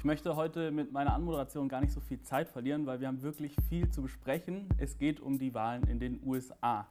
Ich 0.00 0.04
möchte 0.04 0.34
heute 0.34 0.70
mit 0.70 0.92
meiner 0.92 1.12
Anmoderation 1.12 1.68
gar 1.68 1.82
nicht 1.82 1.92
so 1.92 2.00
viel 2.00 2.22
Zeit 2.22 2.48
verlieren, 2.48 2.86
weil 2.86 3.00
wir 3.00 3.08
haben 3.08 3.20
wirklich 3.20 3.54
viel 3.68 3.90
zu 3.90 4.00
besprechen. 4.00 4.66
Es 4.78 4.96
geht 4.96 5.20
um 5.20 5.38
die 5.38 5.52
Wahlen 5.52 5.82
in 5.88 6.00
den 6.00 6.22
USA. 6.24 6.86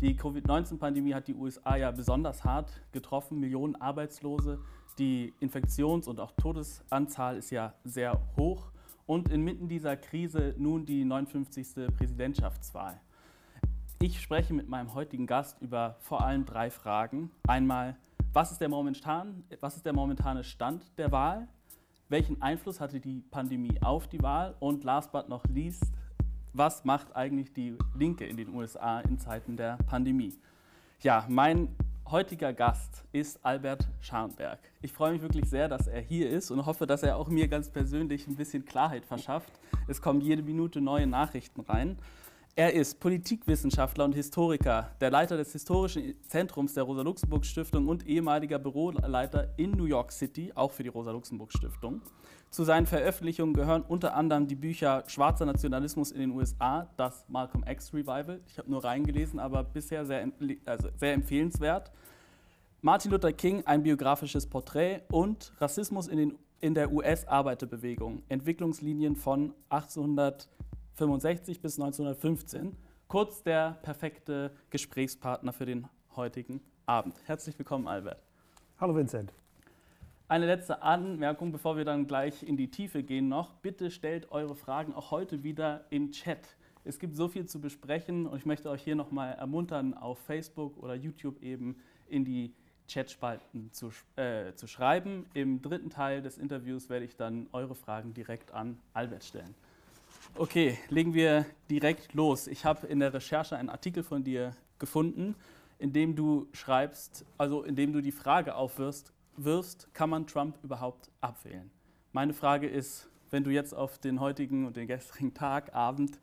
Die 0.00 0.14
Covid-19-Pandemie 0.14 1.12
hat 1.12 1.26
die 1.26 1.34
USA 1.34 1.74
ja 1.74 1.90
besonders 1.90 2.44
hart 2.44 2.70
getroffen, 2.92 3.40
Millionen 3.40 3.74
Arbeitslose. 3.74 4.60
Die 4.96 5.34
Infektions- 5.40 6.06
und 6.06 6.20
auch 6.20 6.30
Todesanzahl 6.40 7.36
ist 7.36 7.50
ja 7.50 7.74
sehr 7.82 8.20
hoch. 8.36 8.70
Und 9.06 9.28
inmitten 9.28 9.66
dieser 9.66 9.96
Krise 9.96 10.54
nun 10.56 10.86
die 10.86 11.04
59. 11.04 11.88
Präsidentschaftswahl. 11.98 13.00
Ich 14.00 14.20
spreche 14.20 14.54
mit 14.54 14.68
meinem 14.68 14.94
heutigen 14.94 15.26
Gast 15.26 15.60
über 15.62 15.96
vor 15.98 16.24
allem 16.24 16.46
drei 16.46 16.70
Fragen. 16.70 17.32
Einmal, 17.44 17.96
was 18.32 18.52
ist 18.52 18.60
der, 18.60 18.68
momentan, 18.68 19.42
was 19.58 19.74
ist 19.74 19.84
der 19.84 19.94
momentane 19.94 20.44
Stand 20.44 20.96
der 20.96 21.10
Wahl? 21.10 21.48
Welchen 22.12 22.42
Einfluss 22.42 22.78
hatte 22.78 23.00
die 23.00 23.22
Pandemie 23.30 23.80
auf 23.80 24.06
die 24.06 24.22
Wahl? 24.22 24.54
Und 24.60 24.84
last 24.84 25.10
but 25.12 25.30
not 25.30 25.40
least, 25.48 25.82
was 26.52 26.84
macht 26.84 27.16
eigentlich 27.16 27.54
die 27.54 27.74
Linke 27.96 28.26
in 28.26 28.36
den 28.36 28.54
USA 28.54 29.00
in 29.00 29.18
Zeiten 29.18 29.56
der 29.56 29.78
Pandemie? 29.86 30.34
Ja, 31.00 31.24
mein 31.30 31.74
heutiger 32.10 32.52
Gast 32.52 33.06
ist 33.12 33.42
Albert 33.42 33.88
Scharnberg. 34.02 34.58
Ich 34.82 34.92
freue 34.92 35.12
mich 35.12 35.22
wirklich 35.22 35.48
sehr, 35.48 35.68
dass 35.68 35.86
er 35.86 36.02
hier 36.02 36.28
ist 36.28 36.50
und 36.50 36.66
hoffe, 36.66 36.86
dass 36.86 37.02
er 37.02 37.16
auch 37.16 37.28
mir 37.28 37.48
ganz 37.48 37.70
persönlich 37.70 38.26
ein 38.26 38.36
bisschen 38.36 38.66
Klarheit 38.66 39.06
verschafft. 39.06 39.58
Es 39.88 40.02
kommen 40.02 40.20
jede 40.20 40.42
Minute 40.42 40.82
neue 40.82 41.06
Nachrichten 41.06 41.62
rein. 41.62 41.96
Er 42.54 42.74
ist 42.74 43.00
Politikwissenschaftler 43.00 44.04
und 44.04 44.14
Historiker, 44.14 44.90
der 45.00 45.10
Leiter 45.10 45.38
des 45.38 45.52
Historischen 45.52 46.22
Zentrums 46.28 46.74
der 46.74 46.82
Rosa-Luxemburg-Stiftung 46.82 47.88
und 47.88 48.06
ehemaliger 48.06 48.58
Büroleiter 48.58 49.54
in 49.56 49.70
New 49.70 49.86
York 49.86 50.12
City, 50.12 50.52
auch 50.54 50.70
für 50.70 50.82
die 50.82 50.90
Rosa-Luxemburg-Stiftung. 50.90 52.02
Zu 52.50 52.64
seinen 52.64 52.84
Veröffentlichungen 52.84 53.54
gehören 53.54 53.80
unter 53.80 54.14
anderem 54.14 54.48
die 54.48 54.54
Bücher 54.54 55.02
Schwarzer 55.06 55.46
Nationalismus 55.46 56.12
in 56.12 56.20
den 56.20 56.30
USA, 56.32 56.90
das 56.98 57.24
Malcolm 57.26 57.64
X 57.66 57.94
Revival. 57.94 58.42
Ich 58.46 58.58
habe 58.58 58.70
nur 58.70 58.84
reingelesen, 58.84 59.40
aber 59.40 59.64
bisher 59.64 60.04
sehr, 60.04 60.30
also 60.66 60.88
sehr 60.98 61.14
empfehlenswert. 61.14 61.90
Martin 62.82 63.12
Luther 63.12 63.32
King, 63.32 63.64
ein 63.64 63.82
biografisches 63.82 64.46
Porträt 64.46 65.00
und 65.10 65.54
Rassismus 65.56 66.06
in, 66.06 66.18
den, 66.18 66.38
in 66.60 66.74
der 66.74 66.92
US-Arbeiterbewegung, 66.92 68.24
Entwicklungslinien 68.28 69.16
von 69.16 69.54
1800 69.70 70.50
1965 70.92 71.62
bis 71.62 71.80
1915. 71.80 72.76
Kurz 73.08 73.42
der 73.42 73.78
perfekte 73.82 74.50
Gesprächspartner 74.68 75.54
für 75.54 75.64
den 75.64 75.88
heutigen 76.16 76.60
Abend. 76.84 77.18
Herzlich 77.24 77.58
willkommen, 77.58 77.88
Albert. 77.88 78.22
Hallo, 78.78 78.94
Vincent. 78.94 79.32
Eine 80.28 80.44
letzte 80.44 80.82
Anmerkung, 80.82 81.50
bevor 81.50 81.78
wir 81.78 81.86
dann 81.86 82.06
gleich 82.06 82.42
in 82.42 82.58
die 82.58 82.70
Tiefe 82.70 83.02
gehen 83.02 83.28
noch. 83.28 83.54
Bitte 83.54 83.90
stellt 83.90 84.30
eure 84.32 84.54
Fragen 84.54 84.92
auch 84.92 85.10
heute 85.10 85.42
wieder 85.42 85.86
im 85.88 86.10
Chat. 86.12 86.56
Es 86.84 86.98
gibt 86.98 87.16
so 87.16 87.26
viel 87.26 87.46
zu 87.46 87.58
besprechen 87.58 88.26
und 88.26 88.36
ich 88.36 88.44
möchte 88.44 88.68
euch 88.68 88.82
hier 88.82 88.94
nochmal 88.94 89.32
ermuntern, 89.32 89.94
auf 89.94 90.18
Facebook 90.18 90.76
oder 90.76 90.94
YouTube 90.94 91.42
eben 91.42 91.76
in 92.06 92.26
die 92.26 92.54
Chatspalten 92.86 93.72
zu, 93.72 93.92
äh, 94.16 94.52
zu 94.56 94.66
schreiben. 94.66 95.24
Im 95.32 95.62
dritten 95.62 95.88
Teil 95.88 96.20
des 96.20 96.36
Interviews 96.36 96.90
werde 96.90 97.06
ich 97.06 97.16
dann 97.16 97.48
eure 97.52 97.74
Fragen 97.74 98.12
direkt 98.12 98.52
an 98.52 98.78
Albert 98.92 99.24
stellen. 99.24 99.54
Okay, 100.34 100.78
legen 100.88 101.12
wir 101.12 101.44
direkt 101.68 102.14
los. 102.14 102.46
Ich 102.46 102.64
habe 102.64 102.86
in 102.86 103.00
der 103.00 103.12
Recherche 103.12 103.54
einen 103.54 103.68
Artikel 103.68 104.02
von 104.02 104.24
dir 104.24 104.52
gefunden, 104.78 105.36
in 105.78 105.92
dem 105.92 106.16
du 106.16 106.48
schreibst, 106.52 107.26
also 107.36 107.62
in 107.64 107.76
dem 107.76 107.92
du 107.92 108.00
die 108.00 108.12
Frage 108.12 108.54
aufwirfst, 108.54 109.12
wirfst, 109.36 109.92
kann 109.92 110.08
man 110.08 110.26
Trump 110.26 110.56
überhaupt 110.62 111.10
abwählen? 111.20 111.70
Meine 112.12 112.32
Frage 112.32 112.66
ist, 112.66 113.10
wenn 113.30 113.44
du 113.44 113.50
jetzt 113.50 113.74
auf 113.74 113.98
den 113.98 114.20
heutigen 114.20 114.66
und 114.66 114.76
den 114.76 114.86
gestrigen 114.86 115.34
Tag, 115.34 115.74
Abend 115.74 116.18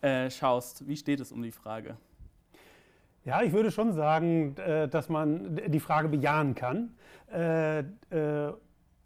äh, 0.00 0.30
schaust, 0.30 0.88
wie 0.88 0.96
steht 0.96 1.20
es 1.20 1.30
um 1.30 1.42
die 1.42 1.52
Frage? 1.52 1.98
Ja, 3.26 3.42
ich 3.42 3.52
würde 3.52 3.70
schon 3.70 3.92
sagen, 3.92 4.56
äh, 4.56 4.88
dass 4.88 5.10
man 5.10 5.60
die 5.68 5.80
Frage 5.80 6.08
bejahen 6.08 6.54
kann. 6.54 6.94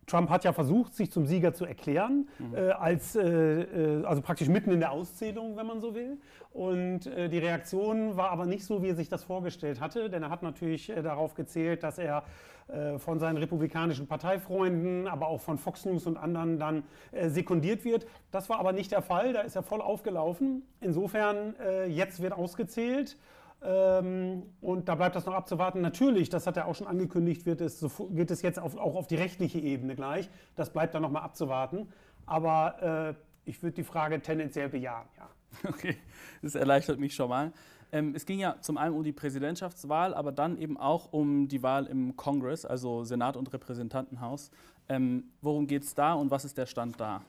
Trump 0.06 0.31
hat 0.31 0.44
ja 0.44 0.53
versucht, 0.53 0.94
sich 0.94 1.10
zum 1.10 1.26
Sieger 1.26 1.54
zu 1.54 1.65
erklären, 1.65 2.28
mhm. 2.38 2.54
äh, 2.54 2.70
als, 2.70 3.16
äh, 3.16 3.22
äh, 3.22 4.04
also 4.04 4.22
praktisch 4.22 4.48
mitten 4.48 4.70
in 4.70 4.81
der 4.81 4.92
Auszählung, 4.92 5.56
wenn 5.56 5.66
man 5.66 5.81
so 5.81 5.94
will. 5.94 6.19
Und 6.53 7.06
äh, 7.06 7.28
die 7.28 7.38
Reaktion 7.38 8.16
war 8.16 8.31
aber 8.31 8.47
nicht 8.47 8.65
so, 8.65 8.82
wie 8.82 8.88
er 8.88 8.94
sich 8.94 9.09
das 9.09 9.25
vorgestellt 9.25 9.81
hatte, 9.81 10.09
denn 10.09 10.22
er 10.22 10.31
hat 10.31 10.42
natürlich 10.42 10.88
äh, 10.88 11.03
darauf 11.03 11.34
gezählt, 11.34 11.82
dass 11.82 11.98
er 11.98 12.22
äh, 12.69 12.98
von 12.98 13.19
seinen 13.19 13.38
republikanischen 13.38 14.06
Parteifreunden, 14.06 15.09
aber 15.09 15.26
auch 15.26 15.41
von 15.41 15.59
Fox 15.59 15.84
News 15.84 16.06
und 16.06 16.16
anderen 16.16 16.59
dann 16.59 16.84
sekundiert 17.26 17.84
wird. 17.84 18.06
Das 18.31 18.48
war 18.48 18.59
aber 18.59 18.72
nicht 18.72 18.92
der 18.92 19.03
Fall, 19.03 19.32
da 19.32 19.41
ist 19.41 19.56
er 19.56 19.62
voll 19.62 19.81
aufgelaufen. 19.81 20.62
Insofern, 20.81 21.54
jetzt 21.88 22.21
wird 22.22 22.32
ausgezählt. 22.32 23.16
Ähm, 23.64 24.42
und 24.60 24.88
da 24.88 24.94
bleibt 24.94 25.16
das 25.16 25.25
noch 25.25 25.32
abzuwarten. 25.32 25.80
Natürlich, 25.80 26.28
das 26.28 26.47
hat 26.47 26.56
er 26.56 26.66
auch 26.66 26.75
schon 26.75 26.86
angekündigt, 26.86 27.47
wird 27.47 27.62
es, 27.62 27.80
so, 27.80 27.88
geht 28.10 28.30
es 28.30 28.42
jetzt 28.42 28.58
auf, 28.58 28.76
auch 28.76 28.94
auf 28.94 29.06
die 29.06 29.16
rechtliche 29.16 29.58
Ebene 29.58 29.94
gleich. 29.94 30.28
Das 30.54 30.70
bleibt 30.70 30.94
dann 30.94 31.02
nochmal 31.02 31.22
abzuwarten. 31.22 31.88
Aber 32.26 33.14
äh, 33.16 33.48
ich 33.48 33.62
würde 33.62 33.74
die 33.74 33.84
Frage 33.84 34.20
tendenziell 34.20 34.69
bejahen, 34.69 35.08
ja. 35.16 35.28
Okay, 35.69 35.97
das 36.42 36.54
erleichtert 36.54 36.98
mich 36.98 37.14
schon 37.14 37.28
mal. 37.28 37.53
Ähm, 37.92 38.12
es 38.14 38.26
ging 38.26 38.38
ja 38.38 38.56
zum 38.60 38.76
einen 38.76 38.94
um 38.94 39.03
die 39.03 39.12
Präsidentschaftswahl, 39.12 40.14
aber 40.14 40.32
dann 40.32 40.58
eben 40.58 40.76
auch 40.76 41.12
um 41.12 41.48
die 41.48 41.62
Wahl 41.62 41.86
im 41.86 42.16
Kongress, 42.16 42.64
also 42.64 43.04
Senat 43.04 43.36
und 43.36 43.53
Repräsentantenhaus. 43.53 44.50
Ähm, 44.88 45.24
worum 45.41 45.66
geht 45.66 45.84
es 45.84 45.94
da 45.94 46.14
und 46.14 46.30
was 46.30 46.44
ist 46.44 46.58
der 46.58 46.66
Stand 46.66 47.00
da? 47.00 47.22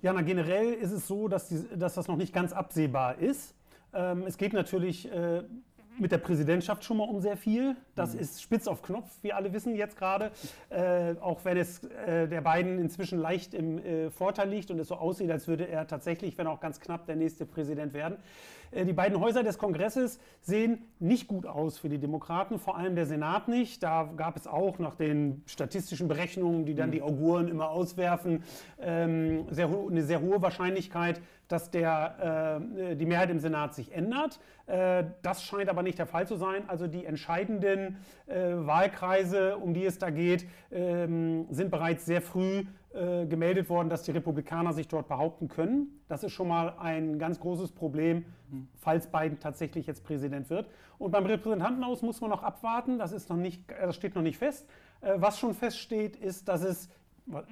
Ja, 0.00 0.12
na, 0.12 0.22
generell 0.22 0.72
ist 0.72 0.92
es 0.92 1.06
so, 1.06 1.28
dass, 1.28 1.48
die, 1.48 1.62
dass 1.76 1.94
das 1.94 2.08
noch 2.08 2.16
nicht 2.16 2.32
ganz 2.32 2.52
absehbar 2.52 3.18
ist. 3.18 3.54
Ähm, 3.98 4.24
es 4.26 4.38
geht 4.38 4.52
natürlich 4.52 5.10
äh, 5.10 5.42
mit 5.98 6.12
der 6.12 6.18
Präsidentschaft 6.18 6.84
schon 6.84 6.98
mal 6.98 7.08
um 7.08 7.20
sehr 7.20 7.36
viel. 7.36 7.76
Das 7.98 8.14
mhm. 8.14 8.20
ist 8.20 8.42
spitz 8.42 8.66
auf 8.66 8.82
Knopf, 8.82 9.10
wie 9.22 9.32
alle 9.32 9.52
wissen 9.52 9.74
jetzt 9.74 9.96
gerade. 9.96 10.30
Äh, 10.70 11.14
auch 11.20 11.44
wenn 11.44 11.56
es 11.56 11.84
äh, 11.84 12.28
der 12.28 12.40
beiden 12.40 12.78
inzwischen 12.78 13.18
leicht 13.18 13.54
im 13.54 13.78
äh, 13.78 14.10
Vorteil 14.10 14.48
liegt 14.48 14.70
und 14.70 14.78
es 14.78 14.88
so 14.88 14.94
aussieht, 14.94 15.30
als 15.30 15.48
würde 15.48 15.68
er 15.68 15.86
tatsächlich, 15.86 16.38
wenn 16.38 16.46
auch 16.46 16.60
ganz 16.60 16.80
knapp, 16.80 17.06
der 17.06 17.16
nächste 17.16 17.46
Präsident 17.46 17.92
werden. 17.92 18.16
Äh, 18.70 18.84
die 18.84 18.92
beiden 18.92 19.20
Häuser 19.20 19.42
des 19.42 19.58
Kongresses 19.58 20.18
sehen 20.40 20.78
nicht 20.98 21.28
gut 21.28 21.46
aus 21.46 21.78
für 21.78 21.88
die 21.88 21.98
Demokraten, 21.98 22.58
vor 22.58 22.76
allem 22.76 22.94
der 22.94 23.06
Senat 23.06 23.48
nicht. 23.48 23.82
Da 23.82 24.10
gab 24.16 24.36
es 24.36 24.46
auch 24.46 24.78
nach 24.78 24.94
den 24.94 25.42
statistischen 25.46 26.08
Berechnungen, 26.08 26.64
die 26.64 26.74
dann 26.74 26.88
mhm. 26.88 26.92
die 26.92 27.02
Auguren 27.02 27.48
immer 27.48 27.70
auswerfen, 27.70 28.44
ähm, 28.80 29.46
sehr, 29.50 29.68
eine 29.68 30.02
sehr 30.02 30.20
hohe 30.20 30.42
Wahrscheinlichkeit, 30.42 31.20
dass 31.48 31.70
der, 31.70 32.60
äh, 32.80 32.96
die 32.96 33.06
Mehrheit 33.06 33.30
im 33.30 33.40
Senat 33.40 33.74
sich 33.74 33.92
ändert. 33.92 34.38
Äh, 34.66 35.04
das 35.22 35.42
scheint 35.42 35.70
aber 35.70 35.82
nicht 35.82 35.98
der 35.98 36.06
Fall 36.06 36.26
zu 36.26 36.36
sein. 36.36 36.64
Also 36.68 36.86
die 36.86 37.06
entscheidenden 37.06 37.87
äh, 38.26 38.54
Wahlkreise, 38.54 39.56
um 39.56 39.74
die 39.74 39.84
es 39.84 39.98
da 39.98 40.10
geht, 40.10 40.46
ähm, 40.70 41.46
sind 41.50 41.70
bereits 41.70 42.06
sehr 42.06 42.22
früh 42.22 42.64
äh, 42.94 43.26
gemeldet 43.26 43.68
worden, 43.68 43.88
dass 43.88 44.02
die 44.02 44.12
Republikaner 44.12 44.72
sich 44.72 44.88
dort 44.88 45.08
behaupten 45.08 45.48
können. 45.48 46.00
Das 46.08 46.24
ist 46.24 46.32
schon 46.32 46.48
mal 46.48 46.74
ein 46.78 47.18
ganz 47.18 47.38
großes 47.38 47.72
Problem, 47.72 48.24
falls 48.76 49.06
Biden 49.06 49.38
tatsächlich 49.40 49.86
jetzt 49.86 50.04
Präsident 50.04 50.48
wird. 50.50 50.68
Und 50.98 51.10
beim 51.10 51.26
Repräsentantenhaus 51.26 52.02
muss 52.02 52.20
man 52.20 52.30
noch 52.30 52.42
abwarten. 52.42 52.98
Das, 52.98 53.12
ist 53.12 53.28
noch 53.28 53.36
nicht, 53.36 53.62
das 53.68 53.94
steht 53.94 54.14
noch 54.14 54.22
nicht 54.22 54.38
fest. 54.38 54.68
Äh, 55.00 55.14
was 55.16 55.38
schon 55.38 55.54
feststeht, 55.54 56.16
ist, 56.16 56.48
dass 56.48 56.62
es 56.62 56.88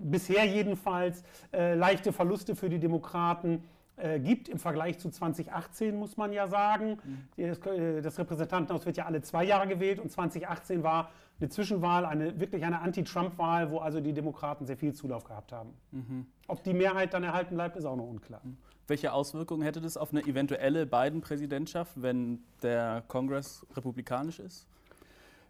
bisher 0.01 0.45
jedenfalls 0.45 1.23
äh, 1.53 1.75
leichte 1.75 2.13
Verluste 2.13 2.57
für 2.57 2.69
die 2.69 2.79
Demokraten 2.79 3.63
äh, 3.97 4.21
gibt 4.21 4.49
im 4.49 4.59
Vergleich 4.59 4.99
zu 4.99 5.11
2018, 5.11 5.97
muss 5.97 6.17
man 6.17 6.33
ja 6.33 6.49
sagen. 6.49 6.99
Mhm. 7.03 7.49
Das, 7.49 7.59
äh, 7.67 8.03
das, 8.03 8.19
Repräsentantenhaus 8.19 8.85
wird 8.85 8.97
ja 8.97 9.07
alle 9.07 9.23
zwei 9.23 9.45
Jahre 9.45 9.67
gewählt 9.67 9.99
und 9.99 10.11
2018 10.11 10.83
war 10.83 11.11
eine 11.41 11.49
Zwischenwahl, 11.49 12.05
eine, 12.05 12.39
wirklich 12.39 12.65
eine 12.65 12.81
Anti-Trump-Wahl, 12.81 13.71
wo 13.71 13.79
also 13.79 14.01
die 14.01 14.13
Demokraten 14.13 14.67
sehr 14.67 14.77
viel 14.77 14.95
Zulauf 14.95 15.25
gehabt 15.25 15.53
haben. 15.53 15.71
Mhm. 15.93 16.27
Ob 16.47 16.63
die 16.63 16.75
Mehrheit 16.75 17.15
dann 17.15 17.25
erhalten 17.25 17.55
bleibt, 17.55 17.77
ist 17.77 17.85
auch 17.85 17.97
noch 17.97 18.07
unklar. 18.07 18.41
Mhm. 18.45 18.57
Welche 18.87 19.13
Auswirkungen 19.13 19.63
hätte 19.63 19.81
das 19.81 19.97
auf 19.97 20.13
eine 20.13 20.23
eventuelle 20.23 20.87
Biden-Präsidentschaft, 20.87 21.93
wenn 21.97 22.41
der 22.63 23.03
Kongress 23.09 23.67
republikanisch 23.75 24.39
ist? 24.39 24.69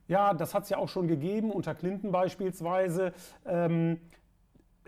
Ja, 0.09 0.35
das 0.35 0.55
hat 0.55 0.63
es 0.63 0.71
ja 0.71 0.79
auch 0.79 0.89
schon 0.89 1.09
gegeben, 1.09 1.51
unter 1.51 1.75
Clinton 1.75 2.13
beispielsweise. 2.13 3.13
Ähm, 3.45 3.99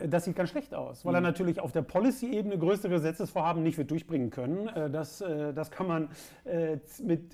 das 0.07 0.25
sieht 0.25 0.37
ganz 0.37 0.51
schlecht 0.51 0.75
aus, 0.75 1.05
weil 1.05 1.15
er 1.15 1.21
mhm. 1.21 1.27
natürlich 1.27 1.61
auf 1.61 1.73
der 1.73 1.83
Policy-Ebene 1.83 2.59
größere 2.59 2.91
Gesetzesvorhaben 2.91 3.63
nicht 3.63 3.79
wird 3.79 3.91
durchbringen 3.91 4.31
können. 4.31 4.69
Äh, 4.69 4.91
das, 4.91 5.21
äh, 5.21 5.53
das 5.53 5.71
kann 5.71 5.87
man 5.87 6.09
äh, 6.45 6.79
mit 7.03 7.33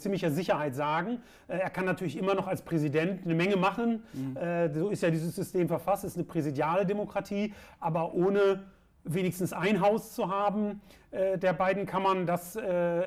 ziemlicher 0.00 0.30
Sicherheit 0.30 0.74
sagen. 0.74 1.20
Er 1.48 1.70
kann 1.70 1.84
natürlich 1.84 2.16
immer 2.16 2.34
noch 2.34 2.46
als 2.46 2.62
Präsident 2.62 3.24
eine 3.24 3.34
Menge 3.34 3.56
machen. 3.56 4.02
Mhm. 4.12 4.36
So 4.74 4.88
ist 4.88 5.02
ja 5.02 5.10
dieses 5.10 5.34
System 5.34 5.68
verfasst, 5.68 6.04
es 6.04 6.12
ist 6.12 6.16
eine 6.16 6.24
präsidiale 6.24 6.86
Demokratie, 6.86 7.52
aber 7.80 8.14
ohne 8.14 8.64
wenigstens 9.04 9.52
ein 9.52 9.80
Haus 9.80 10.14
zu 10.14 10.30
haben 10.30 10.80
der 11.12 11.52
beiden 11.52 11.86
Kammern, 11.86 12.26
das 12.26 12.58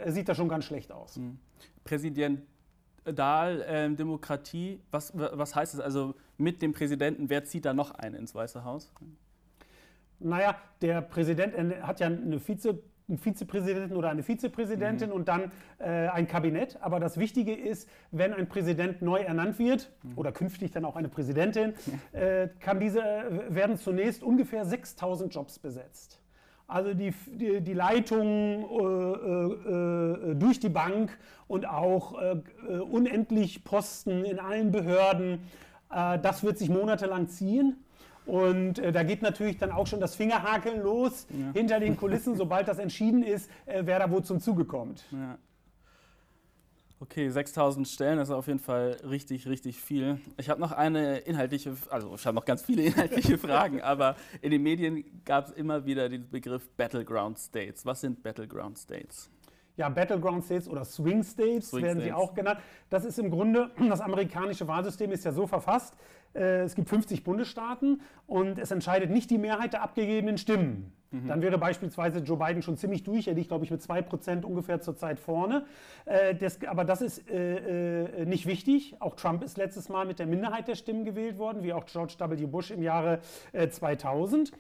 sieht 0.05 0.29
da 0.29 0.35
schon 0.35 0.49
ganz 0.49 0.65
schlecht 0.65 0.91
aus. 0.91 1.17
Mhm. 1.17 1.39
Präsident 1.83 2.41
Dahl, 3.13 3.63
ähm, 3.67 3.95
Demokratie, 3.95 4.81
was, 4.91 5.11
was 5.15 5.55
heißt 5.55 5.75
das? 5.75 5.81
Also 5.81 6.15
mit 6.37 6.61
dem 6.61 6.73
Präsidenten, 6.73 7.29
wer 7.29 7.43
zieht 7.43 7.65
da 7.65 7.73
noch 7.73 7.91
ein 7.91 8.13
ins 8.13 8.33
Weiße 8.35 8.63
Haus? 8.63 8.91
Naja, 10.19 10.55
der 10.81 11.01
Präsident 11.01 11.53
hat 11.81 11.99
ja 11.99 12.07
eine 12.07 12.39
Vize 12.39 12.79
einen 13.09 13.17
Vizepräsidenten 13.17 13.95
oder 13.95 14.09
eine 14.09 14.21
Vizepräsidentin 14.21 15.09
mhm. 15.09 15.15
und 15.15 15.27
dann 15.27 15.51
äh, 15.79 16.07
ein 16.09 16.27
Kabinett. 16.27 16.77
Aber 16.81 16.99
das 16.99 17.17
Wichtige 17.17 17.53
ist, 17.53 17.89
wenn 18.11 18.33
ein 18.33 18.49
Präsident 18.49 19.01
neu 19.01 19.19
ernannt 19.19 19.59
wird 19.59 19.89
mhm. 20.03 20.17
oder 20.17 20.31
künftig 20.31 20.71
dann 20.71 20.83
auch 20.83 20.97
eine 20.97 21.07
Präsidentin, 21.07 21.73
äh, 22.11 22.49
kann 22.59 22.79
diese, 22.79 23.01
äh, 23.01 23.55
werden 23.55 23.77
zunächst 23.77 24.23
ungefähr 24.23 24.65
6000 24.65 25.33
Jobs 25.33 25.57
besetzt. 25.59 26.19
Also 26.67 26.93
die, 26.93 27.13
die, 27.27 27.61
die 27.61 27.73
Leitung 27.73 28.25
äh, 28.25 28.83
äh, 28.83 30.31
äh 30.31 30.35
durch 30.35 30.59
die 30.59 30.67
Bank 30.67 31.17
und 31.47 31.65
auch 31.65 32.13
unendlich 32.91 33.63
Posten 33.63 34.25
in 34.25 34.37
allen 34.37 34.73
Behörden, 34.73 35.39
das 35.89 36.43
wird 36.43 36.57
sich 36.57 36.69
monatelang 36.69 37.27
ziehen. 37.27 37.77
Und 38.27 38.77
äh, 38.79 38.91
da 38.91 39.03
geht 39.03 39.21
natürlich 39.21 39.57
dann 39.57 39.71
auch 39.71 39.87
schon 39.87 40.01
das 40.01 40.15
Fingerhakeln 40.15 40.81
los 40.83 41.27
ja. 41.29 41.53
hinter 41.53 41.79
den 41.79 41.95
Kulissen, 41.95 42.35
sobald 42.37 42.67
das 42.67 42.77
entschieden 42.77 43.23
ist, 43.23 43.49
äh, 43.65 43.83
wer 43.85 43.99
da 43.99 44.11
wo 44.11 44.19
zum 44.19 44.41
Zuge 44.41 44.65
kommt. 44.65 45.05
Ja. 45.11 45.37
Okay, 46.99 47.29
6000 47.29 47.87
Stellen, 47.87 48.17
das 48.17 48.29
ist 48.29 48.33
auf 48.33 48.47
jeden 48.47 48.59
Fall 48.59 48.97
richtig, 49.07 49.47
richtig 49.47 49.79
viel. 49.79 50.19
Ich 50.37 50.49
habe 50.49 50.59
noch 50.59 50.71
eine 50.71 51.19
inhaltliche, 51.19 51.77
also 51.89 52.15
ich 52.15 52.25
habe 52.25 52.35
noch 52.35 52.43
ganz 52.43 52.63
viele 52.63 52.81
inhaltliche 52.85 53.37
Fragen, 53.37 53.81
aber 53.81 54.15
in 54.41 54.51
den 54.51 54.63
Medien 54.63 55.05
gab 55.23 55.47
es 55.47 55.51
immer 55.51 55.85
wieder 55.85 56.09
den 56.09 56.27
Begriff 56.27 56.67
Battleground 56.75 57.37
States. 57.37 57.85
Was 57.85 58.01
sind 58.01 58.23
Battleground 58.23 58.79
States? 58.79 59.29
Ja, 59.77 59.89
Battleground 59.89 60.43
States 60.43 60.67
oder 60.67 60.83
Swing 60.83 61.23
States 61.23 61.69
Swing 61.69 61.83
werden 61.83 62.01
States. 62.01 62.05
sie 62.05 62.13
auch 62.13 62.33
genannt. 62.33 62.59
Das 62.89 63.05
ist 63.05 63.19
im 63.19 63.29
Grunde, 63.31 63.71
das 63.89 64.01
amerikanische 64.01 64.67
Wahlsystem 64.67 65.11
ist 65.11 65.23
ja 65.23 65.31
so 65.31 65.47
verfasst, 65.47 65.95
äh, 66.33 66.63
es 66.63 66.75
gibt 66.75 66.89
50 66.89 67.23
Bundesstaaten 67.23 68.01
und 68.25 68.59
es 68.59 68.71
entscheidet 68.71 69.11
nicht 69.11 69.29
die 69.29 69.37
Mehrheit 69.37 69.73
der 69.73 69.83
abgegebenen 69.83 70.37
Stimmen. 70.37 70.91
Mhm. 71.11 71.27
Dann 71.27 71.41
wäre 71.41 71.57
beispielsweise 71.57 72.19
Joe 72.19 72.37
Biden 72.37 72.61
schon 72.61 72.75
ziemlich 72.75 73.03
durch. 73.03 73.27
Er 73.27 73.33
liegt, 73.33 73.47
glaube 73.49 73.63
ich, 73.63 73.71
mit 73.71 73.81
2% 73.81 74.43
ungefähr 74.43 74.81
zurzeit 74.81 75.19
vorne. 75.19 75.65
Äh, 76.05 76.35
das, 76.35 76.59
aber 76.65 76.83
das 76.83 77.01
ist 77.01 77.29
äh, 77.29 78.21
äh, 78.21 78.25
nicht 78.25 78.45
wichtig. 78.45 78.95
Auch 78.99 79.15
Trump 79.15 79.43
ist 79.43 79.57
letztes 79.57 79.89
Mal 79.89 80.05
mit 80.05 80.19
der 80.19 80.25
Minderheit 80.25 80.67
der 80.67 80.75
Stimmen 80.75 81.05
gewählt 81.05 81.37
worden, 81.37 81.63
wie 81.63 81.73
auch 81.73 81.85
George 81.85 82.15
W. 82.19 82.45
Bush 82.47 82.71
im 82.71 82.83
Jahre 82.83 83.19
äh, 83.53 83.69
2000. 83.69 84.51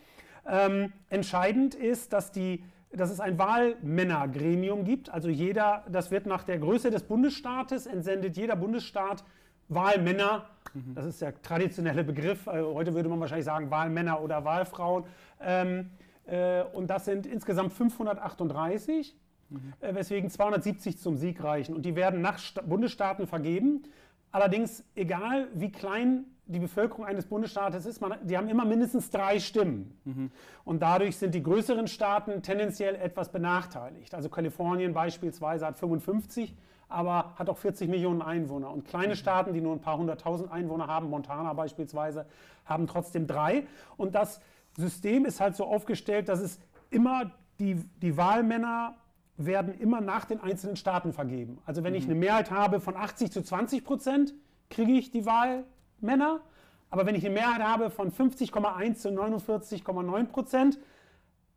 Ähm, 0.49 0.93
entscheidend 1.09 1.75
ist, 1.75 2.13
dass 2.13 2.31
die 2.31 2.63
dass 2.91 3.09
es 3.09 3.19
ein 3.19 3.37
Wahlmännergremium 3.37 4.83
gibt. 4.83 5.09
Also 5.09 5.29
jeder, 5.29 5.83
das 5.89 6.11
wird 6.11 6.25
nach 6.25 6.43
der 6.43 6.59
Größe 6.59 6.89
des 6.89 7.03
Bundesstaates, 7.03 7.85
entsendet 7.85 8.37
jeder 8.37 8.55
Bundesstaat 8.55 9.23
Wahlmänner. 9.69 10.45
Mhm. 10.73 10.95
Das 10.95 11.05
ist 11.05 11.21
der 11.21 11.41
traditionelle 11.41 12.03
Begriff. 12.03 12.47
Äh, 12.47 12.61
heute 12.61 12.93
würde 12.93 13.09
man 13.09 13.19
wahrscheinlich 13.19 13.45
sagen 13.45 13.69
Wahlmänner 13.69 14.21
oder 14.21 14.45
Wahlfrauen. 14.45 15.03
Ähm, 15.41 15.89
äh, 16.25 16.63
und 16.73 16.89
das 16.89 17.05
sind 17.05 17.25
insgesamt 17.25 17.73
538, 17.73 19.15
mhm. 19.49 19.73
äh, 19.79 19.95
weswegen 19.95 20.29
270 20.29 20.97
zum 20.97 21.17
Sieg 21.17 21.43
reichen. 21.43 21.75
Und 21.75 21.85
die 21.85 21.95
werden 21.95 22.21
nach 22.21 22.39
Sta 22.39 22.61
Bundesstaaten 22.61 23.27
vergeben. 23.27 23.83
Allerdings, 24.31 24.83
egal 24.95 25.47
wie 25.53 25.71
klein 25.71 26.25
die 26.47 26.59
Bevölkerung 26.59 27.05
eines 27.05 27.25
Bundesstaates 27.25 27.85
ist, 27.85 27.99
man, 28.01 28.15
die 28.23 28.37
haben 28.37 28.47
immer 28.47 28.65
mindestens 28.65 29.09
drei 29.09 29.39
Stimmen. 29.39 29.97
Mhm. 30.05 30.31
Und 30.63 30.81
dadurch 30.81 31.17
sind 31.17 31.35
die 31.35 31.43
größeren 31.43 31.87
Staaten 31.87 32.41
tendenziell 32.41 32.95
etwas 32.95 33.31
benachteiligt. 33.31 34.13
Also 34.13 34.29
Kalifornien 34.29 34.93
beispielsweise 34.93 35.65
hat 35.65 35.77
55, 35.77 36.55
aber 36.89 37.33
hat 37.35 37.49
auch 37.49 37.57
40 37.57 37.89
Millionen 37.89 38.21
Einwohner. 38.21 38.71
Und 38.71 38.85
kleine 38.85 39.09
mhm. 39.09 39.17
Staaten, 39.17 39.53
die 39.53 39.61
nur 39.61 39.73
ein 39.73 39.81
paar 39.81 39.97
hunderttausend 39.97 40.51
Einwohner 40.51 40.87
haben, 40.87 41.09
Montana 41.09 41.53
beispielsweise, 41.53 42.25
haben 42.65 42.87
trotzdem 42.87 43.27
drei. 43.27 43.67
Und 43.97 44.15
das 44.15 44.39
System 44.77 45.25
ist 45.25 45.41
halt 45.41 45.55
so 45.55 45.65
aufgestellt, 45.65 46.29
dass 46.29 46.39
es 46.39 46.59
immer 46.89 47.31
die, 47.59 47.75
die 48.01 48.15
Wahlmänner 48.15 48.95
werden 49.37 49.73
immer 49.79 50.01
nach 50.01 50.25
den 50.25 50.41
einzelnen 50.41 50.75
Staaten 50.75 51.13
vergeben. 51.13 51.59
Also 51.65 51.83
wenn 51.83 51.93
mhm. 51.93 51.99
ich 51.99 52.05
eine 52.05 52.15
Mehrheit 52.15 52.51
habe 52.51 52.79
von 52.79 52.95
80 52.95 53.31
zu 53.31 53.41
20 53.41 53.83
Prozent, 53.83 54.33
kriege 54.69 54.93
ich 54.93 55.11
die 55.11 55.25
Wahl 55.25 55.63
Männer. 55.99 56.41
Aber 56.89 57.05
wenn 57.05 57.15
ich 57.15 57.25
eine 57.25 57.33
Mehrheit 57.33 57.61
habe 57.61 57.89
von 57.89 58.11
50,1 58.11 58.95
zu 58.95 59.09
49,9 59.09 60.25
Prozent, 60.25 60.79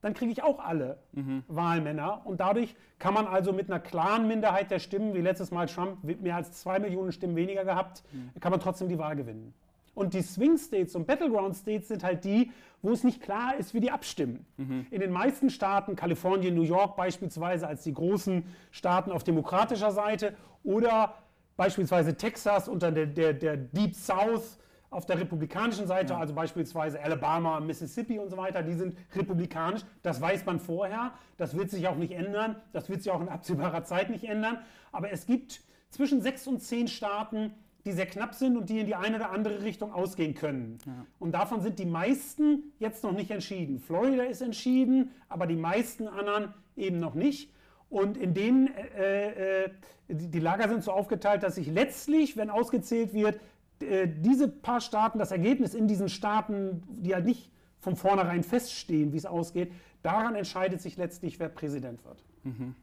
dann 0.00 0.14
kriege 0.14 0.32
ich 0.32 0.42
auch 0.42 0.60
alle 0.60 0.98
mhm. 1.12 1.44
Wahlmänner. 1.46 2.22
Und 2.24 2.40
dadurch 2.40 2.74
kann 2.98 3.14
man 3.14 3.26
also 3.26 3.52
mit 3.52 3.70
einer 3.70 3.80
klaren 3.80 4.26
Minderheit 4.26 4.70
der 4.70 4.78
Stimmen, 4.78 5.14
wie 5.14 5.20
letztes 5.20 5.50
Mal 5.50 5.66
Trump 5.66 6.02
mehr 6.02 6.36
als 6.36 6.52
zwei 6.52 6.78
Millionen 6.78 7.12
Stimmen 7.12 7.36
weniger 7.36 7.64
gehabt, 7.64 8.02
mhm. 8.12 8.40
kann 8.40 8.50
man 8.50 8.60
trotzdem 8.60 8.88
die 8.88 8.98
Wahl 8.98 9.16
gewinnen. 9.16 9.54
Und 9.94 10.14
die 10.14 10.22
Swing 10.22 10.56
States 10.56 10.94
und 10.94 11.06
Battleground 11.06 11.56
States 11.56 11.88
sind 11.88 12.04
halt 12.04 12.24
die, 12.24 12.52
wo 12.82 12.92
es 12.92 13.04
nicht 13.04 13.20
klar 13.20 13.56
ist, 13.56 13.74
wie 13.74 13.80
die 13.80 13.90
abstimmen. 13.90 14.46
Mhm. 14.56 14.86
In 14.90 15.00
den 15.00 15.10
meisten 15.10 15.50
Staaten, 15.50 15.96
Kalifornien, 15.96 16.54
New 16.54 16.62
York 16.62 16.96
beispielsweise 16.96 17.66
als 17.66 17.82
die 17.82 17.92
großen 17.92 18.44
Staaten 18.70 19.12
auf 19.12 19.24
demokratischer 19.24 19.90
Seite 19.90 20.34
oder 20.62 21.14
beispielsweise 21.56 22.16
Texas 22.16 22.68
unter 22.68 22.90
der, 22.90 23.06
der, 23.06 23.34
der 23.34 23.56
Deep 23.56 23.94
South 23.94 24.58
auf 24.90 25.06
der 25.06 25.20
republikanischen 25.20 25.86
Seite, 25.86 26.14
ja. 26.14 26.18
also 26.18 26.34
beispielsweise 26.34 27.00
Alabama, 27.00 27.60
Mississippi 27.60 28.18
und 28.18 28.28
so 28.28 28.36
weiter, 28.36 28.62
die 28.62 28.74
sind 28.74 28.96
republikanisch. 29.14 29.82
Das 30.02 30.20
weiß 30.20 30.44
man 30.46 30.58
vorher. 30.58 31.12
Das 31.36 31.56
wird 31.56 31.70
sich 31.70 31.86
auch 31.86 31.96
nicht 31.96 32.12
ändern. 32.12 32.56
Das 32.72 32.88
wird 32.88 33.02
sich 33.02 33.12
auch 33.12 33.20
in 33.20 33.28
absehbarer 33.28 33.84
Zeit 33.84 34.10
nicht 34.10 34.24
ändern. 34.24 34.58
Aber 34.90 35.12
es 35.12 35.26
gibt 35.26 35.60
zwischen 35.90 36.22
sechs 36.22 36.46
und 36.46 36.60
zehn 36.60 36.88
Staaten, 36.88 37.52
die 37.84 37.92
sehr 37.92 38.06
knapp 38.06 38.34
sind 38.34 38.56
und 38.56 38.68
die 38.68 38.80
in 38.80 38.86
die 38.86 38.94
eine 38.94 39.16
oder 39.16 39.30
andere 39.30 39.62
Richtung 39.62 39.92
ausgehen 39.92 40.34
können. 40.34 40.78
Ja. 40.86 41.06
Und 41.18 41.32
davon 41.32 41.62
sind 41.62 41.78
die 41.78 41.86
meisten 41.86 42.72
jetzt 42.78 43.02
noch 43.02 43.12
nicht 43.12 43.30
entschieden. 43.30 43.78
Florida 43.78 44.24
ist 44.24 44.42
entschieden, 44.42 45.10
aber 45.28 45.46
die 45.46 45.56
meisten 45.56 46.06
anderen 46.08 46.54
eben 46.76 46.98
noch 46.98 47.14
nicht. 47.14 47.52
Und 47.88 48.16
in 48.16 48.34
denen, 48.34 48.68
äh, 48.74 49.64
äh, 49.64 49.70
die 50.08 50.38
Lager 50.38 50.68
sind 50.68 50.84
so 50.84 50.92
aufgeteilt, 50.92 51.42
dass 51.42 51.56
sich 51.56 51.66
letztlich, 51.66 52.36
wenn 52.36 52.50
ausgezählt 52.50 53.12
wird, 53.14 53.40
äh, 53.80 54.06
diese 54.08 54.46
paar 54.48 54.80
Staaten, 54.80 55.18
das 55.18 55.32
Ergebnis 55.32 55.74
in 55.74 55.88
diesen 55.88 56.08
Staaten, 56.08 56.82
die 56.88 57.14
halt 57.14 57.24
nicht 57.24 57.50
von 57.78 57.96
vornherein 57.96 58.44
feststehen, 58.44 59.12
wie 59.12 59.16
es 59.16 59.26
ausgeht, 59.26 59.72
daran 60.02 60.34
entscheidet 60.34 60.80
sich 60.80 60.96
letztlich, 60.96 61.40
wer 61.40 61.48
Präsident 61.48 62.04
wird. 62.04 62.24
Mhm. 62.44 62.74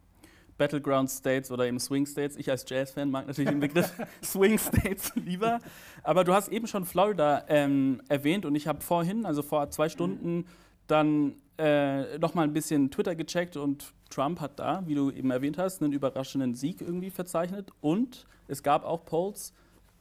Battleground 0.58 1.10
States 1.10 1.52
oder 1.52 1.66
eben 1.66 1.80
Swing 1.80 2.06
States. 2.06 2.36
Ich 2.36 2.50
als 2.50 2.66
Jazz-Fan 2.68 3.10
mag 3.10 3.28
natürlich 3.28 3.50
den 3.50 3.60
Begriff 3.60 3.94
Swing 4.24 4.58
States 4.58 5.12
lieber. 5.16 5.60
Aber 6.04 6.24
du 6.24 6.34
hast 6.34 6.50
eben 6.50 6.68
schon 6.68 6.86
Florida 6.86 7.46
ähm, 7.48 8.02
erwähnt 8.10 8.46
und 8.46 8.56
ich 8.56 8.68
habe 8.68 8.82
vorhin, 8.82 9.26
also 9.26 9.44
vor 9.44 9.70
zwei 9.70 9.90
Stunden, 9.90 10.46
dann 10.88 11.36
äh, 11.58 12.18
nochmal 12.20 12.46
ein 12.46 12.54
bisschen 12.54 12.92
Twitter 12.92 13.16
gecheckt 13.16 13.58
und 13.58 13.94
Trump 14.10 14.40
hat 14.40 14.60
da, 14.60 14.84
wie 14.86 14.96
du 14.96 15.12
eben 15.12 15.32
erwähnt 15.32 15.58
hast, 15.58 15.82
einen 15.82 15.92
überraschenden 15.92 16.56
Sieg 16.56 16.82
irgendwie 16.82 17.10
verzeichnet. 17.10 17.72
Und 17.82 18.26
es 18.48 18.64
gab 18.64 18.86
auch 18.86 19.06
Polls 19.06 19.54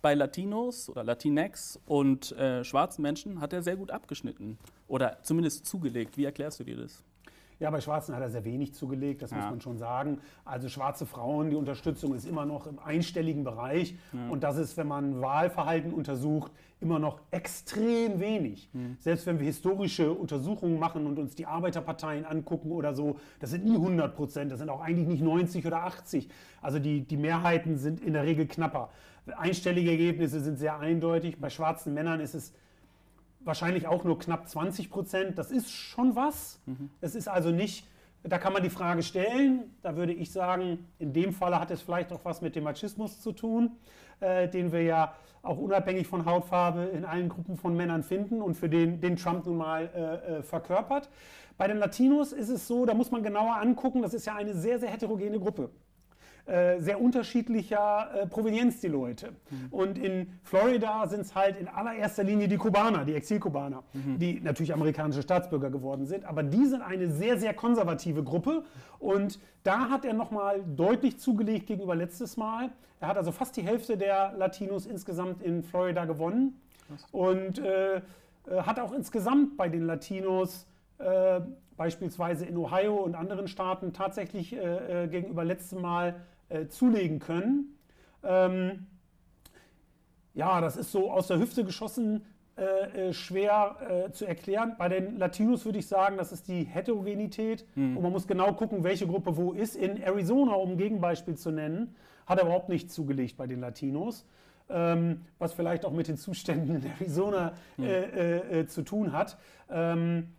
bei 0.02 0.14
Latinos 0.14 0.88
oder 0.88 1.02
Latinx 1.02 1.80
und 1.86 2.32
äh, 2.32 2.62
schwarzen 2.62 3.02
Menschen 3.02 3.40
hat 3.40 3.52
er 3.52 3.62
sehr 3.62 3.76
gut 3.76 3.90
abgeschnitten 3.90 4.58
oder 4.86 5.18
zumindest 5.22 5.66
zugelegt. 5.66 6.16
Wie 6.16 6.24
erklärst 6.24 6.60
du 6.60 6.64
dir 6.64 6.76
das? 6.76 7.02
Ja, 7.58 7.70
bei 7.70 7.80
Schwarzen 7.80 8.14
hat 8.14 8.22
er 8.22 8.28
sehr 8.28 8.44
wenig 8.44 8.74
zugelegt, 8.74 9.22
das 9.22 9.30
ja. 9.30 9.38
muss 9.38 9.46
man 9.46 9.60
schon 9.60 9.78
sagen. 9.78 10.18
Also 10.44 10.68
schwarze 10.68 11.06
Frauen, 11.06 11.50
die 11.50 11.56
Unterstützung 11.56 12.14
ist 12.14 12.26
immer 12.26 12.44
noch 12.44 12.66
im 12.66 12.78
einstelligen 12.78 13.44
Bereich. 13.44 13.96
Ja. 14.12 14.28
Und 14.28 14.42
das 14.42 14.58
ist, 14.58 14.76
wenn 14.76 14.88
man 14.88 15.20
Wahlverhalten 15.20 15.92
untersucht, 15.92 16.52
immer 16.80 16.98
noch 16.98 17.20
extrem 17.30 18.20
wenig. 18.20 18.68
Mhm. 18.72 18.98
Selbst 19.00 19.26
wenn 19.26 19.38
wir 19.38 19.46
historische 19.46 20.12
Untersuchungen 20.12 20.78
machen 20.78 21.06
und 21.06 21.18
uns 21.18 21.34
die 21.34 21.46
Arbeiterparteien 21.46 22.26
angucken 22.26 22.70
oder 22.70 22.94
so, 22.94 23.16
das 23.40 23.50
sind 23.50 23.64
nie 23.64 23.76
100 23.76 24.14
Prozent, 24.14 24.52
das 24.52 24.58
sind 24.58 24.68
auch 24.68 24.82
eigentlich 24.82 25.08
nicht 25.08 25.22
90 25.22 25.66
oder 25.66 25.84
80. 25.84 26.28
Also 26.60 26.78
die, 26.78 27.00
die 27.02 27.16
Mehrheiten 27.16 27.78
sind 27.78 28.00
in 28.00 28.12
der 28.12 28.24
Regel 28.24 28.46
knapper. 28.46 28.90
Einstellige 29.38 29.90
Ergebnisse 29.90 30.40
sind 30.40 30.58
sehr 30.58 30.78
eindeutig. 30.78 31.40
Bei 31.40 31.50
schwarzen 31.50 31.94
Männern 31.94 32.20
ist 32.20 32.34
es 32.34 32.52
wahrscheinlich 33.46 33.86
auch 33.86 34.04
nur 34.04 34.18
knapp 34.18 34.48
20 34.48 34.90
Prozent. 34.90 35.38
Das 35.38 35.50
ist 35.50 35.70
schon 35.70 36.16
was. 36.16 36.60
Mhm. 36.66 36.90
Es 37.00 37.14
ist 37.14 37.28
also 37.28 37.50
nicht, 37.50 37.86
da 38.22 38.38
kann 38.38 38.52
man 38.52 38.62
die 38.62 38.70
Frage 38.70 39.02
stellen. 39.02 39.74
Da 39.82 39.96
würde 39.96 40.12
ich 40.12 40.32
sagen, 40.32 40.86
in 40.98 41.12
dem 41.12 41.32
Falle 41.32 41.60
hat 41.60 41.70
es 41.70 41.80
vielleicht 41.80 42.12
auch 42.12 42.24
was 42.24 42.42
mit 42.42 42.56
dem 42.56 42.64
Machismus 42.64 43.20
zu 43.20 43.32
tun, 43.32 43.76
äh, 44.20 44.48
den 44.48 44.72
wir 44.72 44.82
ja 44.82 45.14
auch 45.42 45.58
unabhängig 45.58 46.08
von 46.08 46.26
Hautfarbe 46.26 46.84
in 46.86 47.04
allen 47.04 47.28
Gruppen 47.28 47.56
von 47.56 47.76
Männern 47.76 48.02
finden 48.02 48.42
und 48.42 48.56
für 48.56 48.68
den, 48.68 49.00
den 49.00 49.16
Trump 49.16 49.46
nun 49.46 49.58
mal 49.58 49.88
äh, 49.94 50.38
äh 50.38 50.42
verkörpert. 50.42 51.08
Bei 51.56 51.68
den 51.68 51.78
Latinos 51.78 52.32
ist 52.32 52.48
es 52.48 52.66
so, 52.66 52.84
da 52.84 52.94
muss 52.94 53.10
man 53.10 53.22
genauer 53.22 53.56
angucken, 53.56 54.02
das 54.02 54.12
ist 54.12 54.26
ja 54.26 54.34
eine 54.34 54.54
sehr, 54.54 54.78
sehr 54.78 54.90
heterogene 54.90 55.38
Gruppe. 55.38 55.70
Äh, 56.46 56.80
sehr 56.80 57.00
unterschiedlicher 57.00 58.08
äh, 58.14 58.26
Provenienz, 58.28 58.80
die 58.80 58.86
Leute. 58.86 59.32
Mhm. 59.50 59.66
Und 59.72 59.98
in 59.98 60.28
Florida 60.44 61.08
sind 61.08 61.22
es 61.22 61.34
halt 61.34 61.58
in 61.58 61.66
allererster 61.66 62.22
Linie 62.22 62.46
die 62.46 62.56
Kubaner, 62.56 63.04
die 63.04 63.14
Exilkubaner, 63.14 63.82
mhm. 63.92 64.20
die 64.20 64.40
natürlich 64.40 64.72
amerikanische 64.72 65.22
Staatsbürger 65.22 65.70
geworden 65.70 66.06
sind. 66.06 66.24
Aber 66.24 66.44
die 66.44 66.64
sind 66.66 66.82
eine 66.82 67.10
sehr, 67.10 67.36
sehr 67.36 67.52
konservative 67.52 68.22
Gruppe. 68.22 68.62
Und 69.00 69.40
da 69.64 69.90
hat 69.90 70.04
er 70.04 70.14
nochmal 70.14 70.62
deutlich 70.76 71.18
zugelegt 71.18 71.66
gegenüber 71.66 71.96
letztes 71.96 72.36
Mal. 72.36 72.70
Er 73.00 73.08
hat 73.08 73.16
also 73.16 73.32
fast 73.32 73.56
die 73.56 73.62
Hälfte 73.62 73.96
der 73.96 74.32
Latinos 74.38 74.86
insgesamt 74.86 75.42
in 75.42 75.64
Florida 75.64 76.04
gewonnen. 76.04 76.60
und 77.10 77.58
äh, 77.58 77.96
äh, 77.96 78.00
hat 78.62 78.78
auch 78.78 78.92
insgesamt 78.92 79.56
bei 79.56 79.68
den 79.68 79.82
Latinos 79.82 80.66
äh, 80.98 81.40
beispielsweise 81.76 82.46
in 82.46 82.56
Ohio 82.56 82.94
und 82.94 83.14
anderen 83.14 83.48
Staaten 83.48 83.92
tatsächlich 83.92 84.54
äh, 84.54 85.04
äh 85.04 85.08
gegenüber 85.08 85.44
letztem 85.44 85.82
Mal 85.82 86.14
äh, 86.48 86.66
zulegen 86.66 87.18
können. 87.18 87.76
Ähm, 88.22 88.86
ja, 90.34 90.60
das 90.60 90.76
ist 90.76 90.92
so 90.92 91.10
aus 91.10 91.28
der 91.28 91.38
Hüfte 91.38 91.64
geschossen 91.64 92.24
äh, 92.56 93.12
schwer 93.12 94.10
zu 94.12 94.24
erklären. 94.26 94.76
Bei 94.78 94.88
den 94.88 95.18
Latinos 95.18 95.64
würde 95.64 95.78
ich 95.78 95.86
sagen, 95.86 96.16
das 96.16 96.32
ist 96.32 96.48
die 96.48 96.64
Heterogenität 96.64 97.66
mhm. 97.74 97.96
und 97.96 98.02
man 98.02 98.12
muss 98.12 98.26
genau 98.26 98.52
gucken, 98.54 98.82
welche 98.82 99.06
Gruppe 99.06 99.36
wo 99.36 99.52
ist. 99.52 99.76
In 99.76 100.02
Arizona, 100.02 100.54
um 100.54 100.72
ein 100.72 100.78
Gegenbeispiel 100.78 101.36
zu 101.36 101.50
nennen, 101.50 101.94
hat 102.26 102.38
er 102.38 102.44
überhaupt 102.44 102.68
nicht 102.68 102.90
zugelegt 102.90 103.36
bei 103.36 103.46
den 103.46 103.60
Latinos. 103.60 104.26
Ähm, 104.68 105.20
was 105.38 105.52
vielleicht 105.52 105.84
auch 105.84 105.92
mit 105.92 106.08
den 106.08 106.16
Zuständen 106.16 106.76
in 106.76 106.90
Arizona 106.98 107.52
äh, 107.78 108.60
äh, 108.60 108.66
zu 108.66 108.82
tun 108.82 109.12
hat. 109.12 109.38
Ähm, 109.70 110.32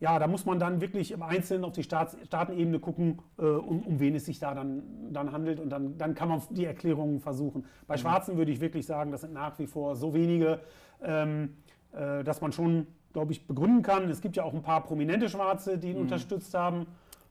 ja, 0.00 0.18
da 0.18 0.28
muss 0.28 0.46
man 0.46 0.60
dann 0.60 0.80
wirklich 0.80 1.10
im 1.10 1.22
Einzelnen 1.22 1.64
auf 1.64 1.72
die 1.72 1.82
Staats 1.82 2.16
Staatenebene 2.24 2.78
gucken, 2.78 3.18
äh, 3.38 3.42
um, 3.42 3.82
um, 3.82 4.00
wen 4.00 4.14
es 4.14 4.26
sich 4.26 4.38
da 4.38 4.54
dann, 4.54 4.82
dann 5.10 5.32
handelt 5.32 5.58
und 5.58 5.70
dann, 5.70 5.98
dann 5.98 6.14
kann 6.14 6.28
man 6.28 6.40
die 6.50 6.64
Erklärungen 6.64 7.20
versuchen. 7.20 7.64
Bei 7.86 7.96
mhm. 7.96 8.00
Schwarzen 8.00 8.36
würde 8.36 8.52
ich 8.52 8.60
wirklich 8.60 8.86
sagen, 8.86 9.10
das 9.10 9.22
sind 9.22 9.32
nach 9.32 9.58
wie 9.58 9.66
vor 9.66 9.96
so 9.96 10.14
wenige, 10.14 10.60
ähm, 11.02 11.56
äh, 11.92 12.22
dass 12.22 12.40
man 12.40 12.52
schon, 12.52 12.86
glaube 13.12 13.32
ich, 13.32 13.46
begründen 13.46 13.82
kann. 13.82 14.08
Es 14.08 14.20
gibt 14.20 14.36
ja 14.36 14.44
auch 14.44 14.54
ein 14.54 14.62
paar 14.62 14.84
prominente 14.84 15.28
Schwarze, 15.28 15.78
die 15.78 15.88
ihn 15.88 15.96
mhm. 15.96 16.02
unterstützt 16.02 16.54
haben. 16.54 16.86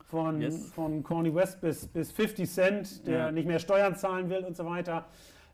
Von, 0.10 0.42
yes. 0.42 0.72
von 0.72 1.04
Corny 1.04 1.36
West 1.36 1.60
bis, 1.60 1.86
bis 1.86 2.14
50 2.14 2.50
Cent, 2.50 3.08
der 3.08 3.18
ja. 3.18 3.32
nicht 3.32 3.46
mehr 3.46 3.60
Steuern 3.60 3.94
zahlen 3.96 4.30
will 4.30 4.46
und 4.46 4.56
so 4.56 4.66
weiter. 4.66 5.04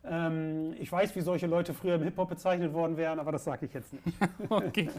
Ähm, 0.06 0.76
ich 0.80 0.92
weiß, 0.92 1.16
wie 1.16 1.22
solche 1.22 1.48
Leute 1.48 1.74
früher 1.74 1.96
im 1.96 2.04
Hip-Hop 2.04 2.30
bezeichnet 2.30 2.74
worden 2.74 2.98
wären, 2.98 3.20
aber 3.20 3.32
das 3.32 3.46
sage 3.46 3.66
ich 3.66 3.74
jetzt 3.74 3.94
nicht. 3.94 4.06
okay. 4.50 4.90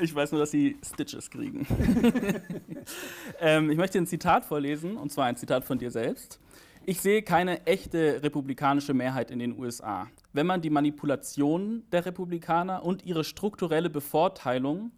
Ich 0.00 0.14
weiß 0.14 0.30
nur, 0.32 0.40
dass 0.40 0.52
sie 0.52 0.76
Stitches 0.84 1.30
kriegen. 1.30 1.66
ähm, 3.40 3.70
ich 3.70 3.76
möchte 3.76 3.98
ein 3.98 4.06
Zitat 4.06 4.44
vorlesen, 4.44 4.96
und 4.96 5.10
zwar 5.10 5.26
ein 5.26 5.36
Zitat 5.36 5.64
von 5.64 5.78
dir 5.78 5.90
selbst. 5.90 6.38
Ich 6.84 7.00
sehe 7.00 7.22
keine 7.22 7.66
echte 7.66 8.22
republikanische 8.22 8.94
Mehrheit 8.94 9.32
in 9.32 9.40
den 9.40 9.58
USA. 9.58 10.06
Wenn 10.32 10.46
man 10.46 10.60
die 10.60 10.70
Manipulation 10.70 11.82
der 11.90 12.06
Republikaner 12.06 12.84
und 12.84 13.04
ihre 13.04 13.24
strukturelle 13.24 13.90
Bevorteilung 13.90 14.92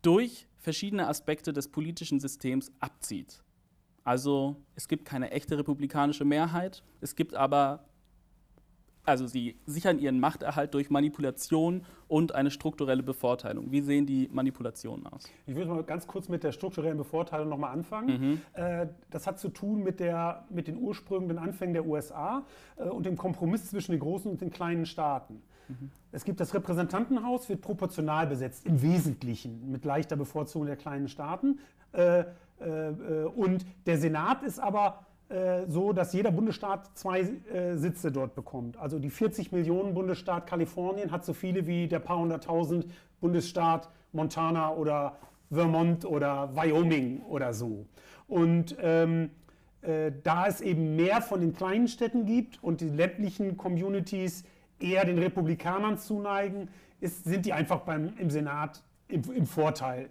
durch 0.00 0.46
verschiedene 0.56 1.06
Aspekte 1.06 1.52
des 1.52 1.68
politischen 1.68 2.20
Systems 2.20 2.72
abzieht. 2.80 3.42
Also 4.04 4.56
es 4.76 4.88
gibt 4.88 5.04
keine 5.04 5.30
echte 5.32 5.58
republikanische 5.58 6.24
Mehrheit, 6.24 6.82
es 7.00 7.16
gibt 7.16 7.34
aber 7.34 7.84
also 9.06 9.26
sie 9.26 9.56
sichern 9.66 9.98
ihren 9.98 10.20
Machterhalt 10.20 10.74
durch 10.74 10.90
Manipulation 10.90 11.84
und 12.08 12.34
eine 12.34 12.50
strukturelle 12.50 13.02
Bevorteilung. 13.02 13.70
Wie 13.70 13.80
sehen 13.80 14.04
die 14.04 14.28
Manipulationen 14.32 15.06
aus? 15.06 15.24
Ich 15.46 15.54
würde 15.54 15.70
mal 15.70 15.82
ganz 15.84 16.06
kurz 16.06 16.28
mit 16.28 16.42
der 16.42 16.52
strukturellen 16.52 16.98
Bevorteilung 16.98 17.48
nochmal 17.48 17.72
anfangen. 17.72 18.20
Mhm. 18.20 18.40
Äh, 18.52 18.88
das 19.10 19.26
hat 19.26 19.38
zu 19.38 19.48
tun 19.48 19.82
mit, 19.82 20.00
der, 20.00 20.44
mit 20.50 20.66
den 20.66 20.76
Ursprüngen, 20.76 21.28
den 21.28 21.38
Anfängen 21.38 21.72
der 21.72 21.86
USA 21.86 22.44
äh, 22.76 22.82
und 22.82 23.06
dem 23.06 23.16
Kompromiss 23.16 23.70
zwischen 23.70 23.92
den 23.92 24.00
großen 24.00 24.30
und 24.30 24.40
den 24.40 24.50
kleinen 24.50 24.86
Staaten. 24.86 25.40
Mhm. 25.68 25.90
Es 26.10 26.24
gibt 26.24 26.40
das 26.40 26.52
Repräsentantenhaus, 26.52 27.48
wird 27.48 27.60
proportional 27.60 28.26
besetzt, 28.26 28.66
im 28.66 28.82
Wesentlichen 28.82 29.70
mit 29.70 29.84
leichter 29.84 30.16
Bevorzugung 30.16 30.66
der 30.66 30.76
kleinen 30.76 31.08
Staaten. 31.08 31.60
Äh, 31.92 32.24
und 33.36 33.66
der 33.84 33.98
Senat 33.98 34.42
ist 34.42 34.58
aber 34.58 35.05
so, 35.66 35.92
dass 35.92 36.12
jeder 36.12 36.30
Bundesstaat 36.30 36.96
zwei 36.96 37.20
äh, 37.20 37.76
Sitze 37.76 38.12
dort 38.12 38.34
bekommt. 38.34 38.76
Also 38.76 38.98
die 38.98 39.10
40 39.10 39.50
Millionen 39.52 39.94
Bundesstaat 39.94 40.46
Kalifornien 40.46 41.10
hat 41.10 41.24
so 41.24 41.32
viele 41.32 41.66
wie 41.66 41.88
der 41.88 41.98
paar 41.98 42.18
hunderttausend 42.18 42.86
Bundesstaat 43.20 43.88
Montana 44.12 44.72
oder 44.72 45.16
Vermont 45.50 46.04
oder 46.04 46.54
Wyoming 46.54 47.22
oder 47.22 47.54
so. 47.54 47.86
Und 48.28 48.76
ähm, 48.80 49.30
äh, 49.82 50.12
da 50.22 50.46
es 50.46 50.60
eben 50.60 50.96
mehr 50.96 51.20
von 51.22 51.40
den 51.40 51.54
kleinen 51.54 51.88
Städten 51.88 52.26
gibt 52.26 52.62
und 52.62 52.80
die 52.80 52.88
ländlichen 52.88 53.56
Communities 53.56 54.44
eher 54.80 55.04
den 55.04 55.18
Republikanern 55.18 55.98
zuneigen, 55.98 56.68
ist, 57.00 57.24
sind 57.24 57.46
die 57.46 57.52
einfach 57.52 57.80
beim, 57.80 58.12
im 58.18 58.30
Senat 58.30 58.82
im, 59.08 59.22
im 59.32 59.46
Vorteil. 59.46 60.08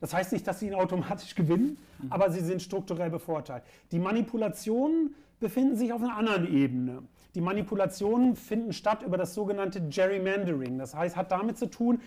Das 0.00 0.14
heißt 0.14 0.32
nicht, 0.32 0.46
dass 0.46 0.60
sie 0.60 0.68
ihn 0.68 0.74
automatisch 0.74 1.34
gewinnen, 1.34 1.78
mhm. 2.02 2.12
aber 2.12 2.30
sie 2.30 2.40
sind 2.40 2.62
strukturell 2.62 3.10
bevorteilt. 3.10 3.62
Die 3.92 3.98
Manipulationen 3.98 5.14
befinden 5.38 5.76
sich 5.76 5.92
auf 5.92 6.02
einer 6.02 6.16
anderen 6.16 6.52
Ebene. 6.52 7.02
Die 7.34 7.40
Manipulationen 7.40 8.36
finden 8.36 8.72
statt 8.72 9.02
über 9.02 9.16
das 9.16 9.34
sogenannte 9.34 9.80
Gerrymandering. 9.80 10.78
Das 10.78 10.94
heißt, 10.94 11.16
hat 11.16 11.30
damit 11.30 11.58
zu 11.58 11.66
tun, 11.66 12.00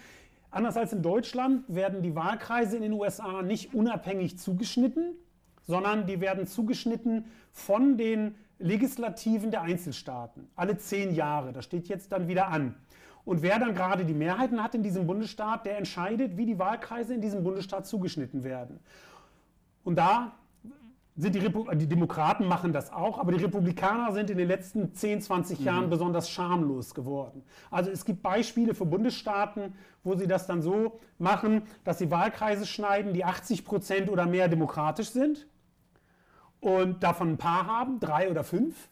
anders 0.51 0.77
als 0.77 0.93
in 0.93 1.01
Deutschland 1.01 1.63
werden 1.67 2.01
die 2.01 2.15
Wahlkreise 2.15 2.75
in 2.75 2.83
den 2.83 2.93
USA 2.93 3.41
nicht 3.41 3.73
unabhängig 3.73 4.37
zugeschnitten, 4.37 5.15
sondern 5.65 6.05
die 6.07 6.19
werden 6.19 6.45
zugeschnitten 6.45 7.25
von 7.51 7.97
den 7.97 8.35
Legislativen 8.59 9.51
der 9.51 9.61
Einzelstaaten. 9.61 10.47
Alle 10.55 10.77
zehn 10.77 11.13
Jahre. 11.13 11.53
Das 11.53 11.65
steht 11.65 11.87
jetzt 11.87 12.11
dann 12.11 12.27
wieder 12.27 12.49
an. 12.49 12.75
Und 13.25 13.41
wer 13.41 13.59
dann 13.59 13.73
gerade 13.73 14.05
die 14.05 14.13
Mehrheiten 14.13 14.61
hat 14.61 14.75
in 14.75 14.83
diesem 14.83 15.07
Bundesstaat, 15.07 15.65
der 15.65 15.77
entscheidet, 15.77 16.37
wie 16.37 16.45
die 16.45 16.59
Wahlkreise 16.59 17.13
in 17.13 17.21
diesem 17.21 17.43
Bundesstaat 17.43 17.87
zugeschnitten 17.87 18.43
werden. 18.43 18.79
Und 19.83 19.97
da 19.97 20.33
sind 21.15 21.35
die, 21.35 21.39
Repu 21.39 21.69
die 21.75 21.87
Demokraten 21.87 22.47
machen 22.47 22.73
das 22.73 22.91
auch, 22.91 23.19
aber 23.19 23.31
die 23.31 23.43
Republikaner 23.43 24.13
sind 24.13 24.29
in 24.31 24.37
den 24.37 24.47
letzten 24.47 24.93
10, 24.95 25.21
20 25.21 25.59
mhm. 25.59 25.65
Jahren 25.65 25.89
besonders 25.89 26.29
schamlos 26.29 26.95
geworden. 26.95 27.43
Also 27.69 27.91
es 27.91 28.03
gibt 28.03 28.23
Beispiele 28.23 28.73
für 28.73 28.85
Bundesstaaten, 28.85 29.75
wo 30.03 30.15
sie 30.15 30.27
das 30.27 30.47
dann 30.47 30.61
so 30.61 30.99
machen, 31.19 31.63
dass 31.83 31.99
sie 31.99 32.09
Wahlkreise 32.09 32.65
schneiden, 32.65 33.13
die 33.13 33.25
80 33.25 33.63
Prozent 33.63 34.09
oder 34.09 34.25
mehr 34.25 34.47
demokratisch 34.47 35.11
sind 35.11 35.47
und 36.59 37.03
davon 37.03 37.33
ein 37.33 37.37
paar 37.37 37.67
haben, 37.67 37.99
drei 37.99 38.31
oder 38.31 38.43
fünf. 38.43 38.89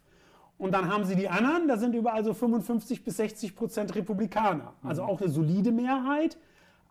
Und 0.61 0.73
dann 0.73 0.93
haben 0.93 1.05
sie 1.05 1.15
die 1.15 1.27
anderen, 1.27 1.67
da 1.67 1.75
sind 1.75 1.95
überall 1.95 2.23
so 2.23 2.35
55 2.35 3.03
bis 3.03 3.17
60 3.17 3.55
Prozent 3.55 3.95
Republikaner. 3.95 4.75
Also 4.83 5.01
auch 5.01 5.19
eine 5.19 5.31
solide 5.31 5.71
Mehrheit, 5.71 6.37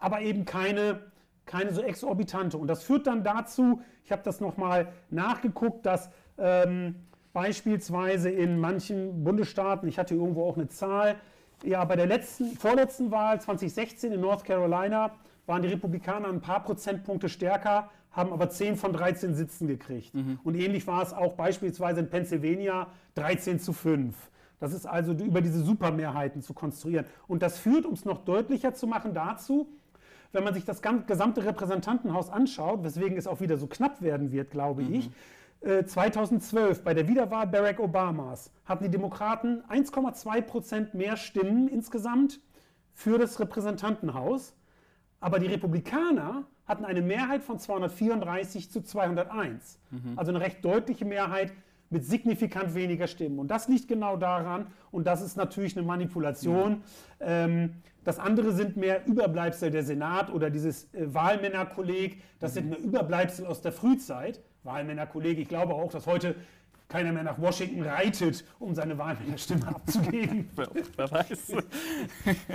aber 0.00 0.22
eben 0.22 0.44
keine, 0.44 1.02
keine 1.46 1.72
so 1.72 1.80
exorbitante. 1.80 2.58
Und 2.58 2.66
das 2.66 2.82
führt 2.82 3.06
dann 3.06 3.22
dazu, 3.22 3.80
ich 4.04 4.10
habe 4.10 4.22
das 4.24 4.40
nochmal 4.40 4.88
nachgeguckt, 5.10 5.86
dass 5.86 6.10
ähm, 6.36 6.96
beispielsweise 7.32 8.28
in 8.28 8.58
manchen 8.58 9.22
Bundesstaaten, 9.22 9.88
ich 9.88 10.00
hatte 10.00 10.16
irgendwo 10.16 10.48
auch 10.48 10.56
eine 10.56 10.66
Zahl, 10.66 11.14
ja, 11.62 11.84
bei 11.84 11.94
der 11.94 12.06
letzten, 12.06 12.56
vorletzten 12.56 13.12
Wahl 13.12 13.40
2016 13.40 14.10
in 14.10 14.20
North 14.20 14.42
Carolina 14.42 15.12
waren 15.46 15.62
die 15.62 15.68
Republikaner 15.68 16.26
ein 16.26 16.40
paar 16.40 16.64
Prozentpunkte 16.64 17.28
stärker 17.28 17.88
haben 18.12 18.32
aber 18.32 18.50
10 18.50 18.76
von 18.76 18.92
13 18.92 19.34
Sitzen 19.34 19.68
gekriegt. 19.68 20.14
Mhm. 20.14 20.40
Und 20.42 20.56
ähnlich 20.56 20.86
war 20.86 21.02
es 21.02 21.12
auch 21.12 21.34
beispielsweise 21.34 22.00
in 22.00 22.10
Pennsylvania 22.10 22.88
13 23.14 23.60
zu 23.60 23.72
5. 23.72 24.14
Das 24.58 24.72
ist 24.72 24.86
also 24.86 25.12
über 25.12 25.40
diese 25.40 25.62
Supermehrheiten 25.62 26.42
zu 26.42 26.52
konstruieren. 26.52 27.06
Und 27.26 27.42
das 27.42 27.58
führt, 27.58 27.86
um 27.86 27.94
es 27.94 28.04
noch 28.04 28.24
deutlicher 28.24 28.74
zu 28.74 28.86
machen, 28.86 29.14
dazu, 29.14 29.68
wenn 30.32 30.44
man 30.44 30.54
sich 30.54 30.64
das 30.64 30.82
gesamte 30.82 31.44
Repräsentantenhaus 31.44 32.30
anschaut, 32.30 32.84
weswegen 32.84 33.16
es 33.16 33.26
auch 33.26 33.40
wieder 33.40 33.56
so 33.56 33.66
knapp 33.66 34.02
werden 34.02 34.32
wird, 34.32 34.50
glaube 34.50 34.82
mhm. 34.82 34.94
ich, 34.94 35.10
2012 35.62 36.78
äh, 36.78 36.82
bei 36.82 36.94
der 36.94 37.06
Wiederwahl 37.06 37.46
Barack 37.46 37.80
Obamas 37.80 38.50
hatten 38.64 38.84
die 38.84 38.90
Demokraten 38.90 39.62
1,2 39.68 40.40
Prozent 40.42 40.94
mehr 40.94 41.16
Stimmen 41.16 41.68
insgesamt 41.68 42.40
für 42.94 43.18
das 43.18 43.38
Repräsentantenhaus, 43.40 44.54
aber 45.20 45.38
die 45.38 45.46
Republikaner 45.46 46.44
hatten 46.70 46.84
eine 46.84 47.02
Mehrheit 47.02 47.42
von 47.42 47.58
234 47.58 48.70
zu 48.70 48.80
201. 48.80 49.80
Mhm. 49.90 50.12
Also 50.16 50.30
eine 50.30 50.40
recht 50.40 50.64
deutliche 50.64 51.04
Mehrheit 51.04 51.52
mit 51.90 52.04
signifikant 52.04 52.76
weniger 52.76 53.08
Stimmen. 53.08 53.40
Und 53.40 53.48
das 53.48 53.66
liegt 53.66 53.88
genau 53.88 54.16
daran, 54.16 54.68
und 54.92 55.08
das 55.08 55.20
ist 55.20 55.36
natürlich 55.36 55.76
eine 55.76 55.84
Manipulation. 55.84 56.74
Mhm. 56.74 56.82
Ähm, 57.18 57.70
das 58.04 58.20
andere 58.20 58.52
sind 58.52 58.76
mehr 58.76 59.04
Überbleibsel 59.04 59.72
der 59.72 59.82
Senat 59.82 60.32
oder 60.32 60.48
dieses 60.48 60.84
äh, 60.94 61.12
Wahlmännerkolleg. 61.12 62.22
Das 62.38 62.52
mhm. 62.52 62.54
sind 62.54 62.70
mehr 62.70 62.78
Überbleibsel 62.78 63.46
aus 63.46 63.60
der 63.60 63.72
Frühzeit. 63.72 64.40
Wahlmännerkolleg, 64.62 65.38
ich 65.40 65.48
glaube 65.48 65.74
auch, 65.74 65.90
dass 65.90 66.06
heute 66.06 66.36
keiner 66.88 67.12
mehr 67.12 67.24
nach 67.24 67.40
Washington 67.40 67.82
reitet, 67.82 68.44
um 68.60 68.76
seine 68.76 68.96
Wahlmännerstimme 68.96 69.66
abzugeben. 69.74 70.48
Wer 70.96 71.10
weiß. 71.10 71.52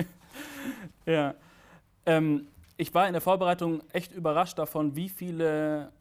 ja. 1.06 1.36
Ähm, 2.06 2.48
ich 2.78 2.94
war 2.94 3.08
in 3.08 3.14
der 3.14 3.22
Vorbereitung 3.22 3.82
echt 3.92 4.14
überrascht 4.14 4.58
davon, 4.58 4.96
wie 4.96 5.10
viele 5.10 5.92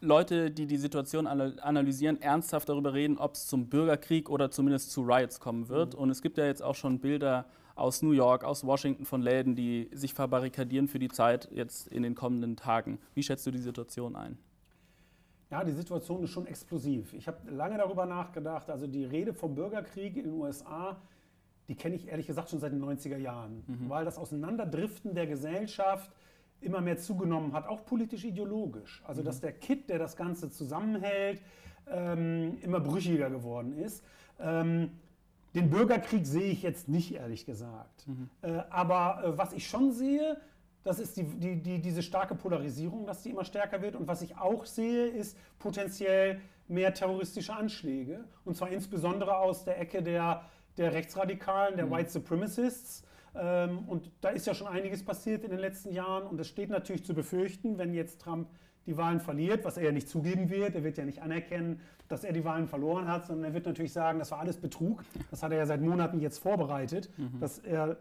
Leute, 0.00 0.50
die 0.50 0.66
die 0.66 0.76
Situation 0.76 1.26
analysieren, 1.26 2.20
ernsthaft 2.20 2.68
darüber 2.68 2.92
reden, 2.92 3.18
ob 3.18 3.34
es 3.34 3.46
zum 3.46 3.68
Bürgerkrieg 3.68 4.28
oder 4.28 4.50
zumindest 4.50 4.92
zu 4.92 5.02
Riots 5.02 5.40
kommen 5.40 5.68
wird. 5.68 5.94
Mhm. 5.94 6.00
Und 6.00 6.10
es 6.10 6.22
gibt 6.22 6.38
ja 6.38 6.44
jetzt 6.44 6.62
auch 6.62 6.74
schon 6.74 7.00
Bilder 7.00 7.46
aus 7.74 8.02
New 8.02 8.12
York, 8.12 8.44
aus 8.44 8.64
Washington 8.64 9.04
von 9.04 9.22
Läden, 9.22 9.56
die 9.56 9.90
sich 9.92 10.14
verbarrikadieren 10.14 10.86
für 10.86 10.98
die 10.98 11.08
Zeit 11.08 11.48
jetzt 11.52 11.88
in 11.88 12.02
den 12.02 12.14
kommenden 12.14 12.56
Tagen. 12.56 12.98
Wie 13.14 13.22
schätzt 13.22 13.46
du 13.46 13.50
die 13.50 13.58
Situation 13.58 14.14
ein? 14.14 14.38
Ja, 15.50 15.64
die 15.64 15.72
Situation 15.72 16.22
ist 16.22 16.30
schon 16.30 16.46
explosiv. 16.46 17.12
Ich 17.14 17.26
habe 17.26 17.50
lange 17.50 17.78
darüber 17.78 18.06
nachgedacht. 18.06 18.70
Also 18.70 18.86
die 18.86 19.04
Rede 19.04 19.32
vom 19.32 19.54
Bürgerkrieg 19.54 20.16
in 20.16 20.24
den 20.24 20.32
USA 20.34 20.96
die 21.68 21.74
kenne 21.74 21.96
ich 21.96 22.08
ehrlich 22.08 22.26
gesagt 22.26 22.50
schon 22.50 22.60
seit 22.60 22.72
den 22.72 22.84
90er 22.84 23.16
Jahren, 23.16 23.64
mhm. 23.66 23.88
weil 23.88 24.04
das 24.04 24.18
Auseinanderdriften 24.18 25.14
der 25.14 25.26
Gesellschaft 25.26 26.10
immer 26.60 26.80
mehr 26.80 26.98
zugenommen 26.98 27.52
hat, 27.52 27.66
auch 27.66 27.84
politisch 27.84 28.24
ideologisch. 28.24 29.02
Also 29.06 29.22
mhm. 29.22 29.26
dass 29.26 29.40
der 29.40 29.52
Kit, 29.52 29.88
der 29.88 29.98
das 29.98 30.16
Ganze 30.16 30.50
zusammenhält, 30.50 31.40
ähm, 31.90 32.58
immer 32.62 32.80
brüchiger 32.80 33.30
geworden 33.30 33.76
ist. 33.76 34.04
Ähm, 34.40 34.90
den 35.54 35.70
Bürgerkrieg 35.70 36.26
sehe 36.26 36.50
ich 36.50 36.62
jetzt 36.62 36.88
nicht, 36.88 37.14
ehrlich 37.14 37.46
gesagt. 37.46 38.06
Mhm. 38.08 38.30
Äh, 38.42 38.62
aber 38.70 39.22
äh, 39.24 39.38
was 39.38 39.52
ich 39.52 39.68
schon 39.68 39.92
sehe, 39.92 40.36
das 40.82 40.98
ist 40.98 41.16
die, 41.16 41.24
die, 41.24 41.62
die, 41.62 41.80
diese 41.80 42.02
starke 42.02 42.34
Polarisierung, 42.34 43.06
dass 43.06 43.22
die 43.22 43.30
immer 43.30 43.44
stärker 43.44 43.80
wird. 43.80 43.96
Und 43.96 44.06
was 44.06 44.20
ich 44.22 44.36
auch 44.36 44.66
sehe, 44.66 45.06
ist 45.06 45.36
potenziell 45.58 46.40
mehr 46.68 46.92
terroristische 46.92 47.54
Anschläge. 47.54 48.24
Und 48.44 48.56
zwar 48.56 48.70
insbesondere 48.70 49.36
aus 49.38 49.64
der 49.64 49.80
Ecke 49.80 50.02
der, 50.02 50.44
der 50.76 50.92
Rechtsradikalen, 50.92 51.76
der 51.76 51.86
mhm. 51.86 51.92
White 51.92 52.10
Supremacists. 52.10 53.04
Ähm, 53.36 53.80
und 53.88 54.10
da 54.20 54.30
ist 54.30 54.46
ja 54.46 54.54
schon 54.54 54.68
einiges 54.68 55.04
passiert 55.04 55.44
in 55.44 55.50
den 55.50 55.60
letzten 55.60 55.92
Jahren. 55.92 56.26
Und 56.26 56.40
es 56.40 56.48
steht 56.48 56.70
natürlich 56.70 57.04
zu 57.04 57.14
befürchten, 57.14 57.78
wenn 57.78 57.94
jetzt 57.94 58.20
Trump 58.20 58.48
die 58.86 58.96
Wahlen 58.96 59.20
verliert, 59.20 59.64
was 59.64 59.76
er 59.76 59.84
ja 59.84 59.92
nicht 59.92 60.08
zugeben 60.08 60.50
wird. 60.50 60.74
Er 60.74 60.84
wird 60.84 60.98
ja 60.98 61.04
nicht 61.04 61.22
anerkennen, 61.22 61.80
dass 62.08 62.22
er 62.22 62.32
die 62.32 62.44
Wahlen 62.44 62.68
verloren 62.68 63.08
hat, 63.08 63.26
sondern 63.26 63.50
er 63.50 63.54
wird 63.54 63.66
natürlich 63.66 63.92
sagen, 63.92 64.18
das 64.18 64.30
war 64.30 64.40
alles 64.40 64.58
Betrug. 64.58 65.02
Das 65.30 65.42
hat 65.42 65.52
er 65.52 65.58
ja 65.58 65.66
seit 65.66 65.80
Monaten 65.80 66.20
jetzt 66.20 66.38
vorbereitet, 66.38 67.10
mhm. 67.16 67.40
dass 67.40 67.58
er, 67.60 67.92
äh, 67.92 67.96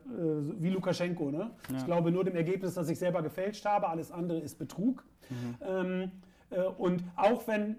wie 0.59 0.69
Lukaschenko, 0.69 1.31
ne? 1.31 1.51
Ja. 1.69 1.77
ich 1.77 1.85
glaube 1.85 2.11
nur 2.11 2.25
dem 2.25 2.35
Ergebnis, 2.35 2.73
dass 2.73 2.89
ich 2.89 2.99
selber 2.99 3.21
gefälscht 3.21 3.65
habe, 3.65 3.87
alles 3.87 4.11
andere 4.11 4.39
ist 4.39 4.59
Betrug. 4.59 5.05
Mhm. 5.29 5.55
Ähm, 5.65 6.11
äh, 6.49 6.63
und 6.63 7.03
auch 7.15 7.47
wenn 7.47 7.77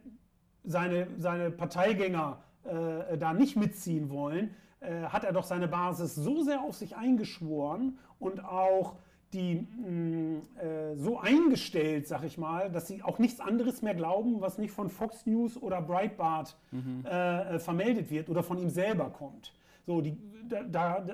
seine, 0.65 1.07
seine 1.19 1.51
Parteigänger 1.51 2.39
äh, 2.65 3.19
da 3.19 3.35
nicht 3.35 3.57
mitziehen 3.57 4.09
wollen, 4.09 4.55
äh, 4.85 5.05
hat 5.07 5.25
er 5.25 5.33
doch 5.33 5.45
seine 5.45 5.69
Basis 5.69 6.15
so 6.15 6.43
sehr 6.43 6.61
auf 6.61 6.77
sich 6.77 6.97
eingeschworen 6.97 7.99
und 8.19 8.45
auch 8.45 8.97
die 9.33 9.55
mh, 9.57 9.91
mm, 9.91 10.43
äh, 10.59 10.97
so 10.97 11.19
eingestellt, 11.19 12.07
sag 12.07 12.23
ich 12.25 12.39
mal, 12.39 12.71
dass 12.71 12.87
sie 12.87 13.03
auch 13.03 13.19
nichts 13.19 13.41
anderes 13.41 13.83
mehr 13.83 13.95
glauben, 13.95 14.41
was 14.41 14.59
nicht 14.59 14.73
von 14.73 14.89
Fox 14.89 15.27
News 15.27 15.61
oder 15.61 15.83
Breitbart 15.83 16.57
mhm. 16.71 17.05
äh, 17.05 17.59
vermeldet 17.59 18.11
wird 18.11 18.29
oder 18.29 18.43
von 18.43 18.59
ihm 18.59 18.71
selber 18.71 19.11
kommt. 19.11 19.53
So, 19.87 20.01
die, 20.01 20.17
da, 20.49 20.63
da, 20.63 21.05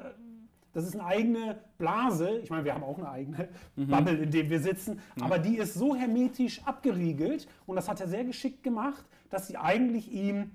das 0.73 0.85
ist 0.85 0.95
eine 0.95 1.05
eigene 1.05 1.59
Blase. 1.79 2.39
Ich 2.43 2.51
meine, 2.51 2.65
wir 2.65 2.75
haben 2.75 2.85
auch 2.85 2.99
eine 2.99 3.11
eigene 3.11 3.49
mhm. 3.77 3.89
Bubble, 3.89 4.19
in 4.19 4.31
der 4.31 4.49
wir 4.49 4.61
sitzen, 4.61 5.01
mhm. 5.17 5.23
aber 5.23 5.39
die 5.39 5.57
ist 5.57 5.75
so 5.75 5.97
hermetisch 5.97 6.63
abgeriegelt 6.65 7.49
und 7.67 7.77
das 7.77 7.89
hat 7.89 8.01
er 8.01 8.09
sehr 8.09 8.25
geschickt 8.25 8.63
gemacht, 8.63 9.05
dass 9.31 9.49
sie 9.49 9.57
eigentlich 9.57 10.13
ihm 10.13 10.51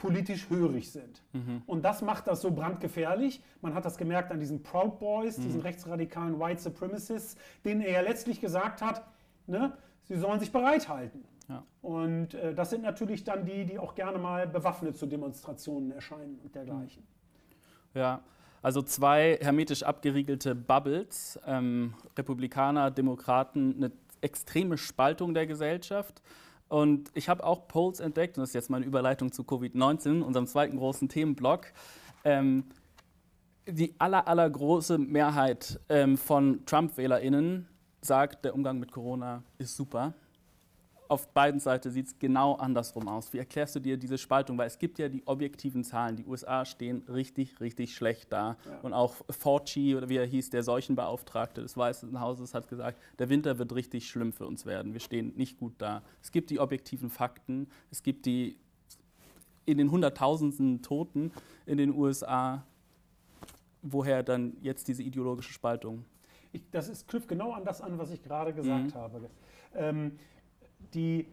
politisch 0.00 0.50
hörig 0.50 0.90
sind. 0.90 1.22
Mhm. 1.32 1.62
Und 1.66 1.84
das 1.84 2.02
macht 2.02 2.26
das 2.26 2.40
so 2.40 2.50
brandgefährlich. 2.50 3.40
Man 3.62 3.74
hat 3.74 3.84
das 3.84 3.96
gemerkt 3.96 4.32
an 4.32 4.40
diesen 4.40 4.62
Proud 4.64 4.98
Boys, 4.98 5.38
mhm. 5.38 5.42
diesen 5.42 5.60
rechtsradikalen 5.60 6.40
White 6.40 6.60
Supremacists, 6.60 7.36
denen 7.64 7.82
er 7.82 7.92
ja 7.92 8.00
letztlich 8.00 8.40
gesagt 8.40 8.82
hat, 8.82 9.04
ne, 9.46 9.72
sie 10.04 10.16
sollen 10.18 10.40
sich 10.40 10.50
bereithalten. 10.50 11.24
Ja. 11.48 11.64
Und 11.82 12.34
äh, 12.34 12.54
das 12.54 12.70
sind 12.70 12.82
natürlich 12.82 13.22
dann 13.24 13.44
die, 13.44 13.64
die 13.64 13.78
auch 13.78 13.94
gerne 13.94 14.18
mal 14.18 14.46
bewaffnet 14.46 14.96
zu 14.96 15.06
Demonstrationen 15.06 15.92
erscheinen 15.92 16.38
und 16.42 16.54
dergleichen. 16.54 17.02
Ja, 17.94 18.22
also 18.62 18.82
zwei 18.82 19.38
hermetisch 19.40 19.82
abgeriegelte 19.82 20.54
Bubbles, 20.54 21.40
ähm, 21.46 21.94
Republikaner, 22.16 22.90
Demokraten, 22.90 23.74
eine 23.76 23.92
extreme 24.20 24.76
Spaltung 24.76 25.34
der 25.34 25.46
Gesellschaft. 25.46 26.22
Und 26.70 27.10
ich 27.14 27.28
habe 27.28 27.44
auch 27.44 27.66
Polls 27.66 27.98
entdeckt, 27.98 28.38
und 28.38 28.42
das 28.42 28.50
ist 28.50 28.54
jetzt 28.54 28.70
meine 28.70 28.86
Überleitung 28.86 29.32
zu 29.32 29.42
Covid-19, 29.42 30.22
unserem 30.22 30.46
zweiten 30.46 30.78
großen 30.78 31.08
Themenblock. 31.08 31.66
Ähm, 32.24 32.64
die 33.66 33.94
aller, 33.98 34.26
allergroße 34.26 34.96
Mehrheit 34.96 35.80
ähm, 35.88 36.16
von 36.16 36.64
Trump-WählerInnen 36.66 37.68
sagt, 38.00 38.44
der 38.44 38.54
Umgang 38.54 38.78
mit 38.78 38.92
Corona 38.92 39.42
ist 39.58 39.76
super 39.76 40.14
auf 41.10 41.26
beiden 41.32 41.58
Seiten 41.58 41.90
sieht 41.90 42.06
es 42.06 42.18
genau 42.20 42.54
andersrum 42.54 43.08
aus. 43.08 43.32
Wie 43.32 43.38
erklärst 43.38 43.74
du 43.74 43.80
dir 43.80 43.96
diese 43.96 44.16
Spaltung? 44.16 44.56
Weil 44.56 44.68
es 44.68 44.78
gibt 44.78 45.00
ja 45.00 45.08
die 45.08 45.26
objektiven 45.26 45.82
Zahlen. 45.82 46.14
Die 46.14 46.24
USA 46.24 46.64
stehen 46.64 47.02
richtig, 47.08 47.60
richtig 47.60 47.96
schlecht 47.96 48.32
da. 48.32 48.56
Ja. 48.64 48.78
Und 48.82 48.92
auch 48.92 49.16
Fauci, 49.28 49.96
oder 49.96 50.08
wie 50.08 50.18
er 50.18 50.24
hieß, 50.24 50.50
der 50.50 50.62
Seuchenbeauftragte 50.62 51.62
des 51.62 51.76
Weißen 51.76 52.20
Hauses, 52.20 52.54
hat 52.54 52.68
gesagt, 52.68 53.00
der 53.18 53.28
Winter 53.28 53.58
wird 53.58 53.74
richtig 53.74 54.08
schlimm 54.08 54.32
für 54.32 54.46
uns 54.46 54.66
werden. 54.66 54.92
Wir 54.92 55.00
stehen 55.00 55.34
nicht 55.36 55.58
gut 55.58 55.74
da. 55.78 56.02
Es 56.22 56.30
gibt 56.30 56.48
die 56.50 56.60
objektiven 56.60 57.10
Fakten. 57.10 57.68
Es 57.90 58.04
gibt 58.04 58.24
die 58.24 58.56
in 59.66 59.78
den 59.78 59.90
Hunderttausenden 59.90 60.80
Toten 60.80 61.32
in 61.66 61.78
den 61.78 61.92
USA. 61.92 62.64
Woher 63.82 64.22
dann 64.22 64.56
jetzt 64.60 64.86
diese 64.86 65.02
ideologische 65.02 65.52
Spaltung? 65.52 66.04
Ich, 66.52 66.62
das 66.70 66.88
ist, 66.88 67.08
knüpft 67.08 67.28
genau 67.28 67.52
an 67.52 67.64
das 67.64 67.80
an, 67.80 67.98
was 67.98 68.12
ich 68.12 68.22
gerade 68.22 68.54
gesagt 68.54 68.94
mhm. 68.94 68.94
habe. 68.94 69.30
Ähm, 69.74 70.12
die 70.94 71.26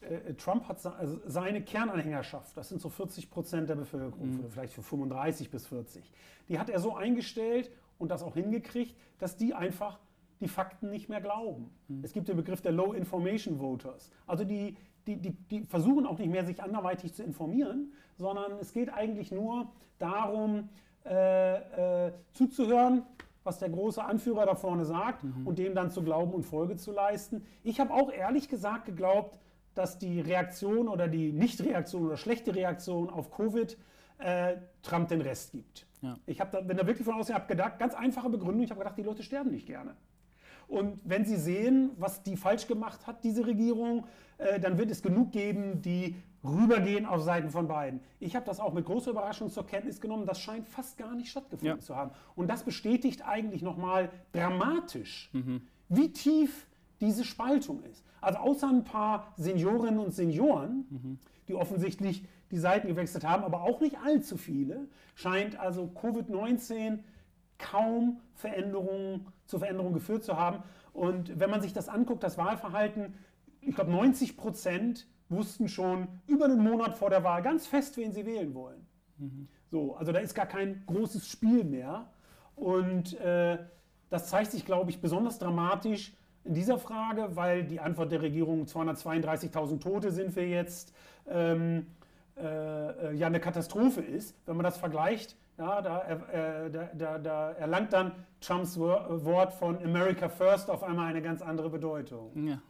äh, 0.00 0.34
Trump 0.34 0.68
hat 0.68 0.84
also 0.84 1.20
seine 1.26 1.62
Kernanhängerschaft, 1.62 2.56
das 2.56 2.68
sind 2.68 2.80
so 2.80 2.88
40 2.88 3.30
Prozent 3.30 3.68
der 3.68 3.76
Bevölkerung, 3.76 4.36
mhm. 4.36 4.50
vielleicht 4.50 4.72
für 4.72 4.82
35 4.82 5.50
bis 5.50 5.66
40, 5.66 6.10
die 6.48 6.58
hat 6.58 6.68
er 6.68 6.80
so 6.80 6.94
eingestellt 6.94 7.70
und 7.98 8.10
das 8.10 8.22
auch 8.22 8.34
hingekriegt, 8.34 8.96
dass 9.18 9.36
die 9.36 9.54
einfach 9.54 9.98
die 10.40 10.48
Fakten 10.48 10.90
nicht 10.90 11.08
mehr 11.08 11.20
glauben. 11.20 11.70
Mhm. 11.88 12.04
Es 12.04 12.12
gibt 12.12 12.28
den 12.28 12.36
Begriff 12.36 12.60
der 12.60 12.72
Low 12.72 12.92
Information 12.92 13.58
Voters. 13.58 14.10
Also 14.26 14.44
die, 14.44 14.76
die, 15.06 15.16
die, 15.16 15.30
die 15.32 15.64
versuchen 15.64 16.06
auch 16.06 16.18
nicht 16.18 16.30
mehr, 16.30 16.44
sich 16.44 16.62
anderweitig 16.62 17.14
zu 17.14 17.22
informieren, 17.22 17.92
sondern 18.18 18.52
es 18.60 18.72
geht 18.72 18.92
eigentlich 18.92 19.32
nur 19.32 19.72
darum, 19.98 20.68
äh, 21.04 22.06
äh, 22.06 22.12
zuzuhören, 22.32 23.04
was 23.46 23.58
der 23.58 23.70
große 23.70 24.04
Anführer 24.04 24.44
da 24.44 24.54
vorne 24.54 24.84
sagt 24.84 25.24
mhm. 25.24 25.46
und 25.46 25.58
dem 25.58 25.74
dann 25.74 25.90
zu 25.90 26.02
glauben 26.02 26.32
und 26.32 26.42
Folge 26.42 26.76
zu 26.76 26.92
leisten. 26.92 27.44
Ich 27.62 27.80
habe 27.80 27.94
auch 27.94 28.12
ehrlich 28.12 28.48
gesagt 28.48 28.84
geglaubt, 28.84 29.38
dass 29.74 29.98
die 29.98 30.20
Reaktion 30.20 30.88
oder 30.88 31.08
die 31.08 31.32
Nichtreaktion 31.32 32.06
oder 32.06 32.16
schlechte 32.16 32.54
Reaktion 32.54 33.10
auf 33.10 33.30
Covid 33.30 33.76
äh, 34.18 34.56
Trump 34.82 35.08
den 35.08 35.20
Rest 35.20 35.52
gibt. 35.52 35.86
Ja. 36.02 36.18
Ich 36.26 36.40
habe 36.40 36.50
da, 36.52 36.60
bin 36.60 36.76
da 36.76 36.86
wirklich 36.86 37.06
von 37.06 37.14
außen 37.14 37.34
habe 37.34 37.46
gedacht, 37.46 37.78
ganz 37.78 37.94
einfache 37.94 38.30
Begründung, 38.30 38.62
ich 38.62 38.70
habe 38.70 38.80
gedacht, 38.80 38.96
die 38.98 39.02
Leute 39.02 39.22
sterben 39.22 39.50
nicht 39.50 39.66
gerne. 39.66 39.94
Und 40.68 40.98
wenn 41.04 41.24
sie 41.24 41.36
sehen, 41.36 41.90
was 41.98 42.22
die 42.22 42.36
falsch 42.36 42.66
gemacht 42.66 43.06
hat, 43.06 43.22
diese 43.24 43.46
Regierung, 43.46 44.04
äh, 44.38 44.58
dann 44.58 44.78
wird 44.78 44.90
es 44.90 45.02
genug 45.02 45.32
geben, 45.32 45.80
die 45.82 46.16
rübergehen 46.44 47.06
auf 47.06 47.22
Seiten 47.22 47.50
von 47.50 47.68
beiden. 47.68 48.00
Ich 48.20 48.36
habe 48.36 48.46
das 48.46 48.60
auch 48.60 48.72
mit 48.72 48.84
großer 48.84 49.10
Überraschung 49.10 49.50
zur 49.50 49.66
Kenntnis 49.66 50.00
genommen. 50.00 50.26
Das 50.26 50.40
scheint 50.40 50.68
fast 50.68 50.98
gar 50.98 51.14
nicht 51.14 51.30
stattgefunden 51.30 51.78
ja. 51.78 51.84
zu 51.84 51.96
haben. 51.96 52.10
Und 52.34 52.48
das 52.48 52.62
bestätigt 52.62 53.26
eigentlich 53.26 53.62
nochmal 53.62 54.10
dramatisch, 54.32 55.30
mhm. 55.32 55.62
wie 55.88 56.12
tief 56.12 56.66
diese 57.00 57.24
Spaltung 57.24 57.82
ist. 57.90 58.04
Also 58.20 58.38
außer 58.38 58.68
ein 58.68 58.84
paar 58.84 59.32
Seniorinnen 59.36 60.00
und 60.00 60.12
Senioren, 60.12 60.86
mhm. 60.90 61.18
die 61.48 61.54
offensichtlich 61.54 62.24
die 62.50 62.58
Seiten 62.58 62.88
gewechselt 62.88 63.24
haben, 63.24 63.44
aber 63.44 63.62
auch 63.62 63.80
nicht 63.80 63.98
allzu 63.98 64.36
viele, 64.36 64.88
scheint 65.14 65.58
also 65.58 65.90
Covid-19 66.00 67.00
kaum 67.58 68.20
Veränderungen 68.34 69.26
zu 69.46 69.58
Veränderungen 69.58 69.94
geführt 69.94 70.24
zu 70.24 70.36
haben. 70.36 70.62
Und 70.92 71.38
wenn 71.38 71.50
man 71.50 71.60
sich 71.60 71.72
das 71.72 71.88
anguckt, 71.88 72.22
das 72.22 72.38
Wahlverhalten, 72.38 73.14
ich 73.60 73.74
glaube 73.74 73.90
90 73.90 74.36
Prozent 74.36 75.06
wussten 75.28 75.68
schon 75.68 76.08
über 76.26 76.46
einen 76.46 76.62
Monat 76.62 76.96
vor 76.96 77.10
der 77.10 77.24
Wahl 77.24 77.42
ganz 77.42 77.66
fest, 77.66 77.96
wen 77.96 78.12
sie 78.12 78.26
wählen 78.26 78.54
wollen. 78.54 78.86
Mhm. 79.18 79.48
So, 79.70 79.96
also 79.96 80.12
da 80.12 80.20
ist 80.20 80.34
gar 80.34 80.46
kein 80.46 80.84
großes 80.86 81.28
Spiel 81.28 81.64
mehr. 81.64 82.06
Und 82.54 83.18
äh, 83.20 83.58
das 84.08 84.28
zeigt 84.28 84.52
sich, 84.52 84.64
glaube 84.64 84.90
ich, 84.90 85.00
besonders 85.00 85.38
dramatisch 85.38 86.14
in 86.44 86.54
dieser 86.54 86.78
Frage, 86.78 87.34
weil 87.34 87.64
die 87.64 87.80
Antwort 87.80 88.12
der 88.12 88.22
Regierung 88.22 88.64
232.000 88.64 89.80
Tote 89.80 90.12
sind 90.12 90.36
wir 90.36 90.48
jetzt 90.48 90.94
ähm, 91.28 91.86
äh, 92.36 93.14
ja 93.14 93.26
eine 93.26 93.40
Katastrophe 93.40 94.00
ist. 94.00 94.36
Wenn 94.46 94.56
man 94.56 94.64
das 94.64 94.78
vergleicht, 94.78 95.36
ja, 95.58 95.82
da, 95.82 96.02
äh, 96.02 96.70
da, 96.70 96.90
da, 96.94 97.18
da, 97.18 97.52
erlangt 97.52 97.92
dann 97.92 98.12
Trumps 98.40 98.78
Wort 98.78 99.52
von 99.54 99.82
America 99.82 100.28
First 100.28 100.70
auf 100.70 100.82
einmal 100.82 101.08
eine 101.08 101.22
ganz 101.22 101.42
andere 101.42 101.70
Bedeutung. 101.70 102.46
Ja 102.46 102.60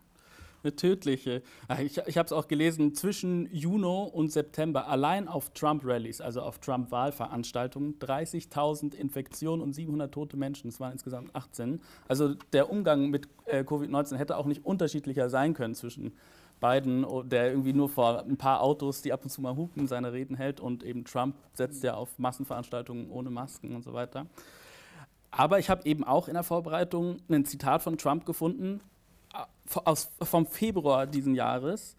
eine 0.66 0.76
tödliche. 0.76 1.42
Ah, 1.68 1.80
ich, 1.80 1.98
ich 2.06 2.18
habe 2.18 2.26
es 2.26 2.32
auch 2.32 2.48
gelesen, 2.48 2.94
zwischen 2.94 3.48
Juni 3.52 3.76
und 4.12 4.32
September 4.32 4.88
allein 4.88 5.28
auf 5.28 5.50
Trump-Rallies, 5.50 6.20
also 6.20 6.42
auf 6.42 6.58
Trump-Wahlveranstaltungen, 6.58 7.98
30.000 7.98 8.94
Infektionen 8.94 9.62
und 9.62 9.74
700 9.74 10.12
tote 10.12 10.36
Menschen. 10.36 10.68
Es 10.68 10.80
waren 10.80 10.92
insgesamt 10.92 11.34
18. 11.34 11.80
Also 12.08 12.34
der 12.52 12.70
Umgang 12.70 13.10
mit 13.10 13.28
äh, 13.46 13.62
Covid-19 13.62 14.16
hätte 14.16 14.36
auch 14.36 14.46
nicht 14.46 14.64
unterschiedlicher 14.64 15.28
sein 15.28 15.54
können 15.54 15.74
zwischen 15.74 16.12
Biden, 16.60 17.06
der 17.28 17.50
irgendwie 17.50 17.72
nur 17.72 17.88
vor 17.88 18.24
ein 18.24 18.36
paar 18.36 18.62
Autos, 18.62 19.02
die 19.02 19.12
ab 19.12 19.22
und 19.22 19.30
zu 19.30 19.40
mal 19.40 19.56
hupen, 19.56 19.86
seine 19.86 20.12
Reden 20.12 20.36
hält 20.36 20.60
und 20.60 20.82
eben 20.82 21.04
Trump 21.04 21.36
setzt 21.52 21.82
ja 21.82 21.94
auf 21.94 22.18
Massenveranstaltungen 22.18 23.10
ohne 23.10 23.30
Masken 23.30 23.74
und 23.74 23.82
so 23.82 23.92
weiter. 23.92 24.26
Aber 25.30 25.58
ich 25.58 25.68
habe 25.68 25.86
eben 25.86 26.04
auch 26.04 26.28
in 26.28 26.34
der 26.34 26.42
Vorbereitung 26.42 27.18
ein 27.28 27.44
Zitat 27.44 27.82
von 27.82 27.98
Trump 27.98 28.24
gefunden, 28.24 28.80
aus, 29.84 30.10
vom 30.22 30.46
Februar 30.46 31.06
diesen 31.06 31.34
Jahres, 31.34 31.96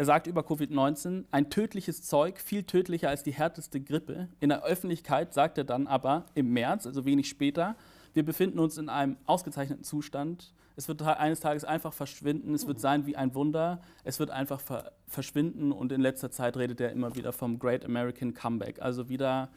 Er 0.00 0.06
sagt 0.06 0.26
über 0.26 0.40
Covid-19, 0.40 1.24
ein 1.30 1.50
tödliches 1.50 2.02
Zeug, 2.02 2.40
viel 2.40 2.62
tödlicher 2.62 3.10
als 3.10 3.22
die 3.22 3.34
härteste 3.34 3.82
Grippe. 3.82 4.28
In 4.40 4.48
der 4.48 4.64
Öffentlichkeit 4.64 5.34
sagt 5.34 5.58
er 5.58 5.64
dann 5.64 5.86
aber 5.86 6.24
im 6.34 6.54
März, 6.54 6.86
also 6.86 7.04
wenig 7.04 7.28
später, 7.28 7.76
wir 8.14 8.24
befinden 8.24 8.60
uns 8.60 8.78
in 8.78 8.88
einem 8.88 9.18
ausgezeichneten 9.26 9.84
Zustand. 9.84 10.54
Es 10.80 10.88
wird 10.88 11.02
eines 11.02 11.40
Tages 11.40 11.64
einfach 11.64 11.92
verschwinden. 11.92 12.54
Es 12.54 12.66
wird 12.66 12.80
sein 12.80 13.04
wie 13.04 13.14
ein 13.14 13.34
Wunder. 13.34 13.82
Es 14.02 14.18
wird 14.18 14.30
einfach 14.30 14.62
ver 14.62 14.92
verschwinden. 15.06 15.72
Und 15.72 15.92
in 15.92 16.00
letzter 16.00 16.30
Zeit 16.30 16.56
redet 16.56 16.80
er 16.80 16.90
immer 16.90 17.14
wieder 17.14 17.34
vom 17.34 17.58
Great 17.58 17.84
American 17.84 18.32
Comeback. 18.32 18.80
Also 18.80 19.10
wieder 19.10 19.50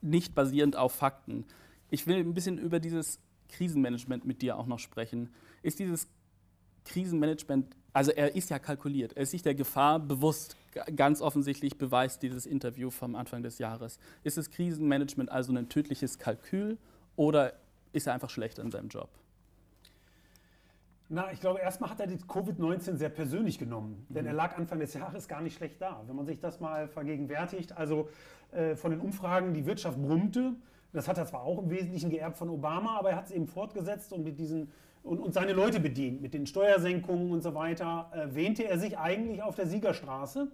nicht 0.00 0.34
basierend 0.34 0.74
auf 0.74 0.90
Fakten. 0.92 1.44
Ich 1.88 2.08
will 2.08 2.16
ein 2.16 2.34
bisschen 2.34 2.58
über 2.58 2.80
dieses 2.80 3.20
Krisenmanagement 3.48 4.24
mit 4.24 4.42
dir 4.42 4.58
auch 4.58 4.66
noch 4.66 4.80
sprechen. 4.80 5.32
Ist 5.62 5.78
dieses 5.78 6.08
Krisenmanagement, 6.84 7.76
also 7.92 8.10
er 8.10 8.34
ist 8.34 8.50
ja 8.50 8.58
kalkuliert, 8.58 9.12
er 9.12 9.22
ist 9.22 9.30
sich 9.30 9.42
der 9.42 9.54
Gefahr 9.54 10.00
bewusst, 10.00 10.56
ganz 10.96 11.20
offensichtlich 11.20 11.78
beweist 11.78 12.24
dieses 12.24 12.44
Interview 12.44 12.90
vom 12.90 13.14
Anfang 13.14 13.44
des 13.44 13.58
Jahres. 13.58 14.00
Ist 14.24 14.36
das 14.36 14.50
Krisenmanagement 14.50 15.30
also 15.30 15.54
ein 15.54 15.68
tödliches 15.68 16.18
Kalkül 16.18 16.76
oder 17.14 17.52
ist 17.92 18.08
er 18.08 18.14
einfach 18.14 18.30
schlechter 18.30 18.62
in 18.62 18.72
seinem 18.72 18.88
Job? 18.88 19.10
Na, 21.12 21.32
ich 21.32 21.40
glaube, 21.40 21.58
erstmal 21.58 21.90
hat 21.90 21.98
er 21.98 22.06
die 22.06 22.18
Covid-19 22.18 22.94
sehr 22.94 23.08
persönlich 23.08 23.58
genommen, 23.58 24.06
denn 24.08 24.26
er 24.26 24.32
lag 24.32 24.56
Anfang 24.56 24.78
des 24.78 24.94
Jahres 24.94 25.26
gar 25.26 25.40
nicht 25.40 25.56
schlecht 25.56 25.82
da. 25.82 26.04
Wenn 26.06 26.14
man 26.14 26.24
sich 26.24 26.38
das 26.38 26.60
mal 26.60 26.86
vergegenwärtigt, 26.86 27.76
also 27.76 28.08
äh, 28.52 28.76
von 28.76 28.92
den 28.92 29.00
Umfragen, 29.00 29.52
die 29.52 29.66
Wirtschaft 29.66 30.00
brummte, 30.00 30.54
das 30.92 31.08
hat 31.08 31.18
er 31.18 31.26
zwar 31.26 31.42
auch 31.42 31.58
im 31.58 31.68
Wesentlichen 31.68 32.10
geerbt 32.10 32.36
von 32.36 32.48
Obama, 32.48 32.96
aber 32.96 33.10
er 33.10 33.16
hat 33.16 33.26
es 33.26 33.32
eben 33.32 33.48
fortgesetzt 33.48 34.12
und 34.12 34.22
mit 34.22 34.38
diesen 34.38 34.70
und, 35.02 35.18
und, 35.18 35.34
seine 35.34 35.52
Leute 35.52 35.80
bedient. 35.80 36.22
Mit 36.22 36.32
den 36.32 36.46
Steuersenkungen 36.46 37.32
und 37.32 37.42
so 37.42 37.56
weiter 37.56 38.12
äh, 38.14 38.32
wähnte 38.32 38.68
er 38.68 38.78
sich 38.78 38.96
eigentlich 38.96 39.42
auf 39.42 39.56
der 39.56 39.66
Siegerstraße. 39.66 40.46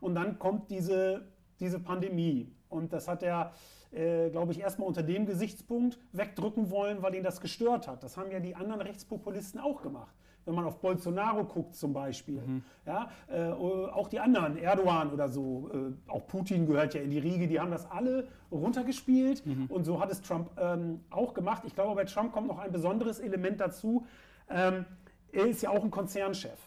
Und 0.00 0.14
dann 0.14 0.38
kommt 0.38 0.70
diese, 0.70 1.26
diese 1.60 1.80
Pandemie. 1.80 2.50
Und 2.70 2.94
das 2.94 3.08
hat 3.08 3.22
er, 3.22 3.52
äh, 3.92 4.30
glaube 4.30 4.52
ich, 4.52 4.60
erstmal 4.60 4.88
unter 4.88 5.02
dem 5.02 5.26
Gesichtspunkt 5.26 5.98
wegdrücken 6.12 6.70
wollen, 6.70 7.02
weil 7.02 7.14
ihn 7.14 7.22
das 7.22 7.40
gestört 7.40 7.88
hat. 7.88 8.02
Das 8.02 8.16
haben 8.16 8.30
ja 8.30 8.40
die 8.40 8.54
anderen 8.54 8.80
Rechtspopulisten 8.80 9.60
auch 9.60 9.82
gemacht 9.82 10.14
wenn 10.48 10.54
man 10.54 10.64
auf 10.64 10.80
Bolsonaro 10.80 11.44
guckt 11.44 11.76
zum 11.76 11.92
Beispiel. 11.92 12.40
Mhm. 12.40 12.62
Ja, 12.86 13.10
äh, 13.28 13.50
auch 13.50 14.08
die 14.08 14.18
anderen, 14.18 14.56
Erdogan 14.56 15.12
oder 15.12 15.28
so, 15.28 15.70
äh, 15.72 16.10
auch 16.10 16.26
Putin 16.26 16.66
gehört 16.66 16.94
ja 16.94 17.02
in 17.02 17.10
die 17.10 17.18
Riege, 17.18 17.46
die 17.46 17.60
haben 17.60 17.70
das 17.70 17.88
alle 17.90 18.26
runtergespielt 18.50 19.44
mhm. 19.44 19.66
und 19.66 19.84
so 19.84 20.00
hat 20.00 20.10
es 20.10 20.22
Trump 20.22 20.50
ähm, 20.58 21.00
auch 21.10 21.34
gemacht. 21.34 21.64
Ich 21.66 21.74
glaube, 21.74 21.94
bei 21.94 22.06
Trump 22.06 22.32
kommt 22.32 22.48
noch 22.48 22.58
ein 22.58 22.72
besonderes 22.72 23.20
Element 23.20 23.60
dazu. 23.60 24.06
Ähm, 24.48 24.86
er 25.32 25.46
ist 25.46 25.60
ja 25.60 25.68
auch 25.68 25.84
ein 25.84 25.90
Konzernchef. 25.90 26.58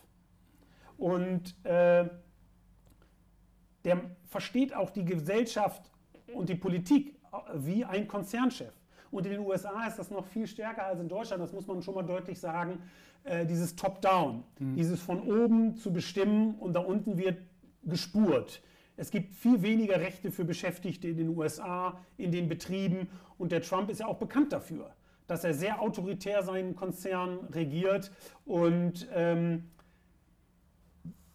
Und 0.98 1.56
äh, 1.66 2.08
der 3.84 4.02
versteht 4.26 4.76
auch 4.76 4.92
die 4.92 5.06
Gesellschaft 5.06 5.91
und 6.34 6.50
die 6.50 6.56
Politik 6.56 7.16
wie 7.56 7.86
ein 7.86 8.08
Konzernchef. 8.08 8.74
Und 9.10 9.26
in 9.26 9.34
den 9.34 9.42
USA 9.42 9.86
ist 9.88 9.98
das 9.98 10.10
noch 10.10 10.26
viel 10.26 10.48
stärker 10.48 10.86
als 10.86 11.00
in 11.00 11.10
Deutschland, 11.10 11.42
das 11.44 11.52
muss 11.52 11.68
man 11.68 11.82
schon 11.82 11.96
mal 11.96 12.04
deutlich 12.04 12.40
sagen 12.40 12.80
äh, 13.24 13.46
dieses 13.46 13.76
Top-Down, 13.76 14.44
mhm. 14.60 14.76
dieses 14.76 15.02
von 15.02 15.22
oben 15.22 15.76
zu 15.76 15.92
bestimmen 15.92 16.56
und 16.56 16.74
da 16.74 16.80
unten 16.80 17.18
wird 17.18 17.38
gespurt. 17.84 18.62
Es 18.98 19.12
gibt 19.12 19.34
viel 19.34 19.62
weniger 19.62 20.00
Rechte 20.00 20.32
für 20.32 20.46
Beschäftigte 20.46 21.08
in 21.08 21.18
den 21.18 21.38
USA, 21.38 22.00
in 22.18 22.32
den 22.32 22.48
Betrieben 22.48 23.10
und 23.38 23.52
der 23.52 23.62
Trump 23.62 23.90
ist 23.90 24.00
ja 24.00 24.08
auch 24.08 24.18
bekannt 24.18 24.54
dafür, 24.54 24.92
dass 25.28 25.44
er 25.44 25.54
sehr 25.54 25.82
autoritär 25.82 26.44
seinen 26.44 26.76
Konzern 26.76 27.40
regiert 27.52 28.12
und 28.46 29.08
ähm, 29.14 29.70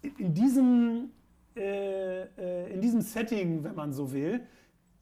in, 0.03 0.35
diesem, 0.35 1.11
äh, 1.57 2.23
äh, 2.23 2.73
in 2.73 2.81
diesem 2.81 3.01
Setting, 3.01 3.65
wenn 3.65 3.75
man 3.75 3.93
so 3.93 4.13
will, 4.13 4.47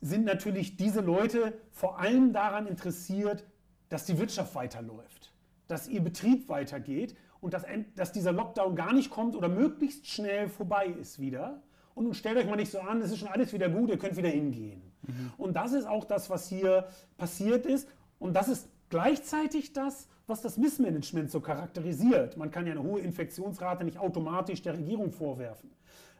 sind 0.04 0.24
natürlich 0.24 0.76
diese 0.76 1.00
Leute 1.00 1.52
vor 1.70 1.98
allem 1.98 2.32
daran 2.32 2.66
interessiert, 2.66 3.44
dass 3.88 4.04
die 4.06 4.18
Wirtschaft 4.18 4.54
weiterläuft 4.54 5.34
dass 5.66 5.88
ihr 5.88 6.02
Betrieb 6.02 6.48
weitergeht 6.48 7.16
und 7.40 7.54
dass, 7.54 7.64
dass 7.94 8.12
dieser 8.12 8.32
Lockdown 8.32 8.76
gar 8.76 8.92
nicht 8.92 9.10
kommt 9.10 9.34
oder 9.36 9.48
möglichst 9.48 10.06
schnell 10.06 10.48
vorbei 10.48 10.86
ist 10.86 11.18
wieder. 11.18 11.62
Und 11.94 12.04
nun 12.04 12.14
stellt 12.14 12.36
euch 12.36 12.46
mal 12.46 12.56
nicht 12.56 12.72
so 12.72 12.80
an, 12.80 13.00
es 13.00 13.12
ist 13.12 13.18
schon 13.18 13.28
alles 13.28 13.52
wieder 13.52 13.68
gut, 13.68 13.90
ihr 13.90 13.98
könnt 13.98 14.16
wieder 14.16 14.28
hingehen. 14.28 14.82
Mhm. 15.02 15.32
Und 15.36 15.54
das 15.54 15.72
ist 15.72 15.86
auch 15.86 16.04
das, 16.04 16.28
was 16.28 16.48
hier 16.48 16.88
passiert 17.16 17.66
ist. 17.66 17.88
Und 18.18 18.34
das 18.34 18.48
ist 18.48 18.68
gleichzeitig 18.90 19.72
das, 19.72 20.08
was 20.26 20.42
das 20.42 20.56
Missmanagement 20.56 21.30
so 21.30 21.40
charakterisiert. 21.40 22.36
Man 22.36 22.50
kann 22.50 22.66
ja 22.66 22.72
eine 22.72 22.82
hohe 22.82 23.00
Infektionsrate 23.00 23.84
nicht 23.84 23.98
automatisch 23.98 24.62
der 24.62 24.74
Regierung 24.74 25.12
vorwerfen. 25.12 25.70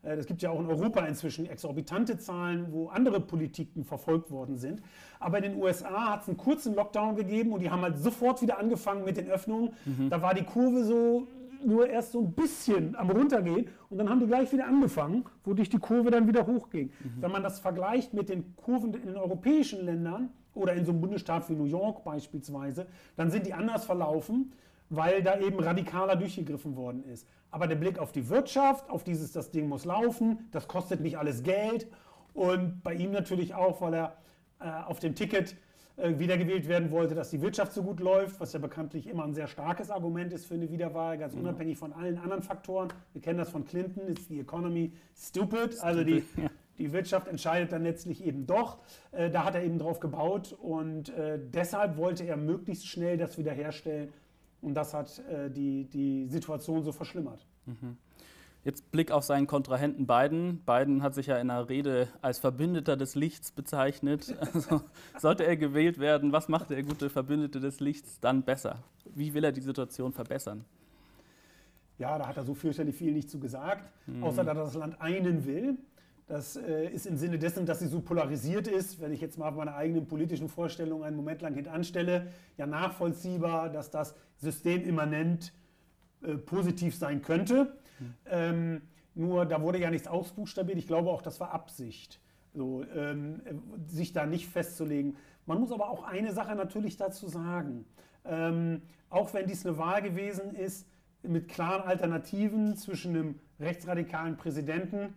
Es 0.05 0.25
äh, 0.25 0.29
gibt 0.29 0.43
ja 0.43 0.51
auch 0.51 0.61
in 0.61 0.67
Europa 0.67 1.05
inzwischen 1.07 1.47
exorbitante 1.47 2.19
Zahlen, 2.19 2.67
wo 2.71 2.89
andere 2.89 3.21
Politiken 3.21 3.85
verfolgt 3.85 4.31
worden 4.31 4.57
sind. 4.57 4.83
Aber 5.19 5.39
in 5.39 5.45
den 5.45 5.63
USA 5.63 6.13
hat 6.13 6.23
es 6.23 6.29
einen 6.29 6.37
kurzen 6.37 6.75
Lockdown 6.75 7.17
gegeben 7.17 7.53
und 7.53 7.61
die 7.61 7.71
haben 7.71 7.83
halt 7.83 7.99
sofort 7.99 8.43
wieder 8.43 8.59
angefangen 8.59 9.05
mit 9.05 9.17
den 9.17 9.29
Öffnungen. 9.29 9.71
Mhm. 9.85 10.11
Da 10.11 10.23
war 10.23 10.35
die 10.35 10.45
Kurve 10.45 10.85
so 10.85 11.29
nur 11.65 11.89
erst 11.89 12.13
so 12.13 12.21
ein 12.21 12.33
bisschen 12.33 12.95
am 12.95 13.11
runtergehen 13.11 13.69
und 13.89 13.97
dann 13.99 14.11
haben 14.11 14.21
die 14.21 14.27
gleich 14.27 14.53
wieder 14.53 14.67
angefangen, 14.67 15.25
wodurch 15.45 15.71
die 15.71 15.79
Kurve 15.79 16.11
dann 16.11 16.29
wieder 16.29 16.47
hochging. 16.47 16.89
Mhm. 16.89 17.23
Wenn 17.23 17.33
man 17.33 17.43
das 17.43 17.59
vergleicht 17.59 18.13
mit 18.13 18.29
den 18.29 18.55
Kurven 18.57 18.93
in 18.93 19.07
den 19.07 19.17
europäischen 19.17 19.85
Ländern 19.85 20.29
oder 20.55 20.75
in 20.75 20.85
so 20.85 20.93
einem 20.93 21.01
Bundesstaat 21.01 21.49
wie 21.49 21.55
New 21.55 21.65
York 21.65 22.05
beispielsweise, 22.05 22.87
dann 23.17 23.31
sind 23.31 23.47
die 23.47 23.55
anders 23.55 23.87
verlaufen, 23.87 24.53
weil 24.91 25.23
da 25.23 25.39
eben 25.39 25.59
radikaler 25.59 26.17
durchgegriffen 26.17 26.77
worden 26.77 27.05
ist. 27.05 27.27
Aber 27.51 27.67
der 27.67 27.77
Blick 27.77 27.99
auf 27.99 28.13
die 28.13 28.29
Wirtschaft, 28.29 28.91
auf 28.91 29.05
dieses, 29.05 29.33
das 29.33 29.51
Ding 29.51 29.69
muss 29.69 29.85
laufen, 29.85 30.49
das 30.51 30.69
kostet 30.69 31.01
nicht 31.01 31.19
alles 31.19 31.43
Geld. 31.43 31.87
Und 32.33 32.83
bei 32.83 32.95
ihm 32.95 33.13
natürlich 33.13 33.55
auch, 33.55 33.81
weil 33.81 33.95
er 33.95 34.17
äh, 34.61 34.69
auf 34.69 34.99
dem 34.99 35.15
Ticket 35.15 35.57
äh, 35.97 36.19
wiedergewählt 36.19 36.67
werden 36.67 36.91
wollte, 36.91 37.15
dass 37.15 37.31
die 37.31 37.41
Wirtschaft 37.41 37.73
so 37.73 37.85
gut 37.85 38.01
läuft, 38.01 38.41
was 38.41 38.53
ja 38.53 38.59
bekanntlich 38.59 39.07
immer 39.07 39.23
ein 39.23 39.33
sehr 39.33 39.47
starkes 39.47 39.93
Argument 39.93 40.33
ist 40.33 40.45
für 40.45 40.55
eine 40.55 40.69
Wiederwahl, 40.69 41.17
ganz 41.19 41.35
unabhängig 41.35 41.79
von 41.79 41.93
allen 41.93 42.19
anderen 42.19 42.43
Faktoren. 42.43 42.89
Wir 43.13 43.23
kennen 43.23 43.39
das 43.39 43.51
von 43.51 43.65
Clinton, 43.65 44.09
ist 44.09 44.29
die 44.29 44.41
Economy 44.41 44.93
stupid, 45.17 45.79
also 45.81 46.03
die, 46.03 46.25
die 46.79 46.93
Wirtschaft 46.93 47.29
entscheidet 47.29 47.71
dann 47.71 47.85
letztlich 47.85 48.25
eben 48.25 48.45
doch. 48.45 48.79
Äh, 49.13 49.31
da 49.31 49.45
hat 49.45 49.55
er 49.55 49.63
eben 49.63 49.79
drauf 49.79 50.01
gebaut 50.01 50.57
und 50.61 51.11
äh, 51.11 51.39
deshalb 51.39 51.97
wollte 51.97 52.25
er 52.25 52.37
möglichst 52.37 52.89
schnell 52.89 53.17
das 53.17 53.39
wiederherstellen, 53.39 54.13
und 54.65 54.75
das 54.75 54.95
hat 54.95 55.19
äh, 55.29 55.51
die, 55.51 55.85
die 55.85 56.27
Situation 56.27 56.83
so 56.83 56.93
verschlimmert. 56.93 57.47
Mhm. 57.67 57.97
Jetzt 58.65 58.91
Blick 58.91 59.11
auf 59.11 59.25
seinen 59.25 59.47
Kontrahenten 59.47 60.07
Biden. 60.07 60.63
Biden 60.65 61.03
hat 61.03 61.15
sich 61.15 61.27
ja 61.27 61.37
in 61.37 61.51
einer 61.51 61.69
Rede 61.69 62.09
als 62.23 62.39
Verbündeter 62.39 62.97
des 62.97 63.15
Lichts 63.15 63.53
bezeichnet. 63.53 64.35
Also, 64.55 64.81
sollte 65.19 65.45
er 65.45 65.57
gewählt 65.57 65.99
werden, 65.99 66.33
was 66.33 66.49
macht 66.49 66.71
der 66.71 66.83
gute 66.83 67.11
Verbündete 67.11 67.61
des 67.61 67.81
Lichts 67.81 68.21
dann 68.21 68.43
besser? 68.43 68.83
Wie 69.15 69.35
will 69.35 69.45
er 69.45 69.53
die 69.53 69.61
Situation 69.61 70.13
verbessern? 70.13 70.65
Ja, 71.99 72.19
da 72.19 72.27
hat 72.27 72.37
er 72.37 72.45
so 72.45 72.55
fürchterlich 72.55 72.97
viel 72.97 73.13
nicht 73.13 73.29
zu 73.29 73.39
gesagt, 73.39 73.91
mhm. 74.07 74.25
außer 74.25 74.45
dass 74.45 74.57
er 74.57 74.65
das 74.65 74.75
Land 74.75 75.01
einen 75.01 75.45
will. 75.45 75.77
Das 76.27 76.57
äh, 76.57 76.89
ist 76.89 77.07
im 77.07 77.17
Sinne 77.17 77.39
dessen, 77.39 77.67
dass 77.67 77.81
sie 77.81 77.87
so 77.87 78.01
polarisiert 78.01 78.67
ist, 78.67 79.01
wenn 79.01 79.13
ich 79.13 79.21
jetzt 79.21 79.39
mal 79.39 79.51
meine 79.51 79.75
eigenen 79.75 80.07
politischen 80.07 80.49
Vorstellungen 80.49 81.05
einen 81.05 81.17
Moment 81.17 81.43
lang 81.43 81.55
hintanstelle, 81.55 82.29
ja 82.57 82.67
nachvollziehbar, 82.67 83.69
dass 83.69 83.91
das 83.91 84.15
systemimmanent 84.37 85.53
äh, 86.23 86.37
positiv 86.37 86.97
sein 86.97 87.21
könnte. 87.21 87.77
Mhm. 87.99 88.15
Ähm, 88.27 88.83
nur 89.15 89.45
da 89.45 89.61
wurde 89.61 89.79
ja 89.79 89.91
nichts 89.91 90.09
ausbuchstabiert. 90.09 90.79
Ich 90.79 90.87
glaube 90.87 91.11
auch, 91.11 91.21
das 91.21 91.41
war 91.41 91.53
Absicht, 91.53 92.21
so, 92.55 92.85
ähm, 92.95 93.43
sich 93.87 94.13
da 94.13 94.25
nicht 94.25 94.49
festzulegen. 94.49 95.17
Man 95.47 95.61
muss 95.61 95.73
aber 95.73 95.91
auch 95.91 96.05
eine 96.05 96.33
Sache 96.33 96.55
natürlich 96.55 96.97
dazu 96.97 97.29
sagen. 97.29 97.85
Ähm, 98.25 98.81
auch 99.11 99.35
wenn 99.35 99.47
dies 99.47 99.67
eine 99.67 99.77
Wahl 99.77 100.01
gewesen 100.01 100.55
ist 100.55 100.89
mit 101.23 101.49
klaren 101.49 101.87
Alternativen 101.87 102.77
zwischen 102.77 103.15
einem 103.15 103.35
rechtsradikalen 103.61 104.37
Präsidenten 104.37 105.15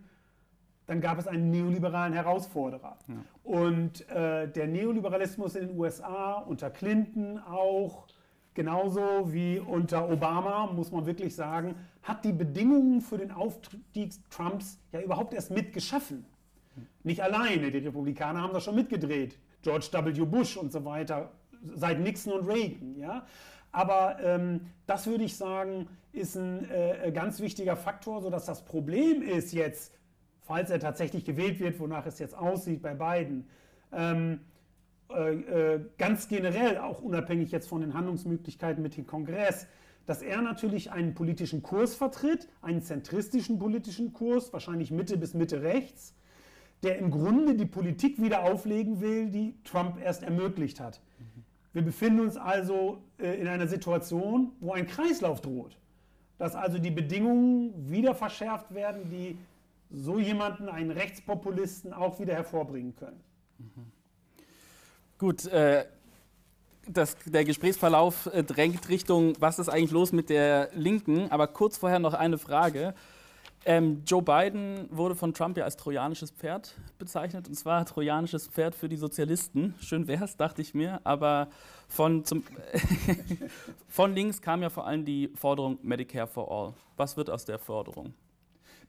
dann 0.88 1.02
gab 1.02 1.18
es 1.18 1.28
einen 1.28 1.50
neoliberalen 1.50 2.14
Herausforderer. 2.14 2.96
Ja. 3.06 3.14
Und 3.44 4.08
äh, 4.08 4.50
der 4.50 4.66
Neoliberalismus 4.66 5.54
in 5.54 5.68
den 5.68 5.78
USA 5.78 6.38
unter 6.38 6.70
Clinton 6.70 7.38
auch, 7.38 8.06
genauso 8.54 9.30
wie 9.30 9.60
unter 9.60 10.10
Obama, 10.10 10.66
muss 10.66 10.90
man 10.90 11.04
wirklich 11.04 11.36
sagen, 11.36 11.74
hat 12.02 12.24
die 12.24 12.32
Bedingungen 12.32 13.02
für 13.02 13.18
den 13.18 13.30
Aufstieg 13.30 14.14
Trumps 14.30 14.80
ja 14.90 15.02
überhaupt 15.02 15.34
erst 15.34 15.50
mitgeschaffen. 15.50 16.24
Nicht 17.02 17.22
alleine, 17.22 17.70
die 17.70 17.78
Republikaner 17.78 18.40
haben 18.40 18.54
das 18.54 18.64
schon 18.64 18.74
mitgedreht. 18.74 19.38
George 19.60 19.88
W. 19.92 20.24
Bush 20.24 20.56
und 20.56 20.72
so 20.72 20.86
weiter, 20.86 21.32
seit 21.74 22.00
Nixon 22.00 22.32
und 22.32 22.48
Reagan. 22.48 22.96
Ja? 22.96 23.26
Aber 23.72 24.18
ähm, 24.22 24.62
das 24.86 25.06
würde 25.06 25.24
ich 25.24 25.36
sagen, 25.36 25.86
ist 26.12 26.36
ein 26.36 26.66
äh, 26.70 27.12
ganz 27.12 27.40
wichtiger 27.40 27.76
Faktor, 27.76 28.22
sodass 28.22 28.46
das 28.46 28.64
Problem 28.64 29.20
ist 29.20 29.52
jetzt, 29.52 29.92
falls 30.48 30.70
er 30.70 30.80
tatsächlich 30.80 31.24
gewählt 31.26 31.60
wird, 31.60 31.78
wonach 31.78 32.06
es 32.06 32.18
jetzt 32.18 32.36
aussieht 32.36 32.80
bei 32.80 32.94
beiden, 32.94 33.46
ähm, 33.92 34.40
äh, 35.10 35.34
äh, 35.74 35.80
ganz 35.98 36.28
generell, 36.28 36.78
auch 36.78 37.02
unabhängig 37.02 37.52
jetzt 37.52 37.68
von 37.68 37.82
den 37.82 37.92
Handlungsmöglichkeiten 37.92 38.82
mit 38.82 38.96
dem 38.96 39.06
Kongress, 39.06 39.66
dass 40.06 40.22
er 40.22 40.40
natürlich 40.40 40.90
einen 40.90 41.14
politischen 41.14 41.62
Kurs 41.62 41.94
vertritt, 41.94 42.48
einen 42.62 42.80
zentristischen 42.80 43.58
politischen 43.58 44.14
Kurs, 44.14 44.50
wahrscheinlich 44.54 44.90
Mitte 44.90 45.18
bis 45.18 45.34
Mitte 45.34 45.62
rechts, 45.62 46.14
der 46.82 46.98
im 46.98 47.10
Grunde 47.10 47.54
die 47.54 47.66
Politik 47.66 48.20
wieder 48.20 48.42
auflegen 48.42 49.02
will, 49.02 49.28
die 49.28 49.54
Trump 49.64 50.00
erst 50.02 50.22
ermöglicht 50.22 50.80
hat. 50.80 51.02
Wir 51.74 51.82
befinden 51.82 52.20
uns 52.20 52.38
also 52.38 53.02
äh, 53.18 53.38
in 53.38 53.48
einer 53.48 53.66
Situation, 53.66 54.52
wo 54.60 54.72
ein 54.72 54.86
Kreislauf 54.86 55.42
droht, 55.42 55.76
dass 56.38 56.54
also 56.54 56.78
die 56.78 56.90
Bedingungen 56.90 57.90
wieder 57.90 58.14
verschärft 58.14 58.74
werden, 58.74 59.10
die 59.10 59.36
so 59.90 60.18
jemanden, 60.18 60.68
einen 60.68 60.90
Rechtspopulisten, 60.90 61.92
auch 61.92 62.20
wieder 62.20 62.34
hervorbringen 62.34 62.94
können. 62.94 63.20
Gut, 65.18 65.46
äh, 65.46 65.86
das, 66.86 67.16
der 67.24 67.44
Gesprächsverlauf 67.44 68.26
äh, 68.26 68.42
drängt 68.42 68.88
Richtung, 68.88 69.34
was 69.40 69.58
ist 69.58 69.68
eigentlich 69.68 69.90
los 69.90 70.12
mit 70.12 70.30
der 70.30 70.70
Linken? 70.74 71.30
Aber 71.30 71.46
kurz 71.48 71.76
vorher 71.76 71.98
noch 71.98 72.14
eine 72.14 72.38
Frage. 72.38 72.94
Ähm, 73.64 74.02
Joe 74.06 74.22
Biden 74.22 74.88
wurde 74.90 75.14
von 75.14 75.34
Trump 75.34 75.56
ja 75.56 75.64
als 75.64 75.76
trojanisches 75.76 76.30
Pferd 76.30 76.74
bezeichnet, 76.98 77.48
und 77.48 77.54
zwar 77.54 77.84
trojanisches 77.84 78.46
Pferd 78.46 78.74
für 78.74 78.88
die 78.88 78.96
Sozialisten. 78.96 79.74
Schön 79.80 80.06
wäre 80.06 80.24
es, 80.24 80.36
dachte 80.36 80.62
ich 80.62 80.74
mir, 80.74 81.00
aber 81.04 81.48
von, 81.88 82.24
zum 82.24 82.44
von 83.88 84.14
links 84.14 84.40
kam 84.40 84.62
ja 84.62 84.70
vor 84.70 84.86
allem 84.86 85.04
die 85.04 85.32
Forderung 85.34 85.78
Medicare 85.82 86.28
for 86.28 86.50
All. 86.50 86.74
Was 86.96 87.16
wird 87.16 87.28
aus 87.28 87.44
der 87.44 87.58
Forderung? 87.58 88.14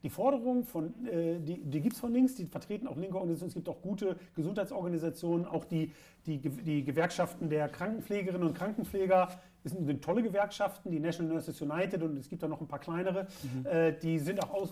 Die 0.03 0.09
Forderung 0.09 0.63
von, 0.63 0.93
äh, 1.05 1.39
die, 1.39 1.61
die 1.61 1.81
gibt 1.81 1.95
es 1.95 1.99
von 1.99 2.13
links, 2.13 2.35
die 2.35 2.45
vertreten 2.45 2.87
auch 2.87 2.95
linke 2.95 3.15
Organisationen. 3.15 3.49
Es 3.49 3.55
gibt 3.55 3.69
auch 3.69 3.81
gute 3.81 4.15
Gesundheitsorganisationen, 4.35 5.45
auch 5.45 5.65
die, 5.65 5.91
die, 6.25 6.37
die 6.37 6.85
Gewerkschaften 6.85 7.49
der 7.49 7.67
Krankenpflegerinnen 7.67 8.47
und 8.47 8.53
Krankenpfleger. 8.53 9.29
Es 9.63 9.71
sind, 9.71 10.01
tolle 10.01 10.23
Gewerkschaften, 10.23 10.89
die 10.89 10.99
National 10.99 11.33
Nurses 11.33 11.61
United 11.61 12.01
und 12.01 12.17
es 12.17 12.29
gibt 12.29 12.43
da 12.43 12.47
noch 12.47 12.61
ein 12.61 12.67
paar 12.67 12.79
kleinere. 12.79 13.27
Mhm. 13.43 13.65
Äh, 13.65 13.91
die 13.99 14.19
sind 14.19 14.41
auch 14.41 14.53
aus, 14.53 14.69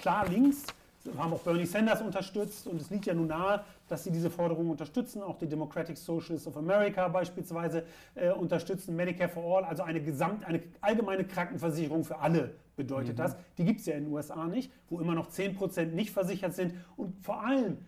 klar 0.00 0.28
links 0.28 0.64
haben 1.18 1.32
auch 1.32 1.40
Bernie 1.40 1.66
Sanders 1.66 2.02
unterstützt 2.02 2.66
und 2.66 2.80
es 2.80 2.90
liegt 2.90 3.06
ja 3.06 3.14
nun 3.14 3.28
nahe, 3.28 3.64
dass 3.88 4.04
sie 4.04 4.10
diese 4.10 4.30
Forderungen 4.30 4.70
unterstützen. 4.70 5.22
Auch 5.22 5.38
die 5.38 5.48
Democratic 5.48 5.96
Socialists 5.96 6.46
of 6.46 6.56
America 6.56 7.08
beispielsweise 7.08 7.84
äh, 8.14 8.30
unterstützen 8.30 8.96
Medicare 8.96 9.28
for 9.28 9.58
All, 9.58 9.64
also 9.64 9.82
eine, 9.82 10.02
Gesamt, 10.02 10.44
eine 10.44 10.62
allgemeine 10.80 11.24
Krankenversicherung 11.24 12.04
für 12.04 12.18
alle 12.18 12.54
bedeutet 12.76 13.14
mhm. 13.14 13.22
das. 13.22 13.36
Die 13.58 13.64
gibt 13.64 13.80
es 13.80 13.86
ja 13.86 13.94
in 13.94 14.04
den 14.04 14.12
USA 14.12 14.46
nicht, 14.46 14.72
wo 14.88 15.00
immer 15.00 15.14
noch 15.14 15.30
10% 15.30 15.86
nicht 15.86 16.10
versichert 16.10 16.54
sind 16.54 16.74
und 16.96 17.24
vor 17.24 17.44
allem 17.44 17.78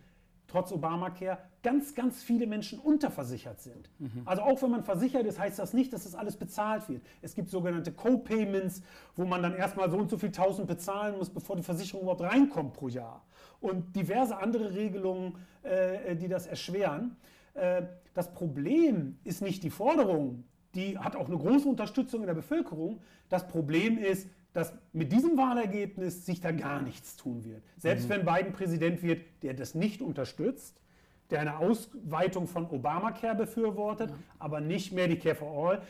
trotz 0.47 0.71
Obamacare 0.71 1.37
ganz, 1.61 1.93
ganz 1.95 2.23
viele 2.23 2.47
Menschen 2.47 2.79
unterversichert 2.79 3.61
sind. 3.61 3.89
Mhm. 3.99 4.21
Also 4.25 4.43
auch 4.43 4.61
wenn 4.61 4.71
man 4.71 4.83
versichert 4.83 5.25
ist, 5.25 5.39
heißt 5.39 5.59
das 5.59 5.73
nicht, 5.73 5.91
dass 5.91 6.03
das 6.03 6.15
alles 6.15 6.37
bezahlt 6.37 6.87
wird. 6.89 7.01
Es 7.21 7.35
gibt 7.35 7.49
sogenannte 7.49 7.91
Co-Payments, 7.91 8.81
wo 9.15 9.25
man 9.25 9.41
dann 9.41 9.55
erstmal 9.55 9.89
so 9.89 9.97
und 9.97 10.09
so 10.09 10.17
viel 10.17 10.31
tausend 10.31 10.67
bezahlen 10.67 11.17
muss, 11.17 11.29
bevor 11.29 11.55
die 11.55 11.63
Versicherung 11.63 12.03
überhaupt 12.03 12.21
reinkommt 12.21 12.73
pro 12.73 12.87
Jahr. 12.87 13.25
Und 13.59 13.95
diverse 13.95 14.37
andere 14.37 14.73
Regelungen, 14.73 15.35
äh, 15.63 16.15
die 16.15 16.27
das 16.27 16.47
erschweren. 16.47 17.17
Äh, 17.53 17.83
das 18.13 18.33
Problem 18.33 19.17
ist 19.23 19.41
nicht 19.41 19.63
die 19.63 19.69
Forderung, 19.69 20.45
die 20.75 20.97
hat 20.97 21.15
auch 21.15 21.27
eine 21.27 21.37
große 21.37 21.67
Unterstützung 21.67 22.21
in 22.21 22.27
der 22.27 22.35
Bevölkerung. 22.35 23.01
Das 23.27 23.47
Problem 23.47 23.97
ist, 23.97 24.27
dass 24.53 24.73
mit 24.93 25.11
diesem 25.11 25.37
Wahlergebnis 25.37 26.25
sich 26.25 26.41
da 26.41 26.51
gar 26.51 26.81
nichts 26.81 27.15
tun 27.15 27.43
wird. 27.43 27.63
Selbst 27.77 28.05
mhm. 28.05 28.09
wenn 28.09 28.25
Biden 28.25 28.53
Präsident 28.53 29.03
wird, 29.03 29.21
der 29.43 29.53
das 29.53 29.75
nicht 29.75 30.01
unterstützt, 30.01 30.79
der 31.29 31.41
eine 31.41 31.57
Ausweitung 31.57 32.47
von 32.47 32.69
Obamacare 32.69 33.35
befürwortet, 33.35 34.11
mhm. 34.11 34.23
aber 34.39 34.61
nicht 34.61 34.91
Medicare 34.91 35.35
for 35.35 35.69
All. 35.69 35.81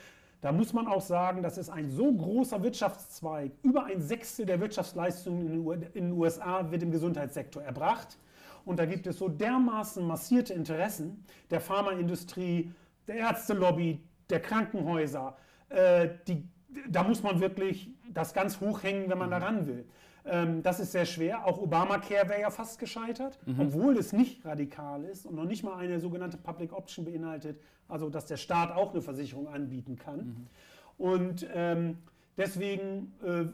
Da 0.41 0.51
muss 0.51 0.71
man 0.71 0.87
auch 0.87 1.01
sagen, 1.01 1.43
das 1.43 1.57
ist 1.57 1.69
ein 1.69 1.89
so 1.89 2.13
großer 2.13 2.63
Wirtschaftszweig. 2.63 3.51
Über 3.61 3.85
ein 3.85 4.01
Sechstel 4.01 4.45
der 4.45 4.61
Wirtschaftsleistungen 4.61 5.69
in 5.93 6.05
den 6.05 6.11
USA 6.13 6.71
wird 6.71 6.81
im 6.81 6.91
Gesundheitssektor 6.91 7.61
erbracht. 7.61 8.17
Und 8.63 8.79
da 8.79 8.85
gibt 8.85 9.05
es 9.07 9.17
so 9.17 9.27
dermaßen 9.27 10.05
massierte 10.05 10.53
Interessen 10.53 11.25
der 11.49 11.59
Pharmaindustrie, 11.59 12.71
der 13.07 13.15
Ärztelobby, 13.15 14.01
der 14.29 14.41
Krankenhäuser, 14.41 15.35
äh, 15.69 16.09
die 16.27 16.47
da 16.87 17.03
muss 17.03 17.23
man 17.23 17.39
wirklich 17.39 17.89
das 18.13 18.33
ganz 18.33 18.59
hoch 18.59 18.83
hängen, 18.83 19.09
wenn 19.09 19.17
man 19.17 19.29
mhm. 19.29 19.35
ran 19.35 19.67
will. 19.67 19.85
Ähm, 20.25 20.61
das 20.63 20.79
ist 20.79 20.91
sehr 20.91 21.05
schwer. 21.05 21.45
Auch 21.45 21.59
Obamacare 21.59 22.29
wäre 22.29 22.41
ja 22.41 22.49
fast 22.49 22.79
gescheitert, 22.79 23.39
mhm. 23.45 23.59
obwohl 23.59 23.97
es 23.97 24.13
nicht 24.13 24.45
radikal 24.45 25.03
ist 25.03 25.25
und 25.25 25.35
noch 25.35 25.45
nicht 25.45 25.63
mal 25.63 25.77
eine 25.77 25.99
sogenannte 25.99 26.37
Public 26.37 26.73
Option 26.73 27.05
beinhaltet, 27.05 27.59
also 27.87 28.09
dass 28.09 28.25
der 28.25 28.37
Staat 28.37 28.71
auch 28.75 28.91
eine 28.91 29.01
Versicherung 29.01 29.47
anbieten 29.47 29.97
kann. 29.97 30.17
Mhm. 30.17 30.47
Und 30.97 31.47
ähm, 31.53 31.97
deswegen 32.37 33.13
äh, 33.23 33.45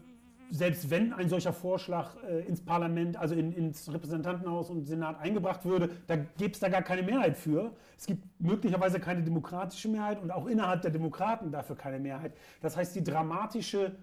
selbst 0.52 0.90
wenn 0.90 1.14
ein 1.14 1.30
solcher 1.30 1.54
Vorschlag 1.54 2.16
äh, 2.24 2.42
ins 2.46 2.62
Parlament, 2.62 3.18
also 3.18 3.36
in, 3.36 3.52
ins 3.52 3.92
Repräsentantenhaus 3.92 4.70
und 4.70 4.86
Senat 4.86 5.20
eingebracht 5.20 5.66
würde, 5.66 5.90
da 6.08 6.16
gäbe 6.16 6.54
es 6.54 6.60
da 6.60 6.70
gar 6.70 6.82
keine 6.82 7.04
Mehrheit 7.04 7.38
für. 7.38 7.72
Es 7.98 8.06
gibt 8.06 8.24
möglicherweise 8.40 9.00
keine 9.00 9.24
demokratische 9.24 9.90
Mehrheit 9.90 10.22
und 10.22 10.32
auch 10.32 10.48
innerhalb 10.48 10.82
der 10.82 10.92
Demokraten 10.92 11.52
dafür 11.52 11.76
keine 11.76 12.00
Mehrheit. 12.00 12.34
Das 12.62 12.78
heißt, 12.78 12.96
die 12.96 13.04
dramatische 13.04 13.96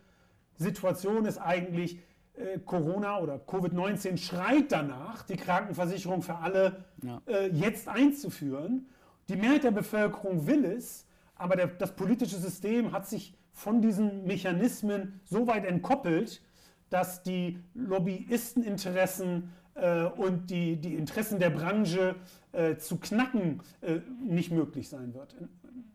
Situation 0.56 1.24
ist 1.24 1.38
eigentlich, 1.38 1.98
äh, 2.34 2.58
Corona 2.60 3.18
oder 3.18 3.36
Covid-19 3.36 4.16
schreit 4.16 4.72
danach, 4.72 5.22
die 5.24 5.36
Krankenversicherung 5.36 6.22
für 6.22 6.36
alle 6.36 6.84
ja. 7.02 7.20
äh, 7.26 7.48
jetzt 7.48 7.88
einzuführen. 7.88 8.86
Die 9.28 9.36
Mehrheit 9.36 9.64
der 9.64 9.70
Bevölkerung 9.70 10.46
will 10.46 10.64
es, 10.64 11.06
aber 11.34 11.56
der, 11.56 11.66
das 11.66 11.94
politische 11.94 12.36
System 12.36 12.92
hat 12.92 13.06
sich 13.08 13.34
von 13.52 13.82
diesen 13.82 14.24
Mechanismen 14.24 15.20
so 15.24 15.46
weit 15.46 15.64
entkoppelt, 15.64 16.42
dass 16.90 17.22
die 17.22 17.58
Lobbyisteninteressen 17.74 19.50
äh, 19.74 20.04
und 20.04 20.50
die, 20.50 20.76
die 20.76 20.94
Interessen 20.94 21.38
der 21.38 21.50
Branche 21.50 22.16
äh, 22.52 22.76
zu 22.76 22.98
knacken 22.98 23.60
äh, 23.80 24.00
nicht 24.22 24.50
möglich 24.50 24.88
sein 24.88 25.14
wird 25.14 25.34
in, 25.34 25.48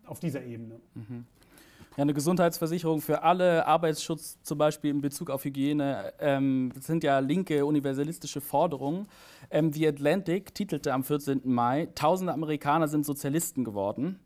auf 0.05 0.19
dieser 0.19 0.43
Ebene. 0.43 0.79
Mhm. 0.95 1.25
Ja, 1.97 2.03
eine 2.03 2.13
Gesundheitsversicherung 2.13 3.01
für 3.01 3.23
alle, 3.23 3.65
Arbeitsschutz 3.65 4.37
zum 4.43 4.59
Beispiel 4.59 4.91
in 4.91 5.01
Bezug 5.01 5.31
auf 5.31 5.45
Hygiene, 5.45 6.13
ähm, 6.19 6.71
das 6.75 6.85
sind 6.85 7.03
ja 7.03 7.17
linke 7.17 7.65
universalistische 7.65 8.39
Forderungen. 8.39 9.07
Ähm, 9.49 9.73
The 9.73 9.87
Atlantic 9.87 10.53
titelte 10.53 10.93
am 10.93 11.03
14. 11.03 11.41
Mai, 11.45 11.87
tausende 11.95 12.33
Amerikaner 12.33 12.87
sind 12.87 13.03
Sozialisten 13.03 13.63
geworden. 13.63 14.19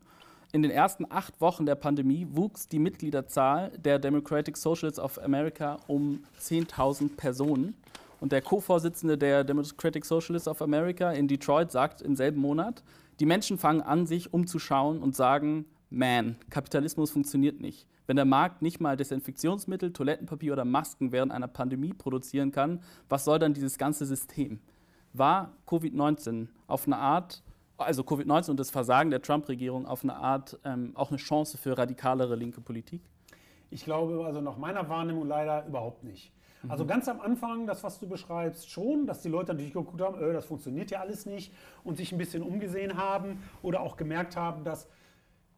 In 0.52 0.60
den 0.60 0.70
ersten 0.70 1.06
acht 1.08 1.40
Wochen 1.40 1.64
der 1.64 1.76
Pandemie 1.76 2.26
wuchs 2.30 2.68
die 2.68 2.78
Mitgliederzahl 2.78 3.70
der 3.78 3.98
Democratic 3.98 4.58
Socialists 4.58 5.00
of 5.00 5.18
America 5.18 5.78
um 5.86 6.24
10.000 6.42 7.16
Personen. 7.16 7.74
Und 8.20 8.32
der 8.32 8.42
Co-Vorsitzende 8.42 9.16
der 9.16 9.44
Democratic 9.44 10.04
Socialists 10.04 10.46
of 10.46 10.60
America 10.60 11.10
in 11.10 11.26
Detroit 11.26 11.72
sagt 11.72 12.02
im 12.02 12.16
selben 12.16 12.42
Monat, 12.42 12.82
die 13.18 13.24
Menschen 13.24 13.56
fangen 13.56 13.80
an, 13.80 14.06
sich 14.06 14.34
umzuschauen 14.34 15.00
und 15.00 15.16
sagen, 15.16 15.64
man, 15.92 16.36
Kapitalismus 16.50 17.10
funktioniert 17.10 17.60
nicht. 17.60 17.86
Wenn 18.06 18.16
der 18.16 18.24
Markt 18.24 18.62
nicht 18.62 18.80
mal 18.80 18.96
Desinfektionsmittel, 18.96 19.92
Toilettenpapier 19.92 20.52
oder 20.52 20.64
Masken 20.64 21.12
während 21.12 21.32
einer 21.32 21.48
Pandemie 21.48 21.92
produzieren 21.92 22.50
kann, 22.50 22.80
was 23.08 23.24
soll 23.24 23.38
dann 23.38 23.54
dieses 23.54 23.78
ganze 23.78 24.06
System? 24.06 24.60
War 25.12 25.52
Covid-19 25.66 26.48
auf 26.66 26.86
eine 26.86 26.98
Art 26.98 27.42
also 27.78 28.02
Covid-19 28.02 28.50
und 28.50 28.60
das 28.60 28.70
Versagen 28.70 29.10
der 29.10 29.22
Trump-Regierung 29.22 29.86
auf 29.86 30.02
eine 30.02 30.16
Art 30.16 30.58
ähm, 30.64 30.92
auch 30.94 31.10
eine 31.10 31.18
Chance 31.18 31.58
für 31.58 31.76
radikalere 31.76 32.36
linke 32.36 32.60
Politik? 32.60 33.02
Ich 33.70 33.84
glaube, 33.84 34.24
also 34.24 34.40
nach 34.40 34.56
meiner 34.56 34.88
Wahrnehmung 34.88 35.26
leider 35.26 35.66
überhaupt 35.66 36.04
nicht. 36.04 36.32
Mhm. 36.62 36.70
Also 36.70 36.86
ganz 36.86 37.08
am 37.08 37.20
Anfang, 37.20 37.66
das, 37.66 37.82
was 37.82 37.98
du 37.98 38.08
beschreibst, 38.08 38.70
schon, 38.70 39.06
dass 39.06 39.22
die 39.22 39.28
Leute 39.28 39.52
natürlich 39.52 39.72
geguckt 39.72 40.00
haben, 40.00 40.22
äh, 40.22 40.32
das 40.32 40.44
funktioniert 40.44 40.90
ja 40.90 41.00
alles 41.00 41.26
nicht 41.26 41.52
und 41.84 41.96
sich 41.96 42.12
ein 42.12 42.18
bisschen 42.18 42.42
umgesehen 42.42 42.96
haben 42.96 43.42
oder 43.62 43.80
auch 43.80 43.96
gemerkt 43.96 44.36
haben, 44.36 44.64
dass 44.64 44.88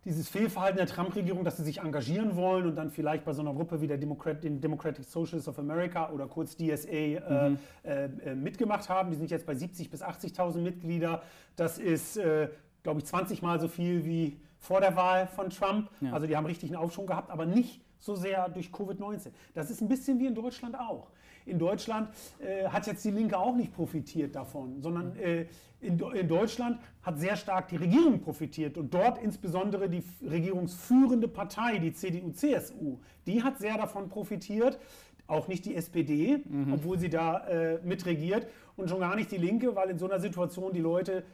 dieses 0.04 0.28
Fehlverhalten 0.28 0.76
der 0.76 0.86
Trump-Regierung, 0.86 1.44
dass 1.44 1.56
sie 1.56 1.64
sich 1.64 1.80
engagieren 1.80 2.36
wollen 2.36 2.66
und 2.66 2.76
dann 2.76 2.90
vielleicht 2.90 3.24
bei 3.24 3.32
so 3.32 3.42
einer 3.42 3.54
Gruppe 3.54 3.80
wie 3.80 3.86
der 3.86 3.96
Democrat, 3.96 4.42
den 4.44 4.60
Democratic 4.60 5.04
Socialists 5.04 5.48
of 5.48 5.58
America 5.58 6.10
oder 6.10 6.26
kurz 6.26 6.56
DSA 6.56 6.88
äh, 6.88 7.50
mhm. 7.50 7.58
äh, 7.82 8.04
äh, 8.04 8.34
mitgemacht 8.34 8.88
haben. 8.88 9.10
Die 9.10 9.16
sind 9.16 9.30
jetzt 9.30 9.46
bei 9.46 9.54
70.000 9.54 9.90
bis 9.90 10.02
80.000 10.02 10.58
Mitglieder. 10.58 11.22
Das 11.56 11.78
ist, 11.78 12.16
äh, 12.16 12.48
glaube 12.82 13.00
ich, 13.00 13.06
20 13.06 13.42
Mal 13.42 13.60
so 13.60 13.68
viel 13.68 14.04
wie 14.04 14.38
vor 14.58 14.80
der 14.80 14.96
Wahl 14.96 15.26
von 15.26 15.50
Trump. 15.50 15.90
Ja. 16.00 16.12
Also 16.12 16.26
die 16.26 16.36
haben 16.36 16.46
richtig 16.46 16.70
einen 16.70 16.80
Aufschwung 16.80 17.06
gehabt, 17.06 17.30
aber 17.30 17.46
nicht 17.46 17.80
so 17.98 18.14
sehr 18.14 18.48
durch 18.50 18.68
Covid-19. 18.68 19.30
Das 19.54 19.70
ist 19.70 19.80
ein 19.80 19.88
bisschen 19.88 20.18
wie 20.18 20.26
in 20.26 20.34
Deutschland 20.34 20.78
auch. 20.78 21.10
In 21.46 21.58
Deutschland 21.58 22.08
äh, 22.38 22.66
hat 22.68 22.86
jetzt 22.86 23.04
die 23.04 23.10
Linke 23.10 23.38
auch 23.38 23.54
nicht 23.54 23.74
profitiert 23.74 24.34
davon, 24.34 24.80
sondern 24.80 25.14
äh, 25.16 25.46
in, 25.84 25.98
in, 25.98 26.28
Deutschland 26.28 26.78
hat 27.02 27.18
sehr 27.18 27.36
stark 27.36 27.68
die 27.68 27.76
Regierung 27.76 28.20
profitiert 28.20 28.78
und 28.78 28.92
dort 28.92 29.22
insbesondere 29.22 29.88
die 29.88 30.02
regierungsführende 30.22 31.28
Partei, 31.28 31.78
die 31.78 31.92
CDU-CSU, 31.92 32.98
die 33.26 33.42
hat 33.42 33.58
sehr 33.58 33.76
davon 33.76 34.08
profitiert. 34.08 34.78
Auch 35.26 35.48
nicht 35.48 35.64
die 35.64 35.74
SPD, 35.74 36.42
mhm. 36.44 36.74
obwohl 36.74 36.98
sie 36.98 37.08
da 37.08 37.46
äh, 37.46 37.78
mitregiert 37.82 38.46
und 38.76 38.90
schon 38.90 39.00
gar 39.00 39.16
nicht 39.16 39.30
die 39.30 39.38
Linke, 39.38 39.74
weil 39.74 39.90
in 39.90 39.98
so 39.98 40.06
einer 40.06 40.20
Situation 40.20 40.72
die 40.74 40.80
Leute 40.80 41.24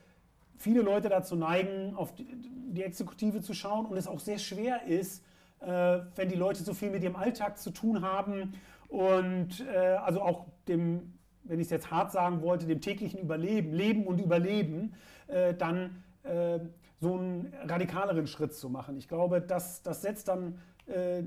viele 0.57 0.83
Leute 0.83 1.09
dazu 1.09 1.35
neigen, 1.37 1.95
auf 1.97 2.15
die, 2.15 2.27
die 2.71 2.83
Exekutive 2.83 3.41
zu 3.41 3.55
schauen 3.55 3.87
und 3.87 3.97
es 3.97 4.07
auch 4.07 4.21
sehr 4.21 4.39
schwer 4.39 4.87
ist, 4.87 5.25
äh, 5.61 6.01
wenn 6.15 6.29
die 6.29 6.37
Leute 6.37 6.63
so 6.63 6.75
viel 6.75 6.91
mit 6.91 7.03
ihrem 7.03 7.17
Alltag 7.17 7.59
zu 7.59 7.71
tun 7.71 8.03
haben 8.03 8.53
und 8.89 9.65
äh, 9.67 9.77
also 9.77 10.21
auch 10.23 10.47
dem, 10.69 11.15
wenn 11.44 11.59
ich 11.59 11.66
es 11.66 11.70
jetzt 11.70 11.90
hart 11.90 12.12
sagen 12.12 12.42
wollte, 12.42 12.66
dem 12.66 12.81
täglichen 12.81 13.20
Überleben, 13.20 13.72
Leben 13.72 14.07
und 14.07 14.20
Überleben, 14.20 14.94
äh, 15.26 15.55
dann 15.55 16.03
äh, 16.22 16.61
so 17.00 17.14
einen 17.14 17.53
radikaleren 17.62 18.26
Schritt 18.26 18.55
zu 18.55 18.68
machen. 18.68 18.96
Ich 18.98 19.09
glaube, 19.09 19.40
das, 19.40 19.83
das 19.83 20.03
setzt 20.03 20.29
dann 20.29 20.59
äh, 20.87 21.22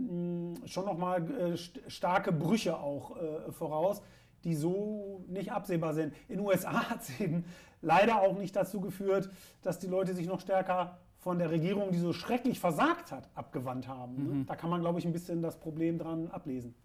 schon 0.67 0.85
nochmal 0.85 1.29
äh, 1.31 1.57
starke 1.89 2.31
Brüche 2.31 2.77
auch 2.77 3.17
äh, 3.17 3.51
voraus, 3.51 4.01
die 4.43 4.55
so 4.55 5.23
nicht 5.27 5.51
absehbar 5.51 5.93
sind. 5.93 6.13
In 6.27 6.37
den 6.37 6.45
USA 6.45 6.73
hat 6.89 7.01
es 7.01 7.19
eben 7.19 7.45
leider 7.81 8.21
auch 8.21 8.37
nicht 8.37 8.55
dazu 8.55 8.81
geführt, 8.81 9.29
dass 9.61 9.79
die 9.79 9.87
Leute 9.87 10.13
sich 10.13 10.27
noch 10.27 10.39
stärker 10.39 10.99
von 11.17 11.39
der 11.39 11.49
Regierung, 11.49 11.91
die 11.91 11.99
so 11.99 12.11
schrecklich 12.11 12.59
versagt 12.59 13.11
hat, 13.11 13.29
abgewandt 13.33 13.87
haben. 13.87 14.15
Ne? 14.15 14.33
Mhm. 14.33 14.45
Da 14.45 14.55
kann 14.55 14.69
man, 14.69 14.81
glaube 14.81 14.99
ich, 14.99 15.05
ein 15.05 15.13
bisschen 15.13 15.41
das 15.41 15.57
Problem 15.57 15.97
dran 15.97 16.27
ablesen. 16.27 16.75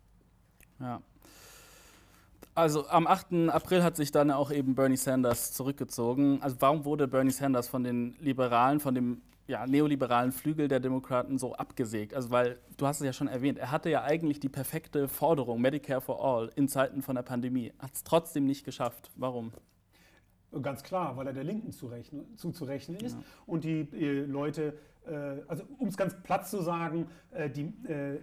Ja. 0.78 1.02
Also 2.58 2.88
am 2.88 3.06
8. 3.06 3.50
April 3.50 3.84
hat 3.84 3.94
sich 3.94 4.10
dann 4.10 4.32
auch 4.32 4.50
eben 4.50 4.74
Bernie 4.74 4.96
Sanders 4.96 5.52
zurückgezogen. 5.52 6.42
Also 6.42 6.56
warum 6.58 6.84
wurde 6.84 7.06
Bernie 7.06 7.30
Sanders 7.30 7.68
von 7.68 7.84
den 7.84 8.16
Liberalen, 8.18 8.80
von 8.80 8.96
dem 8.96 9.22
ja, 9.46 9.64
neoliberalen 9.64 10.32
Flügel 10.32 10.66
der 10.66 10.80
Demokraten 10.80 11.38
so 11.38 11.54
abgesägt? 11.54 12.14
Also 12.14 12.32
weil, 12.32 12.58
du 12.76 12.84
hast 12.84 12.98
es 12.98 13.06
ja 13.06 13.12
schon 13.12 13.28
erwähnt, 13.28 13.58
er 13.58 13.70
hatte 13.70 13.90
ja 13.90 14.02
eigentlich 14.02 14.40
die 14.40 14.48
perfekte 14.48 15.06
Forderung, 15.06 15.60
Medicare 15.60 16.00
for 16.00 16.20
All, 16.20 16.50
in 16.56 16.66
Zeiten 16.66 17.00
von 17.00 17.14
der 17.14 17.22
Pandemie. 17.22 17.72
Hat 17.78 17.94
es 17.94 18.02
trotzdem 18.02 18.44
nicht 18.44 18.64
geschafft. 18.64 19.12
Warum? 19.14 19.52
Ganz 20.60 20.82
klar, 20.82 21.16
weil 21.16 21.28
er 21.28 21.34
der 21.34 21.44
Linken 21.44 21.70
zuzurechnen 21.70 22.96
ist 22.96 23.14
ja. 23.14 23.22
und 23.46 23.62
die 23.62 23.82
äh, 23.92 24.24
Leute 24.24 24.74
also 25.48 25.64
um 25.78 25.88
es 25.88 25.96
ganz 25.96 26.14
platt 26.22 26.46
zu 26.46 26.60
sagen, 26.60 27.06
äh, 27.30 27.50
die, 27.50 27.72
äh, 27.88 28.18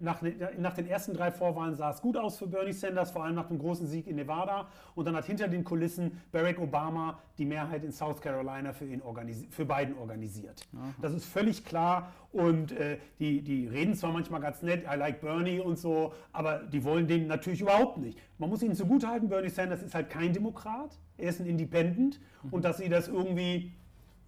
nach, 0.00 0.22
nach, 0.58 0.74
den 0.74 0.86
ersten 0.86 1.14
drei 1.14 1.30
Vorwahlen 1.30 1.74
sah 1.74 1.90
es 1.90 2.00
gut 2.00 2.16
aus 2.16 2.38
für 2.38 2.46
Bernie 2.46 2.72
Sanders, 2.72 3.10
vor 3.10 3.24
allem 3.24 3.34
nach 3.34 3.48
dem 3.48 3.58
großen 3.58 3.86
Sieg 3.86 4.06
in 4.06 4.16
Nevada. 4.16 4.68
Und 4.94 5.06
dann 5.06 5.16
hat 5.16 5.24
hinter 5.24 5.48
den 5.48 5.64
Kulissen 5.64 6.20
Barack 6.30 6.58
Obama 6.58 7.18
die 7.38 7.46
Mehrheit 7.46 7.84
in 7.84 7.92
South 7.92 8.20
Carolina 8.20 8.72
für, 8.72 8.84
ihn 8.84 9.02
für 9.50 9.64
Biden 9.64 9.96
organisiert. 9.96 10.60
Aha. 10.74 10.94
Das 11.00 11.14
ist 11.14 11.24
völlig 11.24 11.64
klar. 11.64 12.12
Und 12.32 12.72
äh, 12.72 12.98
die, 13.18 13.42
die 13.42 13.66
reden 13.66 13.94
zwar 13.94 14.12
manchmal 14.12 14.40
ganz 14.40 14.62
nett, 14.62 14.84
I 14.84 14.96
like 14.96 15.20
Bernie 15.20 15.60
und 15.60 15.78
so, 15.78 16.12
aber 16.32 16.58
die 16.58 16.84
wollen 16.84 17.08
den 17.08 17.26
natürlich 17.26 17.60
überhaupt 17.60 17.98
nicht. 17.98 18.18
Man 18.38 18.50
muss 18.50 18.62
ihnen 18.62 18.74
zugutehalten, 18.74 19.28
Bernie 19.28 19.48
Sanders 19.48 19.82
ist 19.82 19.94
halt 19.94 20.10
kein 20.10 20.32
Demokrat, 20.32 20.96
er 21.16 21.30
ist 21.30 21.40
ein 21.40 21.46
Independent. 21.46 22.20
Mhm. 22.42 22.52
Und 22.52 22.64
dass 22.64 22.78
sie 22.78 22.88
das 22.88 23.08
irgendwie 23.08 23.72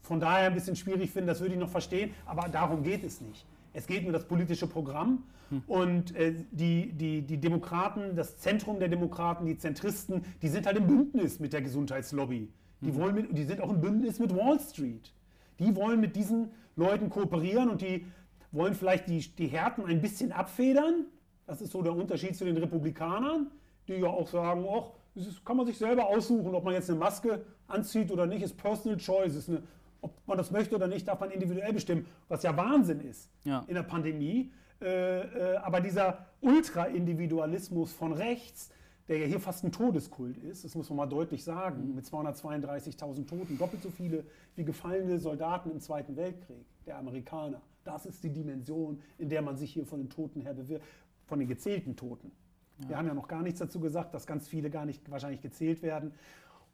von 0.03 0.21
daher 0.21 0.49
ein 0.49 0.55
bisschen 0.55 0.77
schwierig 0.77 1.11
finden, 1.11 1.29
das 1.29 1.41
würde 1.41 1.55
ich 1.55 1.61
noch 1.61 1.69
verstehen, 1.69 2.11
aber 2.27 2.49
darum 2.49 2.83
geht 2.83 3.05
es 3.05 3.21
nicht. 3.21 3.47
Es 3.73 3.87
geht 3.87 4.05
um 4.05 4.13
das 4.13 4.27
politische 4.27 4.67
Programm 4.67 5.25
hm. 5.49 5.63
und 5.67 6.15
äh, 6.17 6.35
die, 6.51 6.93
die, 6.93 7.23
die 7.23 7.39
Demokraten, 7.39 8.15
das 8.17 8.39
Zentrum 8.39 8.79
der 8.79 8.89
Demokraten, 8.89 9.47
die 9.47 9.57
Zentristen, 9.57 10.25
die 10.43 10.49
sind 10.49 10.67
halt 10.67 10.77
im 10.77 10.87
Bündnis 10.87 11.41
mit 11.41 11.53
der 11.53 11.63
Gesundheitslobby. 11.63 12.51
Die, 12.81 12.89
hm. 12.89 12.97
wollen 12.97 13.15
mit, 13.15 13.39
die 13.39 13.45
sind 13.45 13.61
auch 13.61 13.71
im 13.71 13.81
Bündnis 13.81 14.19
mit 14.19 14.37
Wall 14.37 14.59
Street. 14.61 15.13
Die 15.59 15.75
wollen 15.77 16.01
mit 16.01 16.17
diesen 16.17 16.51
Leuten 16.77 17.09
kooperieren 17.09 17.71
und 17.71 17.81
die 17.81 18.07
wollen 18.51 18.75
vielleicht 18.75 19.09
die, 19.09 19.21
die 19.21 19.47
Härten 19.47 19.87
ein 19.87 20.01
bisschen 20.01 20.33
abfedern. 20.33 21.07
Das 21.47 21.63
ist 21.63 21.73
so 21.73 21.83
der 21.83 21.95
Unterschied 21.95 22.37
zu 22.37 22.45
den 22.45 22.57
Republikanern, 22.57 23.51
die 23.89 23.95
ja 23.95 24.09
auch 24.09 24.29
sagen, 24.29 24.67
ach, 24.69 24.91
das 25.15 25.45
kann 25.45 25.57
man 25.57 25.67
sich 25.67 25.79
selber 25.79 26.07
aussuchen, 26.07 26.55
ob 26.55 26.65
man 26.65 26.75
jetzt 26.75 26.89
eine 26.89 26.99
Maske 26.99 27.45
anzieht 27.67 28.11
oder 28.11 28.27
nicht, 28.27 28.43
ist 28.43 28.57
Personal 28.57 28.99
Choice, 28.99 29.35
ist 29.35 29.49
eine 29.49 29.63
ob 30.03 30.27
man 30.27 30.37
das 30.37 30.51
möchte 30.51 30.75
oder 30.75 30.89
nicht, 30.89 31.09
darf 31.09 31.21
man 31.21 31.31
individuell 31.31 31.73
bestimmen, 31.73 32.07
was 32.29 32.43
ja 32.43 32.55
Wahnsinn 32.57 33.01
ist 33.01 33.31
ja. 33.45 33.65
in 33.67 33.75
der 33.75 33.85
Pandemie. 33.85 34.53
Äh, 34.83 35.21
äh, 35.21 35.57
aber 35.59 35.81
dieser 35.81 36.27
Ultra-Individualismus 36.41 37.93
von 37.93 38.13
rechts, 38.13 38.71
der 39.09 39.19
ja 39.19 39.27
hier 39.27 39.41
fast 39.41 39.65
ein 39.65 39.73
Todeskult 39.73 40.37
ist, 40.39 40.65
das 40.65 40.75
muss 40.75 40.89
man 40.91 40.97
mal 40.97 41.07
deutlich 41.07 41.45
sagen, 41.45 41.89
mhm. 41.89 41.95
mit 41.95 42.05
232.000 42.05 43.27
Toten, 43.27 43.59
doppelt 43.59 43.83
so 43.83 43.91
viele 43.91 44.25
wie 44.57 44.65
gefallene 44.65 45.19
Soldaten 45.19 45.71
im 45.71 45.81
Zweiten 45.81 46.17
Weltkrieg, 46.17 46.67
der 46.85 46.99
Amerikaner. 46.99 47.63
Das 47.85 48.07
ist 48.07 48.23
die 48.25 48.31
Dimension, 48.31 49.01
in 49.19 49.29
der 49.29 49.43
man 49.43 49.57
sich 49.57 49.73
hier 49.73 49.87
von 49.87 50.01
den 50.01 50.11
Toten 50.11 50.41
her 50.41 50.55
bewirbt, 50.55 50.85
von 51.27 51.39
den 51.39 51.49
gezählten 51.49 51.97
Toten. 51.97 52.33
Ja. 52.79 52.89
Wir 52.89 52.97
haben 52.99 53.07
ja 53.07 53.15
noch 53.15 53.29
gar 53.29 53.43
nichts 53.43 53.61
dazu 53.61 53.79
gesagt, 53.79 54.15
dass 54.15 54.27
ganz 54.27 54.49
viele 54.49 54.69
gar 54.69 54.85
nicht 54.85 55.09
wahrscheinlich 55.11 55.41
gezählt 55.41 55.83
werden 55.83 56.13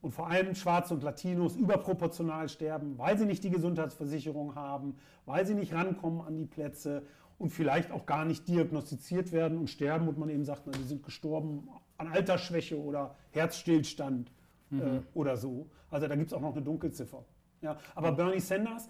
und 0.01 0.13
vor 0.13 0.29
allem 0.29 0.55
Schwarze 0.55 0.95
und 0.95 1.03
Latinos 1.03 1.57
überproportional 1.57 2.49
sterben, 2.49 2.99
weil 2.99 3.19
sie 3.19 3.27
nicht 3.27 3.43
die 3.43 3.51
Gesundheitsversicherung 3.51 4.55
haben, 4.55 4.97
weil 5.27 5.47
sie 5.47 5.55
nicht 5.55 5.75
rankommen 5.75 6.21
an 6.21 6.37
die 6.37 6.47
Plätze 6.47 7.03
und 7.39 7.51
vielleicht 7.51 7.91
auch 7.91 8.07
gar 8.07 8.25
nicht 8.25 8.49
diagnostiziert 8.49 9.33
werden 9.33 9.59
und 9.59 9.71
sterben 9.71 10.09
und 10.09 10.19
man 10.19 10.29
eben 10.29 10.45
sagt, 10.45 10.63
na, 10.67 10.73
die 10.73 10.85
sind 10.85 11.03
gestorben 11.03 11.69
an 11.97 12.09
Altersschwäche 12.09 12.81
oder 12.81 13.17
Herzstillstand 13.31 14.33
äh, 14.71 14.75
mhm. 14.75 14.81
äh, 14.81 15.01
oder 15.15 15.37
so. 15.37 15.69
Also 15.91 16.07
da 16.07 16.17
gibt 16.17 16.29
es 16.29 16.33
auch 16.33 16.41
noch 16.41 16.53
eine 16.53 16.63
Dunkelziffer. 16.63 17.25
Ja, 17.61 17.77
aber. 17.95 18.13
Bernie 18.13 18.41
Sanders 18.41 18.89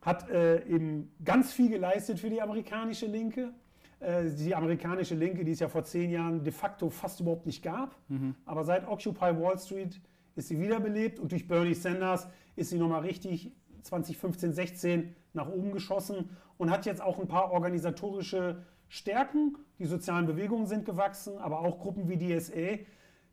hat 0.00 0.28
äh, 0.30 0.64
eben 0.66 1.12
ganz 1.24 1.52
viel 1.52 1.68
geleistet 1.68 2.18
für 2.18 2.30
die 2.30 2.40
amerikanische 2.40 3.06
Linke. 3.06 3.52
Äh, 4.00 4.30
die 4.30 4.54
amerikanische 4.54 5.14
Linke, 5.14 5.44
die 5.44 5.52
es 5.52 5.60
ja 5.60 5.68
vor 5.68 5.84
zehn 5.84 6.10
Jahren 6.10 6.42
de 6.42 6.52
facto 6.52 6.90
fast 6.90 7.20
überhaupt 7.20 7.46
nicht 7.46 7.62
gab. 7.62 7.96
Mhm. 8.08 8.34
Aber 8.44 8.64
seit 8.64 8.86
Occupy 8.86 9.40
Wall 9.40 9.58
Street 9.58 10.00
ist 10.34 10.48
sie 10.48 10.60
wiederbelebt 10.60 11.18
und 11.18 11.32
durch 11.32 11.46
Bernie 11.46 11.74
Sanders 11.74 12.28
ist 12.56 12.70
sie 12.70 12.78
nochmal 12.78 13.02
richtig 13.02 13.52
2015, 13.82 14.52
16 14.52 15.16
nach 15.32 15.48
oben 15.48 15.72
geschossen 15.72 16.30
und 16.58 16.70
hat 16.70 16.86
jetzt 16.86 17.02
auch 17.02 17.18
ein 17.18 17.28
paar 17.28 17.52
organisatorische 17.52 18.64
Stärken. 18.88 19.56
Die 19.78 19.86
sozialen 19.86 20.26
Bewegungen 20.26 20.66
sind 20.66 20.84
gewachsen, 20.84 21.38
aber 21.38 21.60
auch 21.60 21.78
Gruppen 21.78 22.08
wie 22.08 22.18
DSA. 22.18 22.78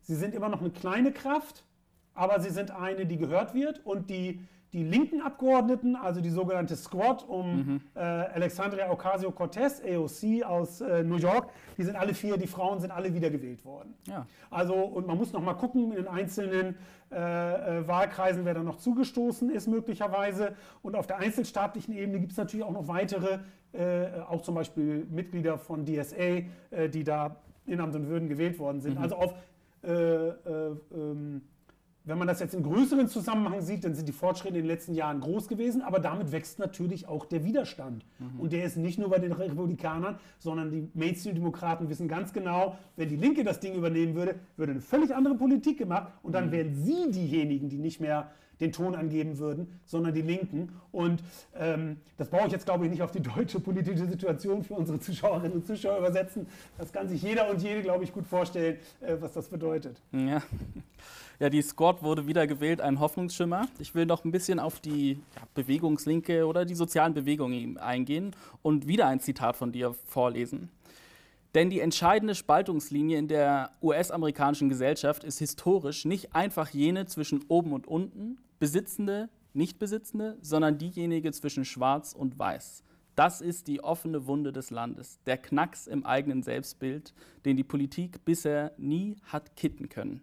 Sie 0.00 0.14
sind 0.14 0.34
immer 0.34 0.48
noch 0.48 0.60
eine 0.60 0.70
kleine 0.70 1.12
Kraft, 1.12 1.64
aber 2.14 2.40
sie 2.40 2.50
sind 2.50 2.70
eine, 2.70 3.06
die 3.06 3.18
gehört 3.18 3.54
wird 3.54 3.84
und 3.84 4.10
die 4.10 4.40
die 4.72 4.84
linken 4.84 5.20
Abgeordneten, 5.20 5.96
also 5.96 6.20
die 6.20 6.30
sogenannte 6.30 6.76
Squad 6.76 7.28
um 7.28 7.56
mhm. 7.56 7.80
äh, 7.94 8.00
Alexandria 8.00 8.90
Ocasio-Cortez, 8.90 9.82
AOC 9.82 10.44
aus 10.44 10.80
äh, 10.80 11.02
New 11.02 11.16
York, 11.16 11.50
die 11.76 11.82
sind 11.82 11.96
alle 11.96 12.14
vier, 12.14 12.36
die 12.36 12.46
Frauen 12.46 12.78
sind 12.80 12.92
alle 12.92 13.12
wiedergewählt 13.12 13.64
worden. 13.64 13.94
Ja. 14.06 14.26
Also, 14.50 14.74
und 14.74 15.06
man 15.06 15.18
muss 15.18 15.32
noch 15.32 15.42
mal 15.42 15.54
gucken 15.54 15.90
in 15.90 15.96
den 15.96 16.08
einzelnen 16.08 16.76
äh, 17.10 17.78
äh 17.80 17.88
Wahlkreisen, 17.88 18.44
wer 18.44 18.54
da 18.54 18.62
noch 18.62 18.76
zugestoßen 18.76 19.50
ist 19.50 19.66
möglicherweise. 19.66 20.54
Und 20.82 20.94
auf 20.94 21.08
der 21.08 21.18
einzelstaatlichen 21.18 21.94
Ebene 21.94 22.20
gibt 22.20 22.32
es 22.32 22.38
natürlich 22.38 22.64
auch 22.64 22.72
noch 22.72 22.86
weitere, 22.86 23.40
äh, 23.72 24.20
auch 24.28 24.42
zum 24.42 24.54
Beispiel 24.54 25.06
Mitglieder 25.10 25.58
von 25.58 25.84
DSA, 25.84 26.14
äh, 26.70 26.88
die 26.88 27.02
da 27.02 27.36
in 27.66 27.80
Amt 27.80 27.96
und 27.96 28.08
Würden 28.08 28.28
gewählt 28.28 28.58
worden 28.58 28.80
sind. 28.80 28.96
Mhm. 28.96 29.02
Also 29.02 29.16
auf 29.16 29.34
ähm, 29.82 31.42
wenn 32.04 32.18
man 32.18 32.26
das 32.26 32.40
jetzt 32.40 32.54
im 32.54 32.62
größeren 32.62 33.08
Zusammenhang 33.08 33.60
sieht, 33.60 33.84
dann 33.84 33.94
sind 33.94 34.08
die 34.08 34.12
Fortschritte 34.12 34.56
in 34.56 34.62
den 34.62 34.66
letzten 34.66 34.94
Jahren 34.94 35.20
groß 35.20 35.48
gewesen, 35.48 35.82
aber 35.82 35.98
damit 35.98 36.32
wächst 36.32 36.58
natürlich 36.58 37.06
auch 37.06 37.26
der 37.26 37.44
Widerstand. 37.44 38.04
Mhm. 38.18 38.40
Und 38.40 38.52
der 38.52 38.64
ist 38.64 38.76
nicht 38.76 38.98
nur 38.98 39.10
bei 39.10 39.18
den 39.18 39.32
Republikanern, 39.32 40.18
sondern 40.38 40.70
die 40.70 40.88
Mainstream-Demokraten 40.94 41.88
wissen 41.88 42.08
ganz 42.08 42.32
genau, 42.32 42.76
wenn 42.96 43.08
die 43.08 43.16
Linke 43.16 43.44
das 43.44 43.60
Ding 43.60 43.74
übernehmen 43.74 44.14
würde, 44.14 44.36
würde 44.56 44.72
eine 44.72 44.80
völlig 44.80 45.14
andere 45.14 45.34
Politik 45.34 45.78
gemacht 45.78 46.12
und 46.22 46.34
dann 46.34 46.46
mhm. 46.46 46.52
wären 46.52 46.74
sie 46.74 47.10
diejenigen, 47.10 47.68
die 47.68 47.78
nicht 47.78 48.00
mehr 48.00 48.30
den 48.60 48.72
Ton 48.72 48.94
angeben 48.94 49.38
würden, 49.38 49.80
sondern 49.84 50.14
die 50.14 50.22
Linken. 50.22 50.70
Und 50.92 51.22
ähm, 51.56 51.96
das 52.18 52.28
brauche 52.28 52.46
ich 52.46 52.52
jetzt, 52.52 52.66
glaube 52.66 52.84
ich, 52.84 52.90
nicht 52.90 53.02
auf 53.02 53.10
die 53.10 53.22
deutsche 53.22 53.58
politische 53.58 54.06
Situation 54.06 54.62
für 54.62 54.74
unsere 54.74 55.00
Zuschauerinnen 55.00 55.52
und 55.52 55.66
Zuschauer 55.66 55.98
übersetzen. 55.98 56.46
Das 56.78 56.92
kann 56.92 57.08
sich 57.08 57.22
jeder 57.22 57.50
und 57.50 57.62
jede, 57.62 57.82
glaube 57.82 58.04
ich, 58.04 58.12
gut 58.12 58.26
vorstellen, 58.26 58.76
äh, 59.00 59.16
was 59.18 59.32
das 59.32 59.48
bedeutet. 59.48 60.00
Ja. 60.12 60.42
Ja, 61.40 61.48
die 61.48 61.62
Squad 61.62 62.02
wurde 62.02 62.26
wieder 62.26 62.46
gewählt, 62.46 62.82
ein 62.82 63.00
Hoffnungsschimmer. 63.00 63.66
Ich 63.78 63.94
will 63.94 64.04
noch 64.04 64.26
ein 64.26 64.30
bisschen 64.30 64.58
auf 64.58 64.78
die 64.78 65.12
ja, 65.12 65.42
Bewegungslinke 65.54 66.46
oder 66.46 66.66
die 66.66 66.74
sozialen 66.74 67.14
Bewegungen 67.14 67.78
eingehen 67.78 68.36
und 68.60 68.86
wieder 68.86 69.06
ein 69.06 69.20
Zitat 69.20 69.56
von 69.56 69.72
dir 69.72 69.94
vorlesen. 70.04 70.68
Denn 71.54 71.70
die 71.70 71.80
entscheidende 71.80 72.34
Spaltungslinie 72.34 73.16
in 73.16 73.26
der 73.26 73.70
US-amerikanischen 73.80 74.68
Gesellschaft 74.68 75.24
ist 75.24 75.38
historisch 75.38 76.04
nicht 76.04 76.34
einfach 76.34 76.68
jene 76.68 77.06
zwischen 77.06 77.42
oben 77.48 77.72
und 77.72 77.88
unten, 77.88 78.36
Besitzende, 78.58 79.30
Nichtbesitzende, 79.54 80.36
sondern 80.42 80.76
diejenige 80.76 81.32
zwischen 81.32 81.64
Schwarz 81.64 82.12
und 82.12 82.38
Weiß. 82.38 82.84
Das 83.16 83.40
ist 83.40 83.66
die 83.66 83.82
offene 83.82 84.26
Wunde 84.26 84.52
des 84.52 84.70
Landes, 84.70 85.18
der 85.24 85.38
Knacks 85.38 85.86
im 85.86 86.04
eigenen 86.04 86.42
Selbstbild, 86.42 87.14
den 87.46 87.56
die 87.56 87.64
Politik 87.64 88.26
bisher 88.26 88.72
nie 88.76 89.16
hat 89.24 89.56
kitten 89.56 89.88
können. 89.88 90.22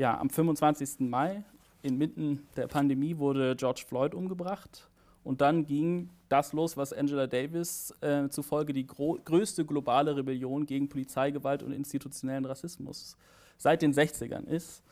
Ja, 0.00 0.18
am 0.18 0.30
25. 0.30 1.00
Mai, 1.00 1.44
inmitten 1.82 2.48
der 2.56 2.68
Pandemie, 2.68 3.18
wurde 3.18 3.54
George 3.54 3.84
Floyd 3.86 4.14
umgebracht. 4.14 4.88
Und 5.24 5.42
dann 5.42 5.66
ging 5.66 6.08
das 6.30 6.54
los, 6.54 6.78
was 6.78 6.94
Angela 6.94 7.26
Davis 7.26 7.94
äh, 8.00 8.30
zufolge 8.30 8.72
die 8.72 8.86
größte 8.86 9.66
globale 9.66 10.16
Rebellion 10.16 10.64
gegen 10.64 10.88
Polizeigewalt 10.88 11.62
und 11.62 11.72
institutionellen 11.72 12.46
Rassismus 12.46 13.14
seit 13.58 13.82
den 13.82 13.92
60ern 13.92 14.46
ist. 14.46 14.82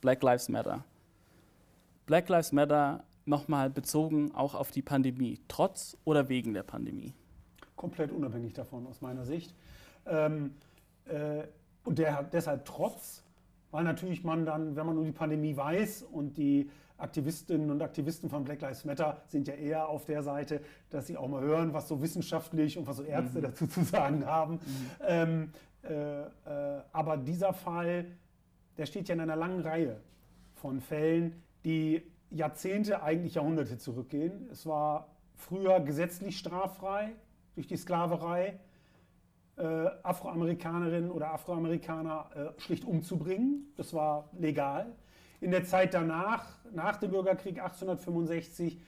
Black 0.00 0.20
Lives 0.24 0.48
Matter. 0.48 0.82
Black 2.06 2.28
Lives 2.28 2.50
Matter 2.50 3.04
nochmal 3.24 3.70
bezogen 3.70 4.34
auch 4.34 4.56
auf 4.56 4.72
die 4.72 4.82
Pandemie, 4.82 5.38
trotz 5.46 5.96
oder 6.04 6.28
wegen 6.28 6.54
der 6.54 6.64
Pandemie? 6.64 7.14
Komplett 7.76 8.10
unabhängig 8.10 8.54
davon 8.54 8.88
aus 8.88 9.00
meiner 9.00 9.26
Sicht. 9.26 9.54
Ähm, 10.06 10.54
äh, 11.04 11.44
und 11.84 12.00
der, 12.00 12.24
deshalb 12.24 12.64
trotz, 12.64 13.22
weil 13.70 13.84
natürlich 13.84 14.24
man 14.24 14.46
dann, 14.46 14.76
wenn 14.76 14.86
man 14.86 14.98
um 14.98 15.04
die 15.04 15.12
Pandemie 15.12 15.56
weiß 15.56 16.02
und 16.02 16.36
die 16.36 16.70
Aktivistinnen 16.98 17.70
und 17.70 17.82
Aktivisten 17.82 18.30
von 18.30 18.44
Black 18.44 18.62
Lives 18.62 18.84
Matter 18.84 19.22
sind 19.28 19.48
ja 19.48 19.54
eher 19.54 19.88
auf 19.88 20.06
der 20.06 20.22
Seite, 20.22 20.62
dass 20.90 21.06
sie 21.06 21.16
auch 21.16 21.28
mal 21.28 21.42
hören, 21.42 21.74
was 21.74 21.88
so 21.88 22.00
wissenschaftlich 22.00 22.78
und 22.78 22.86
was 22.86 22.96
so 22.96 23.02
Ärzte 23.02 23.38
mhm. 23.38 23.42
dazu 23.42 23.66
zu 23.66 23.82
sagen 23.82 24.24
haben. 24.24 24.54
Mhm. 24.54 24.60
Ähm, 25.06 25.50
äh, 25.82 26.22
äh, 26.22 26.28
aber 26.92 27.16
dieser 27.18 27.52
Fall, 27.52 28.06
der 28.78 28.86
steht 28.86 29.08
ja 29.08 29.14
in 29.14 29.20
einer 29.20 29.36
langen 29.36 29.60
Reihe 29.60 30.00
von 30.54 30.80
Fällen, 30.80 31.42
die 31.64 32.02
Jahrzehnte, 32.30 33.02
eigentlich 33.02 33.34
Jahrhunderte 33.34 33.78
zurückgehen. 33.78 34.48
Es 34.50 34.66
war 34.66 35.08
früher 35.34 35.80
gesetzlich 35.80 36.38
straffrei 36.38 37.12
durch 37.54 37.66
die 37.66 37.76
Sklaverei, 37.76 38.58
äh, 39.56 39.62
Afroamerikanerinnen 40.02 41.10
oder 41.10 41.32
Afroamerikaner 41.32 42.30
äh, 42.56 42.60
schlicht 42.60 42.84
umzubringen. 42.84 43.72
Das 43.76 43.94
war 43.94 44.28
legal. 44.38 44.94
In 45.40 45.50
der 45.50 45.64
Zeit 45.64 45.94
danach, 45.94 46.46
nach 46.72 46.96
dem 46.96 47.10
Bürgerkrieg 47.10 47.58
1865, 47.60 48.80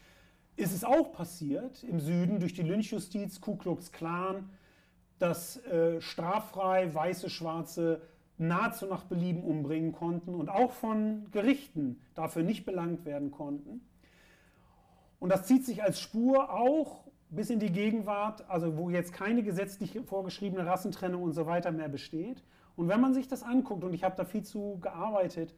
ist 0.57 0.75
es 0.75 0.85
auch 0.85 1.13
passiert 1.13 1.85
im 1.85 2.01
Süden 2.01 2.41
durch 2.41 2.53
die 2.53 2.63
Lynchjustiz, 2.63 3.41
Ku 3.41 3.57
Klux 3.57 3.93
Klan, 3.93 4.51
dass 5.19 5.65
äh, 5.67 6.01
straffrei 6.01 6.93
weiße, 6.93 7.31
schwarze 7.31 8.03
nahezu 8.39 8.87
nach 8.87 9.05
Belieben 9.05 9.43
umbringen 9.43 9.93
konnten 9.93 10.35
und 10.35 10.49
auch 10.49 10.73
von 10.73 11.31
Gerichten 11.33 12.01
dafür 12.15 12.43
nicht 12.43 12.65
belangt 12.65 13.05
werden 13.05 13.31
konnten. 13.31 13.81
Und 15.19 15.31
das 15.31 15.47
zieht 15.47 15.65
sich 15.65 15.83
als 15.83 16.01
Spur 16.01 16.53
auch 16.53 17.08
bis 17.31 17.51
in 17.51 17.61
die 17.61 17.73
Gegenwart, 17.73 18.49
also 18.49 18.77
wo 18.77 18.91
jetzt 18.91 19.13
keine 19.13 19.43
gesetzlich 19.43 19.99
vorgeschriebene 20.05 20.65
Rassentrennung 20.67 21.23
und 21.23 21.33
so 21.33 21.47
weiter 21.47 21.71
mehr 21.71 21.89
besteht. 21.89 22.43
Und 22.77 22.89
wenn 22.89 23.01
man 23.01 23.15
sich 23.15 23.29
das 23.29 23.43
anguckt, 23.43 23.85
und 23.85 23.93
ich 23.93 24.05
habe 24.05 24.17
da 24.17 24.25
viel 24.25 24.43
zu 24.43 24.79
gearbeitet, 24.81 25.55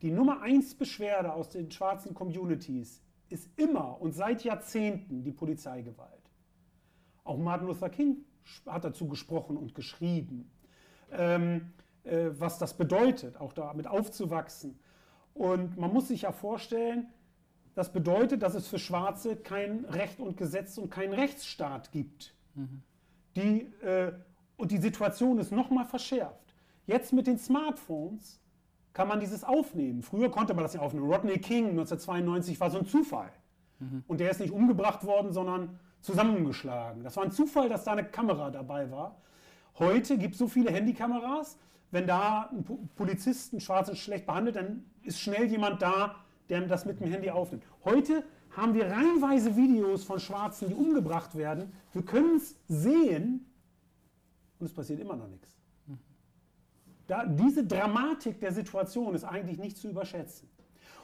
die 0.00 0.10
Nummer 0.10 0.42
eins 0.42 0.74
Beschwerde 0.74 1.32
aus 1.32 1.50
den 1.50 1.70
schwarzen 1.70 2.14
Communities 2.14 3.02
ist 3.28 3.48
immer 3.58 4.00
und 4.00 4.12
seit 4.12 4.44
Jahrzehnten 4.44 5.22
die 5.22 5.32
Polizeigewalt. 5.32 6.30
Auch 7.24 7.38
Martin 7.38 7.68
Luther 7.68 7.88
King 7.88 8.24
hat 8.66 8.84
dazu 8.84 9.06
gesprochen 9.06 9.56
und 9.56 9.74
geschrieben. 9.74 10.50
Ähm, 11.12 11.72
äh, 12.04 12.30
was 12.38 12.58
das 12.58 12.76
bedeutet, 12.76 13.40
auch 13.40 13.52
damit 13.52 13.86
aufzuwachsen. 13.86 14.78
Und 15.34 15.76
man 15.76 15.92
muss 15.92 16.08
sich 16.08 16.22
ja 16.22 16.32
vorstellen, 16.32 17.08
das 17.74 17.92
bedeutet, 17.92 18.42
dass 18.42 18.54
es 18.54 18.68
für 18.68 18.78
Schwarze 18.78 19.36
kein 19.36 19.84
Recht 19.86 20.20
und 20.20 20.36
Gesetz 20.36 20.78
und 20.78 20.90
keinen 20.90 21.14
Rechtsstaat 21.14 21.90
gibt. 21.92 22.34
Mhm. 22.54 22.82
Die, 23.36 23.60
äh, 23.82 24.12
und 24.56 24.70
die 24.70 24.78
Situation 24.78 25.38
ist 25.38 25.52
nochmal 25.52 25.86
verschärft. 25.86 26.54
Jetzt 26.86 27.12
mit 27.12 27.26
den 27.26 27.38
Smartphones 27.38 28.40
kann 28.92 29.08
man 29.08 29.20
dieses 29.20 29.42
aufnehmen. 29.42 30.02
Früher 30.02 30.30
konnte 30.30 30.52
man 30.54 30.64
das 30.64 30.74
nicht 30.74 30.82
aufnehmen. 30.82 31.10
Rodney 31.10 31.38
King 31.38 31.70
1992 31.70 32.60
war 32.60 32.70
so 32.70 32.78
ein 32.78 32.86
Zufall. 32.86 33.32
Mhm. 33.78 34.04
Und 34.06 34.20
der 34.20 34.30
ist 34.30 34.40
nicht 34.40 34.52
umgebracht 34.52 35.04
worden, 35.04 35.32
sondern 35.32 35.78
zusammengeschlagen. 36.02 37.02
Das 37.04 37.16
war 37.16 37.24
ein 37.24 37.30
Zufall, 37.30 37.68
dass 37.68 37.84
da 37.84 37.92
eine 37.92 38.04
Kamera 38.04 38.50
dabei 38.50 38.90
war. 38.90 39.16
Heute 39.78 40.18
gibt 40.18 40.34
es 40.34 40.38
so 40.38 40.48
viele 40.48 40.70
Handykameras, 40.70 41.56
wenn 41.90 42.06
da 42.06 42.50
ein 42.50 42.64
Polizist 42.96 43.52
einen 43.52 43.60
Schwarzen 43.60 43.96
schlecht 43.96 44.26
behandelt, 44.26 44.56
dann 44.56 44.84
ist 45.02 45.20
schnell 45.20 45.46
jemand 45.46 45.82
da, 45.82 46.16
der 46.52 46.60
das 46.66 46.84
mit 46.84 47.00
dem 47.00 47.08
Handy 47.08 47.30
aufnimmt. 47.30 47.64
Heute 47.84 48.24
haben 48.50 48.74
wir 48.74 48.86
reihenweise 48.86 49.56
Videos 49.56 50.04
von 50.04 50.20
Schwarzen, 50.20 50.68
die 50.68 50.74
umgebracht 50.74 51.34
werden. 51.34 51.72
Wir 51.92 52.02
können 52.02 52.36
es 52.36 52.56
sehen 52.68 53.50
und 54.58 54.66
es 54.66 54.72
passiert 54.72 55.00
immer 55.00 55.16
noch 55.16 55.28
nichts. 55.28 55.56
Da, 57.06 57.24
diese 57.26 57.64
Dramatik 57.64 58.38
der 58.38 58.52
Situation 58.52 59.14
ist 59.14 59.24
eigentlich 59.24 59.58
nicht 59.58 59.76
zu 59.78 59.88
überschätzen. 59.88 60.48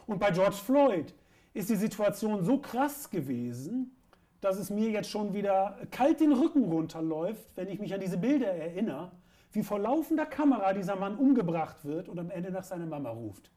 Und 0.07 0.19
bei 0.19 0.31
George 0.31 0.57
Floyd 0.57 1.15
ist 1.55 1.71
die 1.71 1.77
Situation 1.77 2.45
so 2.45 2.59
krass 2.59 3.11
gewesen, 3.11 3.97
dass 4.41 4.59
es 4.59 4.71
mir 4.71 4.91
jetzt 4.91 5.11
schon 5.11 5.33
wieder 5.33 5.79
kalt 5.91 6.21
den 6.21 6.33
Rücken 6.33 6.65
runterläuft, 6.65 7.51
wenn 7.57 7.69
ich 7.69 7.81
mich 7.81 7.93
an 7.93 8.01
diese 8.01 8.19
Bilder 8.19 8.49
erinnere 8.49 9.11
wie 9.53 9.63
vor 9.63 9.79
laufender 9.79 10.27
Kamera 10.27 10.73
dieser 10.73 10.97
Mann 10.97 11.17
umgebracht 11.17 11.85
wird 11.85 12.09
und 12.09 12.19
am 12.19 12.31
Ende 12.31 12.51
nach 12.51 12.65
seiner 12.65 12.87
Mama 12.87 13.11
ruft. 13.11 13.51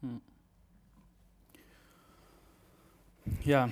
Hm. 0.00 0.20
Ja, 3.44 3.68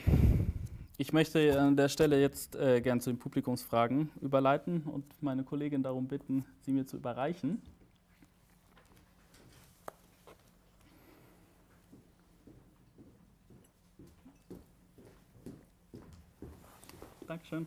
ich 0.98 1.14
möchte 1.14 1.58
an 1.58 1.78
der 1.78 1.88
Stelle 1.88 2.20
jetzt 2.20 2.56
äh, 2.56 2.82
gern 2.82 3.00
zu 3.00 3.08
den 3.08 3.18
Publikumsfragen 3.18 4.10
überleiten 4.20 4.82
und 4.82 5.06
meine 5.22 5.44
Kollegin 5.44 5.82
darum 5.82 6.08
bitten, 6.08 6.44
sie 6.60 6.72
mir 6.72 6.86
zu 6.86 6.98
überreichen. 6.98 7.62
Dankeschön. 17.26 17.66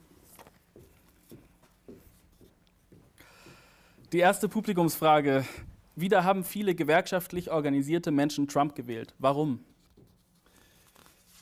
Die 4.11 4.19
erste 4.19 4.47
Publikumsfrage. 4.47 5.43
Wieder 5.95 6.23
haben 6.23 6.43
viele 6.43 6.75
gewerkschaftlich 6.75 7.49
organisierte 7.49 8.11
Menschen 8.11 8.47
Trump 8.47 8.75
gewählt. 8.75 9.15
Warum? 9.17 9.65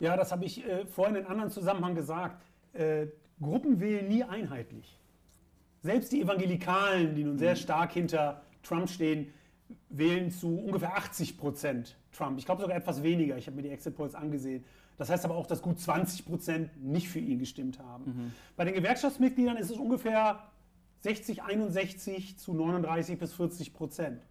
Ja, 0.00 0.16
das 0.16 0.32
habe 0.32 0.44
ich 0.44 0.64
äh, 0.64 0.86
vorhin 0.86 1.16
in 1.16 1.22
einem 1.22 1.32
anderen 1.32 1.50
Zusammenhang 1.50 1.94
gesagt. 1.94 2.42
Äh, 2.72 3.06
Gruppen 3.40 3.80
wählen 3.80 4.08
nie 4.08 4.22
einheitlich. 4.22 4.98
Selbst 5.82 6.12
die 6.12 6.22
Evangelikalen, 6.22 7.14
die 7.14 7.24
nun 7.24 7.38
sehr 7.38 7.56
stark 7.56 7.92
hinter 7.92 8.42
Trump 8.62 8.88
stehen, 8.88 9.32
wählen 9.88 10.30
zu 10.30 10.58
ungefähr 10.58 10.96
80 10.96 11.36
Prozent 11.36 11.96
Trump. 12.12 12.38
Ich 12.38 12.46
glaube 12.46 12.62
sogar 12.62 12.76
etwas 12.76 13.02
weniger. 13.02 13.36
Ich 13.36 13.46
habe 13.46 13.56
mir 13.56 13.62
die 13.62 13.70
Exit 13.70 13.96
Polls 13.96 14.14
angesehen. 14.14 14.64
Das 14.96 15.10
heißt 15.10 15.24
aber 15.24 15.34
auch, 15.34 15.46
dass 15.46 15.60
gut 15.60 15.80
20 15.80 16.24
Prozent 16.24 16.70
nicht 16.82 17.08
für 17.08 17.18
ihn 17.18 17.38
gestimmt 17.38 17.78
haben. 17.80 18.04
Mhm. 18.04 18.32
Bei 18.56 18.64
den 18.64 18.74
Gewerkschaftsmitgliedern 18.74 19.56
ist 19.56 19.70
es 19.70 19.76
ungefähr 19.76 20.40
60, 21.00 21.42
61 21.42 22.38
zu 22.38 22.54
39 22.54 23.18
bis 23.18 23.34
40 23.34 23.74
Prozent. 23.74 24.22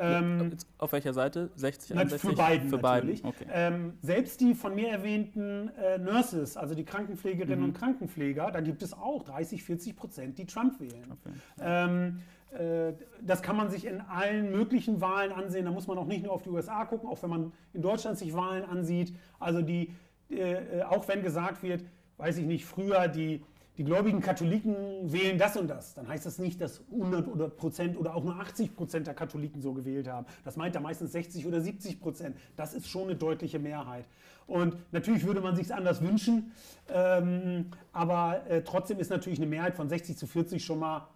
Ähm, 0.00 0.56
auf 0.78 0.92
welcher 0.92 1.12
Seite? 1.12 1.50
60, 1.54 1.96
61? 1.96 2.30
Für 2.30 2.36
beiden 2.36 2.68
für 2.68 2.76
natürlich. 2.76 3.22
Beiden. 3.22 3.36
Okay. 3.40 3.50
Ähm, 3.52 3.92
selbst 4.02 4.40
die 4.40 4.54
von 4.54 4.74
mir 4.74 4.88
erwähnten 4.88 5.70
äh, 5.76 5.98
Nurses, 5.98 6.56
also 6.56 6.74
die 6.74 6.84
Krankenpflegerinnen 6.84 7.60
mhm. 7.60 7.66
und 7.66 7.74
Krankenpfleger, 7.74 8.50
da 8.50 8.60
gibt 8.60 8.82
es 8.82 8.92
auch 8.92 9.24
30, 9.24 9.62
40 9.62 9.96
Prozent, 9.96 10.38
die 10.38 10.46
Trump 10.46 10.80
wählen. 10.80 11.06
Okay. 11.10 11.34
Ähm, 11.60 12.20
äh, 12.50 12.92
das 13.20 13.42
kann 13.42 13.56
man 13.56 13.70
sich 13.70 13.84
in 13.84 14.00
allen 14.00 14.50
möglichen 14.50 15.00
Wahlen 15.00 15.32
ansehen. 15.32 15.64
Da 15.64 15.70
muss 15.70 15.86
man 15.86 15.98
auch 15.98 16.06
nicht 16.06 16.22
nur 16.22 16.32
auf 16.32 16.42
die 16.42 16.50
USA 16.50 16.84
gucken, 16.84 17.08
auch 17.08 17.22
wenn 17.22 17.30
man 17.30 17.52
in 17.74 17.82
Deutschland 17.82 18.18
sich 18.18 18.34
Wahlen 18.34 18.64
ansieht. 18.64 19.14
Also 19.38 19.62
die, 19.62 19.92
äh, 20.30 20.82
auch 20.82 21.06
wenn 21.08 21.22
gesagt 21.22 21.62
wird, 21.62 21.84
weiß 22.16 22.38
ich 22.38 22.46
nicht, 22.46 22.64
früher 22.64 23.08
die 23.08 23.42
die 23.78 23.84
gläubigen 23.84 24.20
Katholiken 24.20 24.74
wählen 25.12 25.38
das 25.38 25.56
und 25.56 25.68
das, 25.68 25.94
dann 25.94 26.08
heißt 26.08 26.26
das 26.26 26.40
nicht, 26.40 26.60
dass 26.60 26.82
100 26.90 27.28
oder 27.28 27.48
Prozent 27.48 27.96
oder 27.96 28.16
auch 28.16 28.24
nur 28.24 28.34
80 28.34 28.74
Prozent 28.74 29.06
der 29.06 29.14
Katholiken 29.14 29.62
so 29.62 29.72
gewählt 29.72 30.08
haben. 30.08 30.26
Das 30.44 30.56
meint 30.56 30.74
da 30.74 30.80
meistens 30.80 31.12
60 31.12 31.46
oder 31.46 31.60
70 31.60 32.00
Prozent. 32.00 32.36
Das 32.56 32.74
ist 32.74 32.88
schon 32.88 33.04
eine 33.04 33.14
deutliche 33.14 33.60
Mehrheit. 33.60 34.04
Und 34.48 34.76
natürlich 34.92 35.24
würde 35.24 35.40
man 35.40 35.54
sich 35.54 35.66
es 35.66 35.70
anders 35.70 36.02
wünschen, 36.02 36.50
ähm, 36.92 37.66
aber 37.92 38.44
äh, 38.48 38.62
trotzdem 38.62 38.98
ist 38.98 39.10
natürlich 39.10 39.38
eine 39.38 39.46
Mehrheit 39.46 39.76
von 39.76 39.88
60 39.88 40.16
zu 40.16 40.26
40 40.26 40.64
schon 40.64 40.80
mal, 40.80 41.06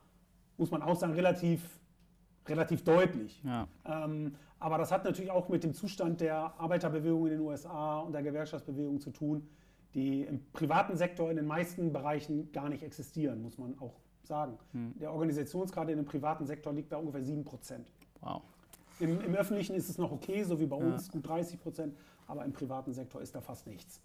muss 0.57 0.71
man 0.71 0.83
auch 0.83 0.97
sagen, 0.97 1.15
relativ, 1.15 1.63
relativ 2.47 2.85
deutlich. 2.85 3.43
Ja. 3.43 3.67
Ähm, 3.85 4.37
aber 4.61 4.79
das 4.79 4.93
hat 4.93 5.05
natürlich 5.05 5.33
auch 5.33 5.49
mit 5.49 5.65
dem 5.65 5.75
Zustand 5.75 6.21
der 6.21 6.55
Arbeiterbewegung 6.59 7.27
in 7.27 7.33
den 7.33 7.41
USA 7.41 7.99
und 8.01 8.13
der 8.13 8.23
Gewerkschaftsbewegung 8.23 9.01
zu 9.01 9.11
tun 9.11 9.49
die 9.95 10.23
im 10.23 10.41
privaten 10.53 10.97
Sektor 10.97 11.31
in 11.31 11.37
den 11.37 11.47
meisten 11.47 11.93
Bereichen 11.93 12.51
gar 12.53 12.69
nicht 12.69 12.83
existieren, 12.83 13.43
muss 13.43 13.59
man 13.59 13.79
auch 13.79 13.95
sagen. 14.23 14.59
Hm. 14.73 14.95
Der 14.99 15.13
Organisationsgrad 15.13 15.89
in 15.91 15.97
dem 15.97 16.07
privaten 16.07 16.47
Sektor 16.47 16.73
liegt 16.73 16.89
bei 16.89 16.97
ungefähr 16.97 17.23
7 17.23 17.45
Prozent. 17.45 17.93
Wow. 18.21 18.43
Im, 19.01 19.21
Im, 19.21 19.35
öffentlichen 19.35 19.75
ist 19.75 19.89
es 19.89 19.99
noch 19.99 20.13
okay, 20.13 20.45
so 20.45 20.61
wie 20.61 20.67
bei 20.67 20.77
uns, 20.77 21.07
ja. 21.09 21.13
gut 21.13 21.27
30 21.27 21.61
Prozent, 21.61 21.97
aber 22.27 22.45
im 22.45 22.53
privaten 22.53 22.93
Sektor 22.93 23.21
ist 23.21 23.35
da 23.35 23.41
fast 23.41 23.67
nichts. 23.67 24.01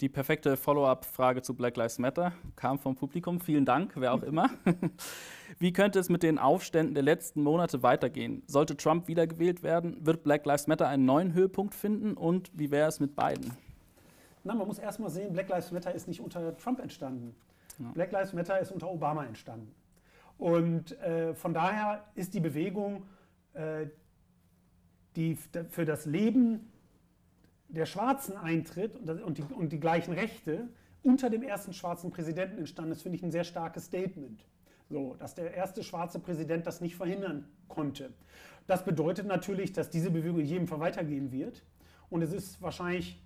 Die 0.00 0.08
perfekte 0.08 0.56
Follow-up-Frage 0.56 1.42
zu 1.42 1.54
Black 1.54 1.76
Lives 1.76 2.00
Matter 2.00 2.32
kam 2.56 2.80
vom 2.80 2.96
Publikum. 2.96 3.40
Vielen 3.40 3.64
Dank, 3.64 3.92
wer 3.94 4.12
auch 4.12 4.24
immer. 4.24 4.50
Wie 5.60 5.72
könnte 5.72 6.00
es 6.00 6.08
mit 6.08 6.24
den 6.24 6.40
Aufständen 6.40 6.94
der 6.94 7.04
letzten 7.04 7.44
Monate 7.44 7.84
weitergehen? 7.84 8.42
Sollte 8.48 8.76
Trump 8.76 9.06
wiedergewählt 9.06 9.62
werden? 9.62 10.04
Wird 10.04 10.24
Black 10.24 10.46
Lives 10.46 10.66
Matter 10.66 10.88
einen 10.88 11.04
neuen 11.04 11.32
Höhepunkt 11.32 11.76
finden? 11.76 12.14
Und 12.14 12.50
wie 12.58 12.72
wäre 12.72 12.88
es 12.88 12.98
mit 12.98 13.14
beiden? 13.14 13.52
Na, 14.44 14.54
man 14.54 14.66
muss 14.66 14.78
erstmal 14.78 15.10
sehen, 15.10 15.32
Black 15.32 15.48
Lives 15.48 15.72
Matter 15.72 15.94
ist 15.94 16.06
nicht 16.06 16.20
unter 16.20 16.56
Trump 16.56 16.78
entstanden. 16.78 17.34
Ja. 17.78 17.90
Black 17.92 18.12
Lives 18.12 18.32
Matter 18.32 18.60
ist 18.60 18.70
unter 18.70 18.90
Obama 18.90 19.24
entstanden. 19.24 19.74
Und 20.38 20.98
äh, 21.00 21.34
von 21.34 21.54
daher 21.54 22.04
ist 22.14 22.34
die 22.34 22.40
Bewegung, 22.40 23.04
äh, 23.54 23.86
die 25.16 25.36
für 25.36 25.84
das 25.84 26.06
Leben 26.06 26.72
der 27.68 27.86
Schwarzen 27.86 28.36
eintritt 28.36 28.96
und, 28.96 29.22
und, 29.22 29.38
die, 29.38 29.42
und 29.42 29.72
die 29.72 29.80
gleichen 29.80 30.12
Rechte 30.12 30.68
unter 31.02 31.30
dem 31.30 31.42
ersten 31.42 31.72
schwarzen 31.72 32.10
Präsidenten 32.10 32.58
entstanden 32.58 32.92
ist, 32.92 33.02
finde 33.02 33.16
ich 33.16 33.22
ein 33.22 33.30
sehr 33.30 33.44
starkes 33.44 33.86
Statement. 33.86 34.44
So, 34.90 35.14
dass 35.18 35.34
der 35.34 35.54
erste 35.54 35.82
schwarze 35.82 36.18
Präsident 36.18 36.66
das 36.66 36.80
nicht 36.80 36.96
verhindern 36.96 37.48
konnte. 37.68 38.12
Das 38.66 38.84
bedeutet 38.84 39.26
natürlich, 39.26 39.72
dass 39.72 39.90
diese 39.90 40.10
Bewegung 40.10 40.40
in 40.40 40.46
jedem 40.46 40.68
Fall 40.68 40.80
weitergehen 40.80 41.32
wird. 41.32 41.62
Und 42.10 42.22
es 42.22 42.32
ist 42.32 42.60
wahrscheinlich, 42.60 43.20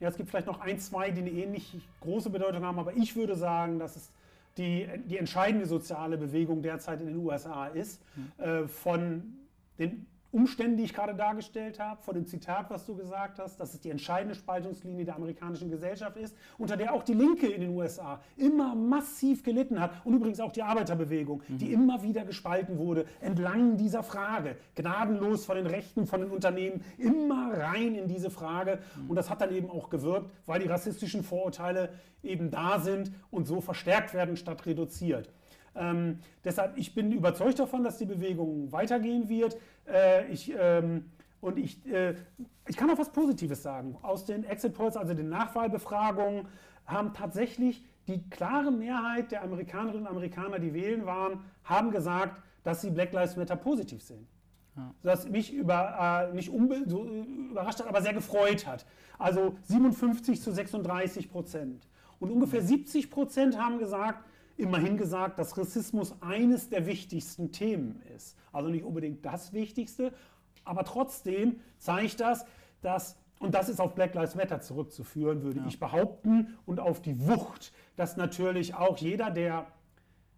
ja, 0.00 0.08
es 0.08 0.16
gibt 0.16 0.30
vielleicht 0.30 0.46
noch 0.46 0.60
ein, 0.60 0.78
zwei, 0.78 1.10
die 1.10 1.20
eine 1.20 1.30
ähnlich 1.30 1.76
große 2.00 2.30
Bedeutung 2.30 2.64
haben, 2.64 2.78
aber 2.78 2.96
ich 2.96 3.16
würde 3.16 3.36
sagen, 3.36 3.78
dass 3.78 3.96
es 3.96 4.10
die, 4.56 4.88
die 5.06 5.18
entscheidende 5.18 5.66
soziale 5.66 6.18
Bewegung 6.18 6.62
derzeit 6.62 7.00
in 7.00 7.06
den 7.06 7.16
USA 7.16 7.66
ist. 7.68 8.00
Mhm. 8.16 8.44
Äh, 8.44 8.68
von 8.68 9.22
den 9.78 10.06
Umständen, 10.30 10.76
die 10.76 10.84
ich 10.84 10.92
gerade 10.92 11.14
dargestellt 11.14 11.80
habe, 11.80 12.02
vor 12.02 12.12
dem 12.12 12.26
Zitat, 12.26 12.68
was 12.68 12.84
du 12.84 12.94
gesagt 12.94 13.38
hast, 13.38 13.58
dass 13.58 13.72
es 13.72 13.80
die 13.80 13.90
entscheidende 13.90 14.34
Spaltungslinie 14.34 15.06
der 15.06 15.16
amerikanischen 15.16 15.70
Gesellschaft 15.70 16.18
ist, 16.18 16.36
unter 16.58 16.76
der 16.76 16.92
auch 16.92 17.02
die 17.02 17.14
Linke 17.14 17.46
in 17.46 17.62
den 17.62 17.70
USA 17.70 18.20
immer 18.36 18.74
massiv 18.74 19.42
gelitten 19.42 19.80
hat 19.80 19.90
und 20.04 20.14
übrigens 20.14 20.40
auch 20.40 20.52
die 20.52 20.62
Arbeiterbewegung, 20.62 21.42
mhm. 21.48 21.58
die 21.58 21.72
immer 21.72 22.02
wieder 22.02 22.26
gespalten 22.26 22.76
wurde, 22.76 23.06
entlang 23.20 23.78
dieser 23.78 24.02
Frage, 24.02 24.56
gnadenlos 24.74 25.46
von 25.46 25.56
den 25.56 25.66
Rechten, 25.66 26.06
von 26.06 26.20
den 26.20 26.30
Unternehmen, 26.30 26.84
immer 26.98 27.56
rein 27.56 27.94
in 27.94 28.06
diese 28.06 28.30
Frage. 28.30 28.80
Mhm. 28.96 29.10
Und 29.10 29.16
das 29.16 29.30
hat 29.30 29.40
dann 29.40 29.54
eben 29.54 29.70
auch 29.70 29.88
gewirkt, 29.88 30.30
weil 30.44 30.60
die 30.60 30.68
rassistischen 30.68 31.22
Vorurteile 31.22 31.88
eben 32.22 32.50
da 32.50 32.80
sind 32.80 33.12
und 33.30 33.46
so 33.46 33.62
verstärkt 33.62 34.12
werden 34.12 34.36
statt 34.36 34.66
reduziert. 34.66 35.30
Ähm, 35.78 36.18
deshalb, 36.44 36.76
ich 36.76 36.94
bin 36.94 37.12
überzeugt 37.12 37.58
davon, 37.58 37.84
dass 37.84 37.98
die 37.98 38.04
Bewegung 38.04 38.72
weitergehen 38.72 39.28
wird. 39.28 39.56
Äh, 39.92 40.26
ich, 40.28 40.52
ähm, 40.58 41.10
und 41.40 41.58
ich, 41.58 41.86
äh, 41.86 42.14
ich 42.66 42.76
kann 42.76 42.90
auch 42.90 42.98
was 42.98 43.10
Positives 43.10 43.62
sagen. 43.62 43.96
Aus 44.02 44.24
den 44.24 44.44
Exit 44.44 44.74
Polls, 44.74 44.96
also 44.96 45.14
den 45.14 45.28
Nachwahlbefragungen, 45.28 46.46
haben 46.86 47.14
tatsächlich 47.14 47.84
die 48.06 48.28
klare 48.30 48.70
Mehrheit 48.70 49.32
der 49.32 49.42
Amerikanerinnen 49.42 50.06
und 50.06 50.08
Amerikaner, 50.08 50.58
die 50.58 50.72
wählen 50.72 51.06
waren, 51.06 51.44
haben 51.64 51.90
gesagt, 51.90 52.42
dass 52.64 52.80
sie 52.80 52.90
Black 52.90 53.12
Lives 53.12 53.36
Matter 53.36 53.56
positiv 53.56 54.02
sehen. 54.02 54.26
Ja. 54.76 54.94
Das 55.02 55.28
mich 55.28 55.52
über, 55.52 56.30
äh, 56.30 56.34
nicht 56.34 56.50
so, 56.86 57.04
äh, 57.04 57.22
überrascht 57.50 57.80
hat, 57.80 57.86
aber 57.86 58.00
sehr 58.00 58.14
gefreut 58.14 58.66
hat. 58.66 58.86
Also 59.18 59.56
57 59.64 60.40
zu 60.40 60.52
36 60.52 61.30
Prozent. 61.30 61.86
Und 62.20 62.30
ungefähr 62.30 62.62
70 62.62 63.10
Prozent 63.10 63.58
haben 63.58 63.78
gesagt, 63.78 64.24
immerhin 64.58 64.96
gesagt, 64.96 65.38
dass 65.38 65.56
Rassismus 65.56 66.14
eines 66.20 66.68
der 66.68 66.86
wichtigsten 66.86 67.52
Themen 67.52 68.02
ist. 68.16 68.36
Also 68.52 68.68
nicht 68.68 68.84
unbedingt 68.84 69.24
das 69.24 69.52
Wichtigste, 69.52 70.12
aber 70.64 70.84
trotzdem 70.84 71.60
zeigt 71.78 72.20
das, 72.20 72.44
dass, 72.82 73.16
und 73.38 73.54
das 73.54 73.68
ist 73.68 73.80
auf 73.80 73.94
Black 73.94 74.14
Lives 74.14 74.34
Matter 74.34 74.60
zurückzuführen, 74.60 75.42
würde 75.42 75.60
ja. 75.60 75.66
ich 75.66 75.78
behaupten, 75.78 76.58
und 76.66 76.80
auf 76.80 77.00
die 77.00 77.26
Wucht, 77.26 77.72
dass 77.96 78.16
natürlich 78.16 78.74
auch 78.74 78.98
jeder, 78.98 79.30
der 79.30 79.66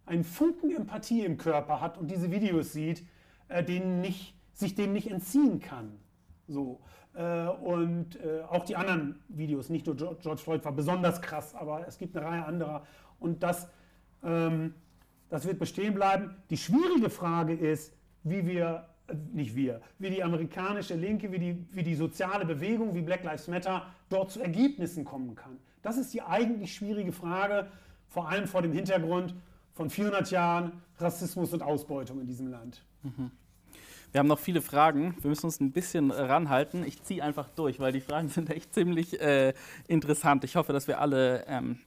einen 0.07 0.25
Funken 0.25 0.71
Empathie 0.75 1.25
im 1.25 1.37
Körper 1.37 1.81
hat 1.81 1.97
und 1.99 2.11
diese 2.11 2.31
Videos 2.31 2.73
sieht, 2.73 3.07
äh, 3.49 3.65
den 3.65 4.01
nicht, 4.01 4.35
sich 4.53 4.75
dem 4.75 4.93
nicht 4.93 5.11
entziehen 5.11 5.61
kann. 5.61 5.99
So. 6.47 6.81
Äh, 7.15 7.47
und 7.49 8.17
äh, 8.17 8.43
auch 8.49 8.65
die 8.65 8.77
anderen 8.77 9.21
Videos, 9.29 9.69
nicht 9.69 9.87
nur 9.87 9.97
George 9.97 10.37
Floyd 10.37 10.65
war 10.65 10.73
besonders 10.73 11.21
krass, 11.23 11.55
aber 11.55 11.87
es 11.87 11.99
gibt 11.99 12.17
eine 12.17 12.27
Reihe 12.27 12.45
anderer. 12.45 12.85
Und 13.19 13.43
das 13.43 13.69
das 14.23 15.47
wird 15.47 15.59
bestehen 15.59 15.95
bleiben. 15.95 16.37
Die 16.51 16.57
schwierige 16.57 17.09
Frage 17.11 17.55
ist, 17.55 17.93
wie 18.23 18.47
wir, 18.47 18.87
äh, 19.07 19.15
nicht 19.33 19.55
wir, 19.55 19.81
wie 19.99 20.11
die 20.11 20.23
amerikanische 20.23 20.95
Linke, 20.95 21.33
wie 21.33 21.39
die, 21.39 21.67
wie 21.73 21.83
die 21.83 21.95
soziale 21.95 22.45
Bewegung, 22.45 22.95
wie 22.95 23.01
Black 23.01 23.25
Lives 23.25 23.49
Matter 23.49 23.87
dort 24.09 24.31
zu 24.31 24.41
Ergebnissen 24.41 25.05
kommen 25.05 25.35
kann. 25.35 25.57
Das 25.83 25.97
ist 25.97 26.13
die 26.13 26.23
eigentlich 26.23 26.75
schwierige 26.75 27.13
Frage, 27.13 27.69
vor 28.09 28.29
allem 28.29 28.47
vor 28.47 28.61
dem 28.63 28.73
Hintergrund 28.73 29.35
von 29.73 29.89
400 29.89 30.31
Jahren 30.31 30.73
Rassismus 30.99 31.53
und 31.53 31.63
Ausbeutung 31.63 32.21
in 32.21 32.27
diesem 32.27 32.49
Land. 32.49 32.83
Mhm. 33.03 33.31
Wir 34.13 34.19
haben 34.19 34.27
noch 34.27 34.41
viele 34.41 34.61
Fragen. 34.61 35.15
Wir 35.21 35.29
müssen 35.29 35.47
uns 35.47 35.61
ein 35.61 35.71
bisschen 35.71 36.11
ranhalten. 36.11 36.85
Ich 36.85 37.01
ziehe 37.05 37.23
einfach 37.23 37.49
durch, 37.51 37.79
weil 37.79 37.93
die 37.93 38.01
Fragen 38.01 38.29
sind 38.29 38.51
echt 38.51 38.75
ziemlich 38.75 39.21
äh, 39.21 39.55
interessant. 39.87 40.43
Ich 40.45 40.57
hoffe, 40.57 40.73
dass 40.73 40.89
wir 40.89 41.01
alle 41.01 41.45
ähm, 41.47 41.79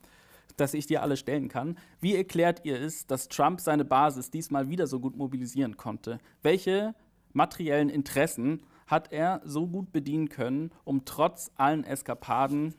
dass 0.57 0.73
ich 0.73 0.85
dir 0.85 1.01
alle 1.01 1.17
stellen 1.17 1.49
kann. 1.49 1.77
Wie 1.99 2.15
erklärt 2.15 2.61
ihr 2.63 2.79
es, 2.79 3.07
dass 3.07 3.27
Trump 3.27 3.59
seine 3.61 3.85
Basis 3.85 4.31
diesmal 4.31 4.69
wieder 4.69 4.87
so 4.87 4.99
gut 4.99 5.15
mobilisieren 5.15 5.77
konnte? 5.77 6.19
Welche 6.41 6.95
materiellen 7.33 7.89
Interessen 7.89 8.63
hat 8.87 9.11
er 9.11 9.41
so 9.43 9.67
gut 9.67 9.91
bedienen 9.91 10.29
können, 10.29 10.71
um 10.83 11.05
trotz 11.05 11.51
allen 11.55 11.83
Eskapaden 11.83 12.75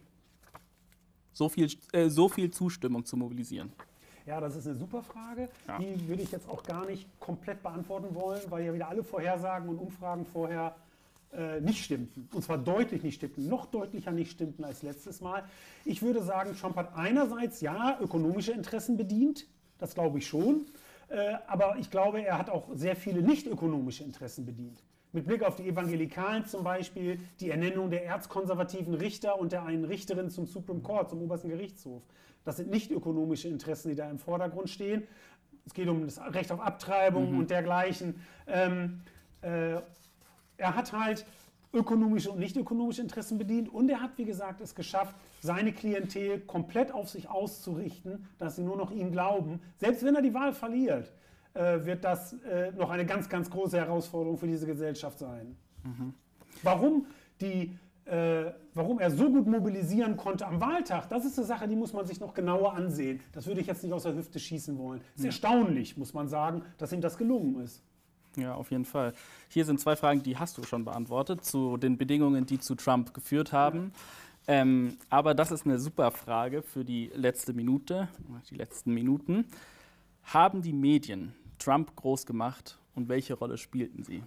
so 1.32 1.48
viel, 1.48 1.68
äh, 1.92 2.08
so 2.08 2.28
viel 2.28 2.50
Zustimmung 2.50 3.04
zu 3.04 3.16
mobilisieren? 3.16 3.72
Ja, 4.26 4.40
das 4.40 4.56
ist 4.56 4.66
eine 4.66 4.76
super 4.76 5.02
Frage. 5.02 5.50
Ja. 5.68 5.78
Die 5.78 6.08
würde 6.08 6.22
ich 6.22 6.32
jetzt 6.32 6.48
auch 6.48 6.62
gar 6.62 6.86
nicht 6.86 7.08
komplett 7.20 7.62
beantworten 7.62 8.14
wollen, 8.14 8.40
weil 8.48 8.64
ja 8.64 8.72
wieder 8.72 8.88
alle 8.88 9.04
Vorhersagen 9.04 9.68
und 9.68 9.78
Umfragen 9.78 10.24
vorher 10.24 10.74
äh, 11.36 11.60
nicht 11.60 11.84
stimmten. 11.84 12.28
Und 12.32 12.42
zwar 12.42 12.58
deutlich 12.58 13.02
nicht 13.02 13.16
stimmten, 13.16 13.48
noch 13.48 13.66
deutlicher 13.66 14.12
nicht 14.12 14.30
stimmten 14.30 14.64
als 14.64 14.82
letztes 14.82 15.20
Mal. 15.20 15.44
Ich 15.84 16.02
würde 16.02 16.22
sagen, 16.22 16.56
Trump 16.56 16.76
hat 16.76 16.96
einerseits 16.96 17.60
ja 17.60 17.98
ökonomische 18.00 18.52
Interessen 18.52 18.96
bedient, 18.96 19.46
das 19.78 19.94
glaube 19.94 20.18
ich 20.18 20.26
schon, 20.26 20.66
äh, 21.08 21.34
aber 21.46 21.76
ich 21.78 21.90
glaube, 21.90 22.24
er 22.24 22.38
hat 22.38 22.50
auch 22.50 22.68
sehr 22.74 22.96
viele 22.96 23.22
nicht 23.22 23.46
ökonomische 23.46 24.04
Interessen 24.04 24.46
bedient. 24.46 24.82
Mit 25.12 25.26
Blick 25.26 25.44
auf 25.44 25.54
die 25.54 25.68
Evangelikalen 25.68 26.44
zum 26.44 26.64
Beispiel, 26.64 27.20
die 27.38 27.50
Ernennung 27.50 27.90
der 27.90 28.04
erzkonservativen 28.04 28.94
Richter 28.94 29.38
und 29.38 29.52
der 29.52 29.64
einen 29.64 29.84
Richterin 29.84 30.28
zum 30.28 30.46
Supreme 30.46 30.80
Court, 30.80 31.10
zum 31.10 31.22
obersten 31.22 31.48
Gerichtshof. 31.48 32.02
Das 32.44 32.56
sind 32.56 32.70
nicht 32.70 32.90
ökonomische 32.90 33.48
Interessen, 33.48 33.90
die 33.90 33.94
da 33.94 34.10
im 34.10 34.18
Vordergrund 34.18 34.70
stehen. 34.70 35.04
Es 35.66 35.72
geht 35.72 35.88
um 35.88 36.04
das 36.04 36.20
Recht 36.34 36.50
auf 36.52 36.60
Abtreibung 36.60 37.32
mhm. 37.32 37.38
und 37.38 37.50
dergleichen. 37.50 38.20
Ähm, 38.46 39.02
äh, 39.40 39.76
er 40.64 40.74
hat 40.74 40.92
halt 40.92 41.26
ökonomische 41.74 42.30
und 42.30 42.38
nicht 42.38 42.56
ökonomische 42.56 43.02
Interessen 43.02 43.36
bedient 43.36 43.68
und 43.68 43.90
er 43.90 44.00
hat, 44.00 44.16
wie 44.16 44.24
gesagt, 44.24 44.62
es 44.62 44.74
geschafft, 44.74 45.14
seine 45.42 45.72
Klientel 45.72 46.40
komplett 46.40 46.90
auf 46.90 47.10
sich 47.10 47.28
auszurichten, 47.28 48.26
dass 48.38 48.56
sie 48.56 48.62
nur 48.62 48.76
noch 48.76 48.90
ihm 48.90 49.12
glauben. 49.12 49.60
Selbst 49.76 50.02
wenn 50.04 50.14
er 50.14 50.22
die 50.22 50.32
Wahl 50.32 50.54
verliert, 50.54 51.12
äh, 51.52 51.84
wird 51.84 52.02
das 52.04 52.32
äh, 52.44 52.72
noch 52.72 52.88
eine 52.88 53.04
ganz, 53.04 53.28
ganz 53.28 53.50
große 53.50 53.76
Herausforderung 53.76 54.38
für 54.38 54.46
diese 54.46 54.66
Gesellschaft 54.66 55.18
sein. 55.18 55.54
Mhm. 55.82 56.14
Warum, 56.62 57.06
die, 57.42 57.76
äh, 58.06 58.52
warum 58.72 59.00
er 59.00 59.10
so 59.10 59.30
gut 59.30 59.46
mobilisieren 59.46 60.16
konnte 60.16 60.46
am 60.46 60.62
Wahltag, 60.62 61.10
das 61.10 61.26
ist 61.26 61.36
eine 61.38 61.46
Sache, 61.46 61.68
die 61.68 61.76
muss 61.76 61.92
man 61.92 62.06
sich 62.06 62.20
noch 62.20 62.32
genauer 62.32 62.72
ansehen. 62.72 63.20
Das 63.32 63.46
würde 63.46 63.60
ich 63.60 63.66
jetzt 63.66 63.82
nicht 63.82 63.92
aus 63.92 64.04
der 64.04 64.14
Hüfte 64.14 64.38
schießen 64.38 64.78
wollen. 64.78 65.02
Es 65.10 65.16
ist 65.16 65.20
mhm. 65.20 65.26
erstaunlich, 65.26 65.96
muss 65.98 66.14
man 66.14 66.28
sagen, 66.28 66.62
dass 66.78 66.90
ihm 66.92 67.02
das 67.02 67.18
gelungen 67.18 67.60
ist. 67.60 67.82
Ja, 68.36 68.54
auf 68.54 68.70
jeden 68.70 68.84
Fall. 68.84 69.14
Hier 69.48 69.64
sind 69.64 69.80
zwei 69.80 69.96
Fragen, 69.96 70.22
die 70.22 70.36
hast 70.36 70.58
du 70.58 70.62
schon 70.64 70.84
beantwortet, 70.84 71.44
zu 71.44 71.76
den 71.76 71.96
Bedingungen, 71.96 72.46
die 72.46 72.58
zu 72.58 72.74
Trump 72.74 73.14
geführt 73.14 73.52
haben. 73.52 73.92
Ja. 74.46 74.54
Ähm, 74.54 74.98
aber 75.08 75.34
das 75.34 75.50
ist 75.50 75.64
eine 75.64 75.78
super 75.78 76.10
Frage 76.10 76.62
für 76.62 76.84
die 76.84 77.10
letzte 77.14 77.52
Minute, 77.52 78.08
die 78.50 78.56
letzten 78.56 78.92
Minuten. 78.92 79.46
Haben 80.24 80.62
die 80.62 80.72
Medien 80.72 81.34
Trump 81.58 81.94
groß 81.96 82.26
gemacht 82.26 82.78
und 82.94 83.08
welche 83.08 83.34
Rolle 83.34 83.56
spielten 83.56 84.04
sie? 84.04 84.22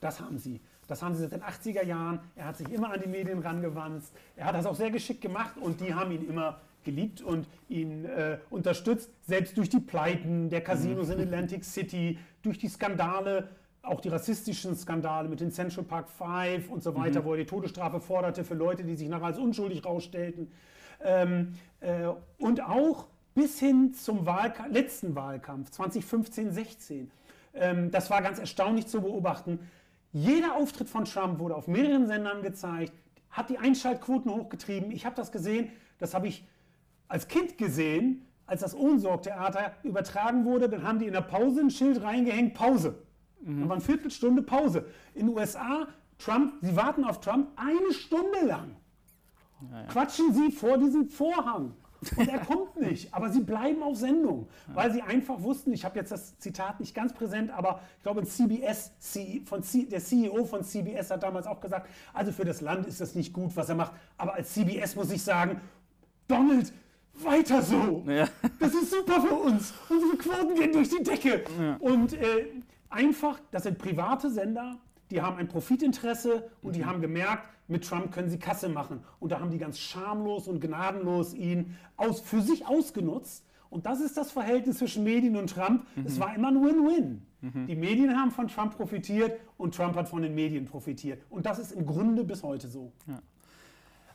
Das 0.00 0.20
haben 0.20 0.38
sie. 0.38 0.60
Das 0.86 1.02
haben 1.02 1.14
sie 1.14 1.22
seit 1.22 1.32
den 1.32 1.42
80er 1.42 1.84
Jahren. 1.84 2.20
Er 2.36 2.46
hat 2.46 2.58
sich 2.58 2.68
immer 2.68 2.92
an 2.92 3.00
die 3.00 3.08
Medien 3.08 3.38
rangewandt. 3.38 4.04
Er 4.36 4.46
hat 4.46 4.54
das 4.54 4.66
auch 4.66 4.74
sehr 4.74 4.90
geschickt 4.90 5.20
gemacht 5.20 5.56
und 5.56 5.80
die 5.80 5.94
haben 5.94 6.12
ihn 6.12 6.28
immer 6.28 6.60
geliebt 6.84 7.22
und 7.22 7.48
ihn 7.68 8.04
äh, 8.04 8.38
unterstützt, 8.50 9.10
selbst 9.22 9.56
durch 9.56 9.68
die 9.68 9.80
Pleiten 9.80 10.50
der 10.50 10.62
Casinos 10.62 11.08
in 11.08 11.20
Atlantic 11.20 11.64
City, 11.64 12.18
durch 12.42 12.58
die 12.58 12.68
Skandale, 12.68 13.48
auch 13.82 14.00
die 14.00 14.08
rassistischen 14.08 14.76
Skandale 14.76 15.28
mit 15.28 15.40
den 15.40 15.50
Central 15.50 15.84
Park 15.84 16.08
Five 16.08 16.70
und 16.70 16.82
so 16.82 16.94
weiter, 16.94 17.20
mhm. 17.20 17.24
wo 17.24 17.32
er 17.32 17.38
die 17.38 17.46
Todesstrafe 17.46 18.00
forderte 18.00 18.44
für 18.44 18.54
Leute, 18.54 18.84
die 18.84 18.96
sich 18.96 19.08
nachher 19.08 19.26
als 19.26 19.38
unschuldig 19.38 19.84
rausstellten. 19.84 20.50
Ähm, 21.02 21.54
äh, 21.80 22.08
und 22.38 22.62
auch 22.62 23.08
bis 23.34 23.58
hin 23.58 23.92
zum 23.94 24.26
Wahlka 24.26 24.66
letzten 24.66 25.14
Wahlkampf 25.14 25.70
2015, 25.70 26.52
16. 26.52 27.10
Ähm, 27.54 27.90
das 27.90 28.10
war 28.10 28.22
ganz 28.22 28.38
erstaunlich 28.38 28.86
zu 28.86 29.02
beobachten. 29.02 29.58
Jeder 30.12 30.54
Auftritt 30.54 30.88
von 30.88 31.04
Trump 31.04 31.40
wurde 31.40 31.56
auf 31.56 31.66
mehreren 31.66 32.06
Sendern 32.06 32.42
gezeigt, 32.42 32.92
hat 33.30 33.50
die 33.50 33.58
Einschaltquoten 33.58 34.30
hochgetrieben. 34.30 34.92
Ich 34.92 35.04
habe 35.04 35.16
das 35.16 35.32
gesehen, 35.32 35.70
das 35.98 36.14
habe 36.14 36.28
ich 36.28 36.46
als 37.08 37.28
Kind 37.28 37.58
gesehen, 37.58 38.26
als 38.46 38.60
das 38.60 38.74
Ohnsorg-Theater 38.74 39.72
übertragen 39.82 40.44
wurde, 40.44 40.68
dann 40.68 40.82
haben 40.82 40.98
die 40.98 41.06
in 41.06 41.12
der 41.12 41.22
Pause 41.22 41.60
ein 41.60 41.70
Schild 41.70 42.02
reingehängt, 42.02 42.54
Pause. 42.54 42.96
Mhm. 43.40 43.60
Dann 43.60 43.68
war 43.68 43.76
eine 43.76 43.84
Viertelstunde 43.84 44.42
Pause. 44.42 44.86
In 45.14 45.26
den 45.26 45.36
USA, 45.36 45.88
Trump, 46.18 46.54
sie 46.60 46.76
warten 46.76 47.04
auf 47.04 47.20
Trump 47.20 47.48
eine 47.56 47.92
Stunde 47.92 48.46
lang. 48.46 48.76
Ja, 49.70 49.80
ja. 49.80 49.86
Quatschen 49.86 50.32
sie 50.32 50.50
vor 50.50 50.78
diesem 50.78 51.08
Vorhang. 51.08 51.74
Und 52.16 52.28
er 52.28 52.38
kommt 52.40 52.76
nicht. 52.80 53.12
Aber 53.14 53.30
sie 53.30 53.40
bleiben 53.40 53.82
auf 53.82 53.96
Sendung, 53.96 54.48
weil 54.74 54.92
sie 54.92 55.00
einfach 55.00 55.42
wussten, 55.42 55.72
ich 55.72 55.84
habe 55.84 55.98
jetzt 55.98 56.12
das 56.12 56.38
Zitat 56.38 56.80
nicht 56.80 56.94
ganz 56.94 57.14
präsent, 57.14 57.50
aber 57.50 57.80
ich 57.96 58.02
glaube, 58.02 58.20
ein 58.20 58.26
CBS, 58.26 58.92
von 59.46 59.62
C, 59.62 59.86
der 59.86 60.00
CEO 60.00 60.44
von 60.44 60.62
CBS 60.62 61.10
hat 61.10 61.22
damals 61.22 61.46
auch 61.46 61.60
gesagt, 61.60 61.88
also 62.12 62.32
für 62.32 62.44
das 62.44 62.60
Land 62.60 62.86
ist 62.86 63.00
das 63.00 63.14
nicht 63.14 63.32
gut, 63.32 63.56
was 63.56 63.68
er 63.68 63.74
macht. 63.74 63.92
Aber 64.18 64.34
als 64.34 64.52
CBS 64.52 64.96
muss 64.96 65.10
ich 65.10 65.22
sagen, 65.22 65.60
Donald, 66.28 66.72
weiter 67.22 67.62
so. 67.62 68.04
Ja. 68.06 68.28
Das 68.58 68.74
ist 68.74 68.90
super 68.90 69.22
für 69.22 69.34
uns. 69.34 69.72
Unsere 69.88 70.16
Quoten 70.16 70.54
gehen 70.54 70.72
durch 70.72 70.88
die 70.88 71.02
Decke. 71.02 71.44
Ja. 71.60 71.76
Und 71.80 72.14
äh, 72.14 72.46
einfach, 72.90 73.40
das 73.50 73.64
sind 73.64 73.78
private 73.78 74.30
Sender, 74.30 74.76
die 75.10 75.20
haben 75.20 75.36
ein 75.36 75.48
Profitinteresse 75.48 76.50
und 76.62 76.70
mhm. 76.70 76.72
die 76.72 76.84
haben 76.84 77.00
gemerkt, 77.00 77.48
mit 77.68 77.86
Trump 77.86 78.12
können 78.12 78.28
sie 78.28 78.38
Kasse 78.38 78.68
machen. 78.68 79.00
Und 79.20 79.32
da 79.32 79.40
haben 79.40 79.50
die 79.50 79.58
ganz 79.58 79.78
schamlos 79.78 80.48
und 80.48 80.60
gnadenlos 80.60 81.34
ihn 81.34 81.76
aus, 81.96 82.20
für 82.20 82.40
sich 82.40 82.66
ausgenutzt. 82.66 83.44
Und 83.70 83.86
das 83.86 84.00
ist 84.00 84.16
das 84.16 84.30
Verhältnis 84.30 84.78
zwischen 84.78 85.02
Medien 85.04 85.36
und 85.36 85.50
Trump. 85.50 85.86
Mhm. 85.96 86.06
Es 86.06 86.20
war 86.20 86.34
immer 86.34 86.48
ein 86.48 86.62
Win-Win. 86.62 87.22
Mhm. 87.40 87.66
Die 87.66 87.76
Medien 87.76 88.16
haben 88.16 88.30
von 88.30 88.48
Trump 88.48 88.76
profitiert 88.76 89.40
und 89.56 89.74
Trump 89.74 89.96
hat 89.96 90.08
von 90.08 90.22
den 90.22 90.34
Medien 90.34 90.64
profitiert. 90.64 91.22
Und 91.30 91.46
das 91.46 91.58
ist 91.58 91.72
im 91.72 91.86
Grunde 91.86 92.24
bis 92.24 92.42
heute 92.42 92.68
so. 92.68 92.92
Ja. 93.06 93.20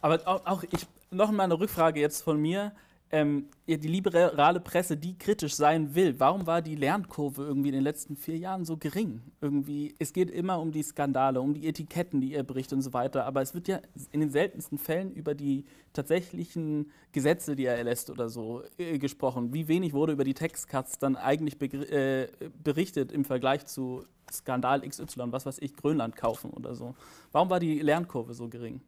Aber 0.01 0.19
auch, 0.25 0.45
auch 0.45 0.63
ich, 0.63 0.87
noch 1.11 1.31
mal 1.31 1.43
eine 1.43 1.59
Rückfrage 1.59 1.99
jetzt 1.99 2.21
von 2.21 2.39
mir 2.41 2.71
ähm, 3.11 3.47
die 3.67 3.87
liberale 3.87 4.59
Presse, 4.59 4.95
die 4.95 5.17
kritisch 5.17 5.55
sein 5.55 5.95
will, 5.95 6.19
warum 6.19 6.45
war 6.45 6.61
die 6.61 6.75
Lernkurve 6.75 7.43
irgendwie 7.43 7.69
in 7.69 7.75
den 7.75 7.83
letzten 7.83 8.15
vier 8.15 8.37
Jahren 8.37 8.65
so 8.65 8.77
gering? 8.77 9.21
Irgendwie, 9.41 9.95
es 9.99 10.13
geht 10.13 10.29
immer 10.29 10.59
um 10.59 10.71
die 10.71 10.83
Skandale, 10.83 11.41
um 11.41 11.53
die 11.53 11.67
Etiketten, 11.67 12.21
die 12.21 12.33
ihr 12.33 12.43
bricht 12.43 12.71
und 12.71 12.81
so 12.81 12.93
weiter, 12.93 13.25
aber 13.25 13.41
es 13.41 13.53
wird 13.53 13.67
ja 13.67 13.79
in 14.11 14.19
den 14.19 14.29
seltensten 14.29 14.77
Fällen 14.77 15.11
über 15.11 15.33
die 15.33 15.65
tatsächlichen 15.93 16.91
Gesetze, 17.11 17.55
die 17.55 17.65
er 17.65 17.77
erlässt 17.77 18.09
oder 18.09 18.29
so, 18.29 18.63
äh, 18.77 18.99
gesprochen. 18.99 19.53
Wie 19.53 19.67
wenig 19.67 19.93
wurde 19.93 20.13
über 20.13 20.23
die 20.23 20.35
Textcuts 20.35 20.99
dann 20.99 21.15
eigentlich 21.15 21.59
äh, 21.61 22.27
berichtet 22.63 23.11
im 23.11 23.25
Vergleich 23.25 23.65
zu 23.65 24.03
Skandal 24.31 24.81
XY, 24.81 25.31
was 25.31 25.45
weiß 25.47 25.59
ich, 25.59 25.75
Grönland 25.75 26.15
kaufen 26.15 26.51
oder 26.51 26.75
so? 26.75 26.95
Warum 27.31 27.49
war 27.49 27.59
die 27.59 27.79
Lernkurve 27.79 28.33
so 28.35 28.47
gering? 28.47 28.81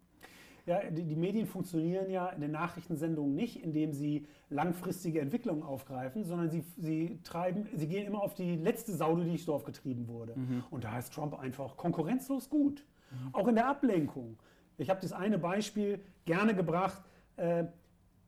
Ja, 0.66 0.80
die, 0.90 1.04
die, 1.04 1.16
Medien 1.16 1.48
funktionieren 1.48 2.10
ja 2.10 2.28
in 2.30 2.42
den 2.42 2.52
Nachrichtensendungen 2.52 3.34
nicht, 3.34 3.64
indem 3.64 3.94
sie 3.94 4.28
langfristige 4.50 5.20
Entwicklungen 5.20 5.64
aufgreifen, 5.64 6.24
sondern 6.24 6.50
sie, 6.50 6.64
sie, 6.78 7.20
treiben, 7.24 7.68
sie 7.76 7.88
gehen 7.88 8.06
immer 8.06 8.22
auf 8.22 8.36
die 8.36 8.56
letzte 8.58 8.92
Sau, 8.92 9.16
die 9.16 9.26
durchs 9.26 9.46
Dorf 9.46 9.64
getrieben 9.64 10.08
wurde. 10.08 10.36
Mhm. 10.36 10.64
Und 10.70 10.84
da 10.84 11.00
ist 11.00 11.14
Trump 11.14 11.38
einfach 11.38 11.78
konkurrenzlos 11.78 12.50
gut. 12.50 12.86
Mhm. 13.12 13.34
Auch 13.34 13.48
in 13.48 13.56
der 13.56 13.68
Ablenkung. 13.68 14.38
Ich 14.78 14.90
habe 14.90 15.02
das 15.02 15.14
eine 15.14 15.40
Beispiel 15.40 16.00
gerne 16.26 16.54
gebracht. 16.54 17.02
Äh, 17.38 17.66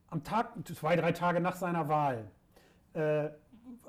am 0.07 0.23
Tag, 0.23 0.53
zwei, 0.75 0.95
drei 0.95 1.11
Tage 1.11 1.39
nach 1.39 1.55
seiner 1.55 1.87
Wahl, 1.87 2.31
äh, 2.93 3.29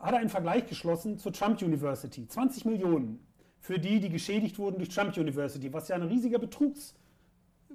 hat 0.01 0.13
er 0.13 0.19
einen 0.19 0.29
Vergleich 0.29 0.67
geschlossen 0.67 1.19
zur 1.19 1.33
Trump 1.33 1.61
University. 1.63 2.27
20 2.27 2.65
Millionen 2.67 3.21
für 3.59 3.79
die, 3.79 4.01
die 4.01 4.11
geschädigt 4.11 4.59
wurden 4.59 4.77
durch 4.77 4.91
Trump 4.91 5.17
University, 5.17 5.73
was 5.73 5.89
ja 5.89 5.97
ein 5.97 6.03
riesiger 6.03 6.39
Betrugs 6.39 6.95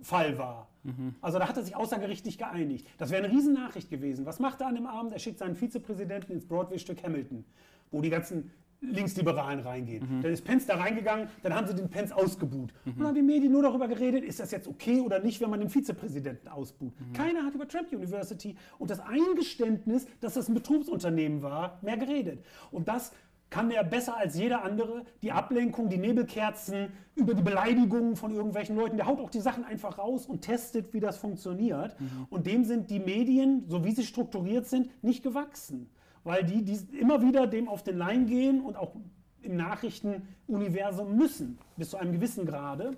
Fall 0.01 0.37
war. 0.37 0.69
Mhm. 0.83 1.15
Also 1.21 1.39
da 1.39 1.47
hat 1.47 1.57
er 1.57 1.63
sich 1.63 1.75
außergerichtlich 1.75 2.37
geeinigt. 2.37 2.87
Das 2.97 3.09
wäre 3.11 3.23
eine 3.23 3.33
Riesennachricht 3.33 3.89
gewesen. 3.89 4.25
Was 4.25 4.39
macht 4.39 4.61
er 4.61 4.67
an 4.67 4.75
dem 4.75 4.87
Abend? 4.87 5.13
Er 5.13 5.19
schickt 5.19 5.39
seinen 5.39 5.55
Vizepräsidenten 5.55 6.31
ins 6.31 6.45
Broadway-Stück 6.45 7.03
Hamilton, 7.03 7.43
wo 7.91 8.01
die 8.01 8.09
ganzen 8.09 8.51
Linksliberalen 8.81 9.59
reingehen. 9.59 10.19
Mhm. 10.19 10.21
Dann 10.21 10.31
ist 10.31 10.43
Pence 10.45 10.65
da 10.65 10.75
reingegangen, 10.75 11.27
dann 11.43 11.53
haben 11.53 11.67
sie 11.67 11.75
den 11.75 11.89
Pence 11.89 12.11
ausgebuht. 12.11 12.73
Mhm. 12.85 12.91
Und 12.91 12.99
dann 12.99 13.07
haben 13.07 13.15
die 13.15 13.21
Medien 13.21 13.51
nur 13.51 13.63
darüber 13.63 13.87
geredet, 13.87 14.23
ist 14.23 14.39
das 14.39 14.51
jetzt 14.51 14.67
okay 14.67 15.01
oder 15.01 15.19
nicht, 15.19 15.41
wenn 15.41 15.49
man 15.49 15.59
den 15.59 15.69
Vizepräsidenten 15.69 16.47
ausbuht. 16.47 16.93
Mhm. 16.99 17.13
Keiner 17.13 17.43
hat 17.43 17.55
über 17.55 17.67
Trump 17.67 17.91
University 17.91 18.55
und 18.77 18.89
das 18.89 19.01
Eingeständnis, 19.01 20.07
dass 20.21 20.35
das 20.35 20.47
ein 20.47 20.53
Betrugsunternehmen 20.53 21.41
war, 21.41 21.79
mehr 21.81 21.97
geredet. 21.97 22.43
Und 22.71 22.87
das 22.87 23.11
kann 23.49 23.71
er 23.71 23.83
besser 23.83 24.15
als 24.17 24.35
jeder 24.35 24.63
andere 24.63 25.03
die 25.21 25.31
Ablenkung, 25.31 25.89
die 25.89 25.97
Nebelkerzen, 25.97 26.91
über 27.15 27.33
die 27.33 27.41
Beleidigungen 27.41 28.15
von 28.15 28.33
irgendwelchen 28.33 28.75
Leuten. 28.75 28.97
Der 28.97 29.07
haut 29.07 29.19
auch 29.19 29.29
die 29.29 29.41
Sachen 29.41 29.63
einfach 29.65 29.97
raus 29.97 30.25
und 30.27 30.41
testet, 30.41 30.93
wie 30.93 30.99
das 30.99 31.17
funktioniert. 31.17 31.99
Mhm. 31.99 32.27
Und 32.29 32.47
dem 32.47 32.63
sind 32.63 32.89
die 32.89 32.99
Medien, 32.99 33.65
so 33.67 33.83
wie 33.83 33.91
sie 33.91 34.03
strukturiert 34.03 34.67
sind, 34.67 35.03
nicht 35.03 35.23
gewachsen. 35.23 35.89
Weil 36.23 36.43
die, 36.43 36.63
die 36.63 36.97
immer 36.97 37.21
wieder 37.21 37.47
dem 37.47 37.67
auf 37.67 37.83
den 37.83 37.97
Leim 37.97 38.27
gehen 38.27 38.61
und 38.61 38.75
auch 38.75 38.95
im 39.41 39.55
Nachrichtenuniversum 39.55 41.15
müssen, 41.15 41.57
bis 41.77 41.91
zu 41.91 41.97
einem 41.97 42.11
gewissen 42.11 42.45
Grade. 42.45 42.97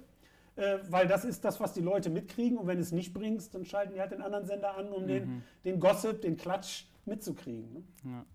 Äh, 0.55 0.79
weil 0.89 1.07
das 1.07 1.23
ist 1.23 1.45
das, 1.45 1.59
was 1.59 1.73
die 1.73 1.81
Leute 1.81 2.09
mitkriegen. 2.09 2.57
Und 2.57 2.67
wenn 2.67 2.77
du 2.77 2.83
es 2.83 2.91
nicht 2.91 3.13
bringst, 3.13 3.55
dann 3.55 3.63
schalten 3.63 3.93
die 3.93 4.01
halt 4.01 4.11
den 4.11 4.21
anderen 4.21 4.45
Sender 4.45 4.77
an, 4.77 4.91
um 4.91 5.03
mhm. 5.03 5.07
den, 5.07 5.43
den 5.65 5.79
Gossip, 5.79 6.21
den 6.21 6.35
Klatsch 6.35 6.85
mitzukriegen. 7.05 7.73
Ne? 7.73 7.83
Ja. 8.03 8.25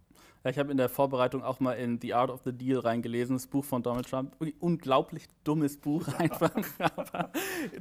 Ich 0.49 0.59
habe 0.59 0.70
in 0.70 0.76
der 0.76 0.88
Vorbereitung 0.88 1.42
auch 1.42 1.61
mal 1.61 1.72
in 1.72 2.01
The 2.01 2.14
Art 2.14 2.30
of 2.30 2.40
the 2.44 2.53
Deal 2.53 2.78
reingelesen, 2.78 3.36
das 3.36 3.47
Buch 3.47 3.64
von 3.64 3.82
Donald 3.82 4.09
Trump. 4.09 4.32
Unglaublich 4.61 5.24
dummes 5.44 5.76
Buch 5.76 6.07
einfach. 6.18 6.51
Aber 6.78 7.30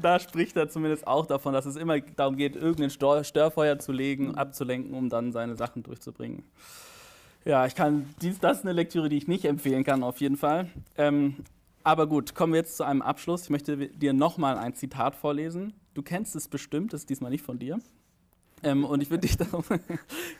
da 0.01 0.19
spricht 0.19 0.57
er 0.57 0.69
zumindest 0.69 1.05
auch 1.07 1.25
davon, 1.25 1.53
dass 1.53 1.65
es 1.65 1.75
immer 1.75 1.99
darum 1.99 2.37
geht, 2.37 2.55
irgendein 2.55 2.89
Störfeuer 2.89 3.79
zu 3.79 3.91
legen, 3.91 4.29
mhm. 4.29 4.35
abzulenken, 4.35 4.93
um 4.93 5.09
dann 5.09 5.31
seine 5.31 5.55
Sachen 5.55 5.83
durchzubringen. 5.83 6.43
Ja, 7.43 7.67
ich 7.67 7.75
kann, 7.75 8.09
dies, 8.21 8.39
das 8.39 8.59
ist 8.59 8.63
eine 8.63 8.73
Lektüre, 8.73 9.07
die 9.07 9.17
ich 9.17 9.27
nicht 9.27 9.45
empfehlen 9.45 9.83
kann, 9.83 10.01
auf 10.01 10.19
jeden 10.19 10.35
Fall. 10.35 10.69
Ähm, 10.97 11.35
aber 11.83 12.07
gut, 12.07 12.33
kommen 12.33 12.53
wir 12.53 12.61
jetzt 12.61 12.77
zu 12.77 12.83
einem 12.83 13.03
Abschluss. 13.03 13.43
Ich 13.43 13.49
möchte 13.51 13.77
dir 13.89 14.13
nochmal 14.13 14.57
ein 14.57 14.73
Zitat 14.73 15.15
vorlesen. 15.15 15.73
Du 15.93 16.01
kennst 16.01 16.35
es 16.35 16.47
bestimmt, 16.47 16.93
das 16.93 17.01
ist 17.01 17.09
diesmal 17.11 17.29
nicht 17.29 17.43
von 17.43 17.59
dir. 17.59 17.79
Ähm, 18.63 18.83
und 18.83 19.01
ich 19.01 19.09
würde 19.09 19.27
dich, 19.27 19.37
darum, 19.37 19.63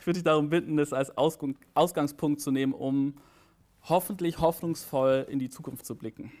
würd 0.04 0.16
dich 0.16 0.24
darum 0.24 0.48
bitten, 0.48 0.76
das 0.76 0.92
als 0.92 1.16
Ausgang, 1.16 1.56
Ausgangspunkt 1.74 2.40
zu 2.40 2.50
nehmen, 2.50 2.72
um 2.72 3.14
hoffentlich 3.82 4.38
hoffnungsvoll 4.38 5.26
in 5.30 5.38
die 5.38 5.48
Zukunft 5.48 5.86
zu 5.86 5.96
blicken. 5.96 6.32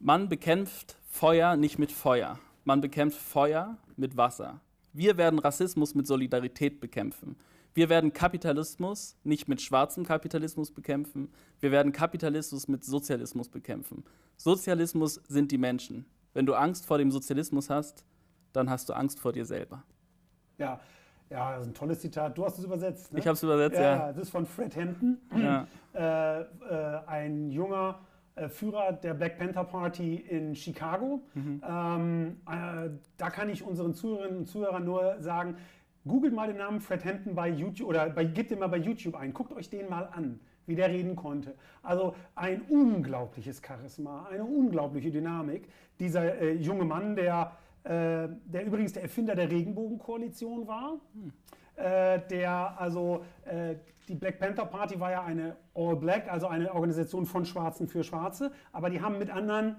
Man 0.00 0.28
bekämpft 0.28 0.96
Feuer 1.10 1.56
nicht 1.56 1.78
mit 1.78 1.92
Feuer. 1.92 2.38
Man 2.64 2.80
bekämpft 2.80 3.18
Feuer 3.18 3.76
mit 3.96 4.16
Wasser. 4.16 4.60
Wir 4.92 5.16
werden 5.16 5.38
Rassismus 5.38 5.94
mit 5.94 6.06
Solidarität 6.06 6.80
bekämpfen. 6.80 7.36
Wir 7.74 7.88
werden 7.88 8.12
Kapitalismus 8.12 9.16
nicht 9.24 9.46
mit 9.48 9.60
schwarzem 9.60 10.04
Kapitalismus 10.04 10.70
bekämpfen. 10.70 11.28
Wir 11.60 11.70
werden 11.70 11.92
Kapitalismus 11.92 12.66
mit 12.68 12.84
Sozialismus 12.84 13.48
bekämpfen. 13.48 14.04
Sozialismus 14.36 15.20
sind 15.28 15.52
die 15.52 15.58
Menschen. 15.58 16.06
Wenn 16.34 16.46
du 16.46 16.54
Angst 16.54 16.86
vor 16.86 16.98
dem 16.98 17.10
Sozialismus 17.10 17.70
hast, 17.70 18.04
dann 18.52 18.70
hast 18.70 18.88
du 18.88 18.94
Angst 18.94 19.20
vor 19.20 19.32
dir 19.32 19.44
selber. 19.44 19.84
Ja, 20.58 20.80
ja, 21.30 21.52
das 21.52 21.62
ist 21.62 21.68
ein 21.68 21.74
tolles 21.74 22.00
Zitat. 22.00 22.36
Du 22.38 22.44
hast 22.44 22.58
es 22.58 22.64
übersetzt. 22.64 23.12
Ne? 23.12 23.18
Ich 23.18 23.26
habe 23.26 23.34
es 23.34 23.42
übersetzt, 23.42 23.76
ja, 23.76 23.96
ja. 23.96 24.12
Das 24.12 24.18
ist 24.18 24.30
von 24.30 24.46
Fred 24.46 24.74
Hampton, 24.76 25.18
ja. 25.36 25.66
äh, 25.94 26.40
äh, 26.40 26.46
ein 27.06 27.50
junger 27.50 28.00
äh, 28.34 28.48
Führer 28.48 28.92
der 28.92 29.14
Black 29.14 29.38
Panther 29.38 29.64
Party 29.64 30.16
in 30.16 30.54
Chicago. 30.54 31.20
Mhm. 31.34 31.62
Ähm, 31.68 32.40
äh, 32.46 32.90
da 33.16 33.30
kann 33.30 33.50
ich 33.50 33.62
unseren 33.62 33.94
Zuhörerinnen 33.94 34.38
und 34.38 34.46
Zuhörern 34.46 34.84
nur 34.84 35.16
sagen, 35.20 35.56
googelt 36.06 36.34
mal 36.34 36.48
den 36.48 36.56
Namen 36.56 36.80
Fred 36.80 37.04
Hampton 37.04 37.34
bei 37.34 37.48
YouTube 37.48 37.88
oder 37.88 38.08
bei, 38.10 38.24
gebt 38.24 38.50
den 38.50 38.60
mal 38.60 38.68
bei 38.68 38.78
YouTube 38.78 39.14
ein. 39.16 39.34
Guckt 39.34 39.52
euch 39.52 39.68
den 39.68 39.88
mal 39.88 40.08
an, 40.12 40.40
wie 40.66 40.76
der 40.76 40.88
reden 40.88 41.16
konnte. 41.16 41.54
Also 41.82 42.14
ein 42.34 42.62
unglaubliches 42.62 43.60
Charisma, 43.64 44.26
eine 44.30 44.44
unglaubliche 44.44 45.10
Dynamik. 45.10 45.68
Dieser 45.98 46.40
äh, 46.40 46.52
junge 46.52 46.84
Mann, 46.84 47.16
der 47.16 47.52
äh, 47.88 48.28
der 48.44 48.66
übrigens 48.66 48.92
der 48.92 49.02
Erfinder 49.02 49.34
der 49.34 49.50
Regenbogenkoalition 49.50 50.66
war. 50.66 51.00
Hm. 51.14 51.32
Äh, 51.76 52.20
der 52.28 52.78
also 52.78 53.24
äh, 53.46 53.76
die 54.08 54.14
Black 54.14 54.38
Panther 54.38 54.66
Party 54.66 55.00
war 55.00 55.10
ja 55.10 55.24
eine 55.24 55.56
All 55.74 55.96
Black, 55.96 56.30
also 56.30 56.48
eine 56.48 56.74
Organisation 56.74 57.24
von 57.24 57.44
Schwarzen 57.44 57.88
für 57.88 58.04
Schwarze, 58.04 58.52
aber 58.72 58.90
die 58.90 59.00
haben 59.00 59.18
mit 59.18 59.30
anderen 59.30 59.76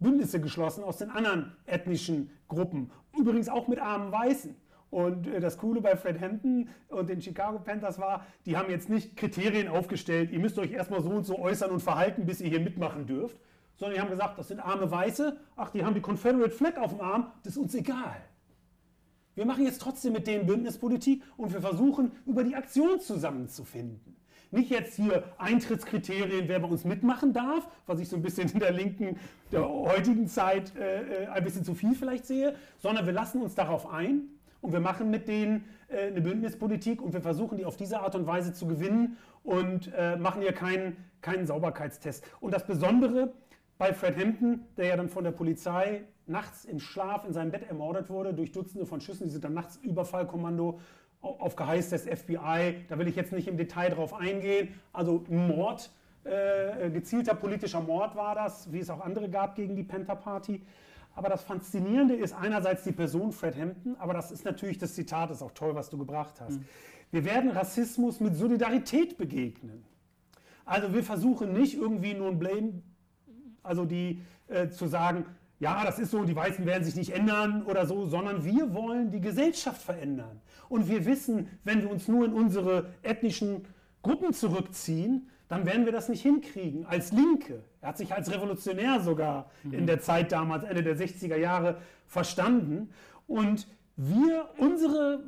Bündnisse 0.00 0.40
geschlossen 0.40 0.82
aus 0.82 0.98
den 0.98 1.10
anderen 1.10 1.52
ethnischen 1.66 2.30
Gruppen. 2.48 2.90
Übrigens 3.16 3.48
auch 3.48 3.68
mit 3.68 3.78
armen 3.78 4.10
Weißen. 4.10 4.56
Und 4.90 5.28
äh, 5.28 5.38
das 5.38 5.56
Coole 5.58 5.80
bei 5.80 5.94
Fred 5.94 6.20
Hampton 6.20 6.68
und 6.88 7.08
den 7.08 7.22
Chicago 7.22 7.60
Panthers 7.60 8.00
war, 8.00 8.26
die 8.46 8.56
haben 8.56 8.70
jetzt 8.70 8.88
nicht 8.88 9.16
Kriterien 9.16 9.68
aufgestellt, 9.68 10.32
ihr 10.32 10.40
müsst 10.40 10.58
euch 10.58 10.72
erstmal 10.72 11.02
so 11.02 11.10
und 11.10 11.24
so 11.24 11.38
äußern 11.38 11.70
und 11.70 11.80
verhalten, 11.80 12.26
bis 12.26 12.40
ihr 12.40 12.48
hier 12.48 12.60
mitmachen 12.60 13.06
dürft, 13.06 13.36
sondern 13.76 13.96
die 13.96 14.00
haben 14.00 14.10
gesagt, 14.10 14.38
das 14.38 14.48
sind 14.48 14.60
arme 14.60 14.90
Weiße, 14.90 15.36
ach, 15.56 15.70
die 15.70 15.84
haben 15.84 15.94
die 15.94 16.00
Confederate 16.00 16.50
Flag 16.50 16.76
auf 16.78 16.92
dem 16.92 17.00
Arm, 17.00 17.32
das 17.42 17.54
ist 17.54 17.58
uns 17.58 17.74
egal. 17.74 18.16
Wir 19.34 19.46
machen 19.46 19.64
jetzt 19.64 19.80
trotzdem 19.80 20.12
mit 20.12 20.26
denen 20.26 20.46
Bündnispolitik 20.46 21.22
und 21.36 21.52
wir 21.52 21.60
versuchen, 21.60 22.12
über 22.24 22.44
die 22.44 22.54
Aktion 22.54 23.00
zusammenzufinden. 23.00 24.16
Nicht 24.52 24.70
jetzt 24.70 24.94
hier 24.94 25.24
Eintrittskriterien, 25.38 26.46
wer 26.46 26.60
bei 26.60 26.68
uns 26.68 26.84
mitmachen 26.84 27.32
darf, 27.32 27.68
was 27.86 27.98
ich 27.98 28.08
so 28.08 28.14
ein 28.14 28.22
bisschen 28.22 28.48
in 28.50 28.60
der 28.60 28.70
linken, 28.70 29.18
der 29.50 29.68
heutigen 29.68 30.28
Zeit 30.28 30.76
äh, 30.76 31.24
äh 31.24 31.26
ein 31.26 31.42
bisschen 31.42 31.64
zu 31.64 31.74
viel 31.74 31.96
vielleicht 31.96 32.26
sehe, 32.26 32.54
sondern 32.78 33.06
wir 33.06 33.12
lassen 33.12 33.42
uns 33.42 33.56
darauf 33.56 33.92
ein 33.92 34.28
und 34.60 34.72
wir 34.72 34.78
machen 34.78 35.10
mit 35.10 35.26
denen 35.26 35.64
äh, 35.88 36.06
eine 36.06 36.20
Bündnispolitik 36.20 37.02
und 37.02 37.12
wir 37.12 37.20
versuchen, 37.20 37.58
die 37.58 37.64
auf 37.64 37.76
diese 37.76 38.00
Art 38.00 38.14
und 38.14 38.28
Weise 38.28 38.52
zu 38.52 38.68
gewinnen 38.68 39.16
und 39.42 39.92
äh, 39.92 40.16
machen 40.16 40.40
hier 40.40 40.52
keinen, 40.52 40.96
keinen 41.20 41.46
Sauberkeitstest. 41.46 42.24
Und 42.40 42.54
das 42.54 42.64
Besondere 42.64 43.32
bei 43.78 43.92
Fred 43.92 44.16
Hampton, 44.16 44.64
der 44.76 44.86
ja 44.86 44.96
dann 44.96 45.08
von 45.08 45.24
der 45.24 45.32
Polizei 45.32 46.04
nachts 46.26 46.64
im 46.64 46.80
Schlaf 46.80 47.24
in 47.24 47.32
seinem 47.32 47.50
Bett 47.50 47.68
ermordet 47.68 48.08
wurde 48.08 48.32
durch 48.32 48.52
Dutzende 48.52 48.86
von 48.86 49.00
Schüssen. 49.00 49.26
Die 49.26 49.32
sind 49.32 49.44
dann 49.44 49.54
nachts 49.54 49.76
Überfallkommando 49.76 50.80
auf 51.20 51.56
Geheiß 51.56 51.90
des 51.90 52.02
FBI. 52.02 52.84
Da 52.88 52.98
will 52.98 53.08
ich 53.08 53.16
jetzt 53.16 53.32
nicht 53.32 53.48
im 53.48 53.56
Detail 53.56 53.90
drauf 53.90 54.14
eingehen. 54.14 54.74
Also 54.92 55.24
Mord, 55.28 55.90
äh, 56.24 56.90
gezielter 56.90 57.34
politischer 57.34 57.80
Mord 57.80 58.14
war 58.16 58.34
das, 58.34 58.72
wie 58.72 58.78
es 58.78 58.90
auch 58.90 59.00
andere 59.00 59.28
gab 59.28 59.56
gegen 59.56 59.76
die 59.76 59.84
Panther 59.84 60.16
Party. 60.16 60.62
Aber 61.14 61.28
das 61.28 61.44
Faszinierende 61.44 62.14
ist 62.14 62.34
einerseits 62.34 62.82
die 62.82 62.92
Person 62.92 63.32
Fred 63.32 63.56
Hampton, 63.56 63.96
aber 63.98 64.14
das 64.14 64.32
ist 64.32 64.44
natürlich 64.44 64.78
das 64.78 64.94
Zitat, 64.94 65.30
ist 65.30 65.42
auch 65.42 65.52
toll, 65.52 65.74
was 65.74 65.88
du 65.88 65.96
gebracht 65.96 66.40
hast. 66.40 66.58
Mhm. 66.58 66.64
Wir 67.12 67.24
werden 67.24 67.50
Rassismus 67.50 68.18
mit 68.18 68.34
Solidarität 68.34 69.16
begegnen. 69.16 69.84
Also 70.64 70.92
wir 70.92 71.04
versuchen 71.04 71.52
nicht 71.52 71.74
irgendwie 71.74 72.14
nur 72.14 72.30
ein 72.30 72.38
Blame, 72.38 72.82
also 73.64 73.84
die 73.84 74.22
äh, 74.48 74.68
zu 74.68 74.86
sagen, 74.86 75.26
ja, 75.58 75.84
das 75.84 75.98
ist 75.98 76.10
so, 76.10 76.24
die 76.24 76.36
Weißen 76.36 76.66
werden 76.66 76.84
sich 76.84 76.96
nicht 76.96 77.10
ändern 77.10 77.64
oder 77.64 77.86
so, 77.86 78.06
sondern 78.06 78.44
wir 78.44 78.74
wollen 78.74 79.10
die 79.10 79.20
Gesellschaft 79.20 79.80
verändern. 79.80 80.40
Und 80.68 80.88
wir 80.88 81.06
wissen, 81.06 81.48
wenn 81.64 81.82
wir 81.82 81.90
uns 81.90 82.08
nur 82.08 82.24
in 82.26 82.32
unsere 82.32 82.90
ethnischen 83.02 83.64
Gruppen 84.02 84.32
zurückziehen, 84.32 85.28
dann 85.48 85.66
werden 85.66 85.84
wir 85.84 85.92
das 85.92 86.08
nicht 86.08 86.22
hinkriegen. 86.22 86.86
Als 86.86 87.12
Linke, 87.12 87.62
er 87.80 87.88
hat 87.88 87.98
sich 87.98 88.12
als 88.12 88.30
Revolutionär 88.32 89.00
sogar 89.00 89.50
mhm. 89.62 89.74
in 89.74 89.86
der 89.86 90.00
Zeit 90.00 90.32
damals, 90.32 90.64
Ende 90.64 90.82
der 90.82 90.96
60er 90.96 91.36
Jahre, 91.36 91.78
verstanden. 92.06 92.90
Und 93.26 93.66
wir, 93.96 94.48
unsere, 94.58 95.22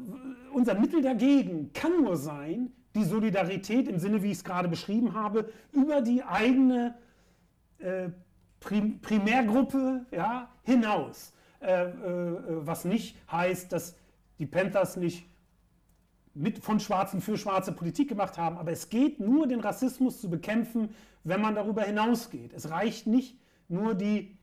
unser 0.53 0.75
Mittel 0.75 1.03
dagegen 1.03 1.73
kann 1.73 2.03
nur 2.03 2.17
sein, 2.17 2.73
die 2.95 3.05
Solidarität 3.05 3.89
im 3.89 3.99
Sinne, 3.99 4.23
wie 4.23 4.31
ich 4.31 4.39
es 4.39 4.45
gerade 4.45 4.69
beschrieben 4.69 5.15
habe, 5.15 5.51
über 5.73 6.01
die 6.01 6.23
eigene 6.25 6.95
äh, 7.79 8.09
Prim 8.61 9.01
Primärgruppe 9.01 10.07
ja, 10.11 10.49
hinaus. 10.63 11.33
Äh, 11.61 11.85
äh, 11.85 11.93
was 12.67 12.85
nicht 12.85 13.17
heißt, 13.31 13.73
dass 13.73 13.97
die 14.39 14.47
Panthers 14.47 14.97
nicht 14.97 15.27
mit 16.35 16.59
von 16.59 16.81
Schwarzen 16.81 17.21
für 17.21 17.39
schwarze 17.39 17.73
Politik 17.73 18.11
gemacht 18.11 18.37
haben, 18.37 18.59
aber 18.59 18.71
es 18.71 18.91
geht 18.91 19.21
nur, 19.21 19.47
den 19.47 19.61
Rassismus 19.61 20.21
zu 20.21 20.29
bekämpfen, 20.29 20.91
wenn 21.25 21.41
man 21.41 21.55
darüber 21.55 21.83
hinausgeht. 21.83 22.53
Es 22.53 22.71
reicht 22.71 23.07
nicht 23.07 23.39
nur 23.69 23.95
die 23.95 24.37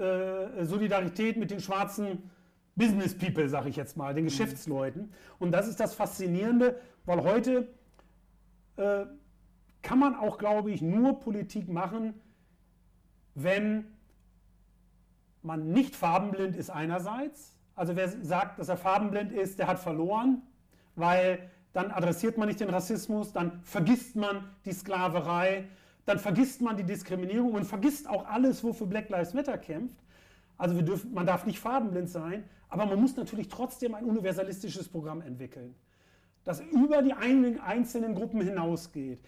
äh, 0.00 0.64
Solidarität 0.64 1.36
mit 1.36 1.50
den 1.50 1.60
schwarzen 1.60 2.30
Business 2.74 3.16
People, 3.16 3.48
sage 3.48 3.68
ich 3.68 3.76
jetzt 3.76 3.96
mal, 3.96 4.14
den 4.14 4.24
mhm. 4.24 4.28
Geschäftsleuten. 4.28 5.12
Und 5.38 5.52
das 5.52 5.68
ist 5.68 5.78
das 5.80 5.94
Faszinierende, 5.94 6.80
weil 7.04 7.22
heute 7.22 7.68
äh, 8.76 9.04
kann 9.82 9.98
man 9.98 10.14
auch, 10.14 10.38
glaube 10.38 10.70
ich, 10.70 10.80
nur 10.80 11.20
Politik 11.20 11.68
machen, 11.68 12.14
wenn 13.34 13.86
man 15.42 15.72
nicht 15.72 15.96
farbenblind 15.96 16.56
ist 16.56 16.70
einerseits. 16.70 17.56
Also 17.74 17.96
wer 17.96 18.08
sagt, 18.08 18.58
dass 18.58 18.68
er 18.68 18.76
farbenblind 18.76 19.32
ist, 19.32 19.58
der 19.58 19.66
hat 19.66 19.78
verloren, 19.78 20.42
weil 20.94 21.50
dann 21.72 21.90
adressiert 21.90 22.36
man 22.36 22.48
nicht 22.48 22.60
den 22.60 22.68
Rassismus, 22.68 23.32
dann 23.32 23.60
vergisst 23.62 24.14
man 24.14 24.50
die 24.64 24.72
Sklaverei, 24.72 25.68
dann 26.04 26.18
vergisst 26.18 26.60
man 26.60 26.76
die 26.76 26.84
Diskriminierung 26.84 27.54
und 27.54 27.64
vergisst 27.64 28.08
auch 28.08 28.26
alles, 28.26 28.62
wofür 28.62 28.86
Black 28.86 29.08
Lives 29.08 29.34
Matter 29.34 29.56
kämpft. 29.56 29.96
Also 30.58 30.80
dürfen, 30.82 31.12
man 31.14 31.26
darf 31.26 31.46
nicht 31.46 31.58
farbenblind 31.58 32.08
sein, 32.10 32.44
aber 32.68 32.86
man 32.86 33.00
muss 33.00 33.16
natürlich 33.16 33.48
trotzdem 33.48 33.94
ein 33.94 34.04
universalistisches 34.04 34.88
Programm 34.88 35.22
entwickeln, 35.22 35.74
das 36.44 36.60
über 36.60 37.02
die 37.02 37.14
einzelnen 37.14 38.14
Gruppen 38.14 38.40
hinausgeht. 38.42 39.20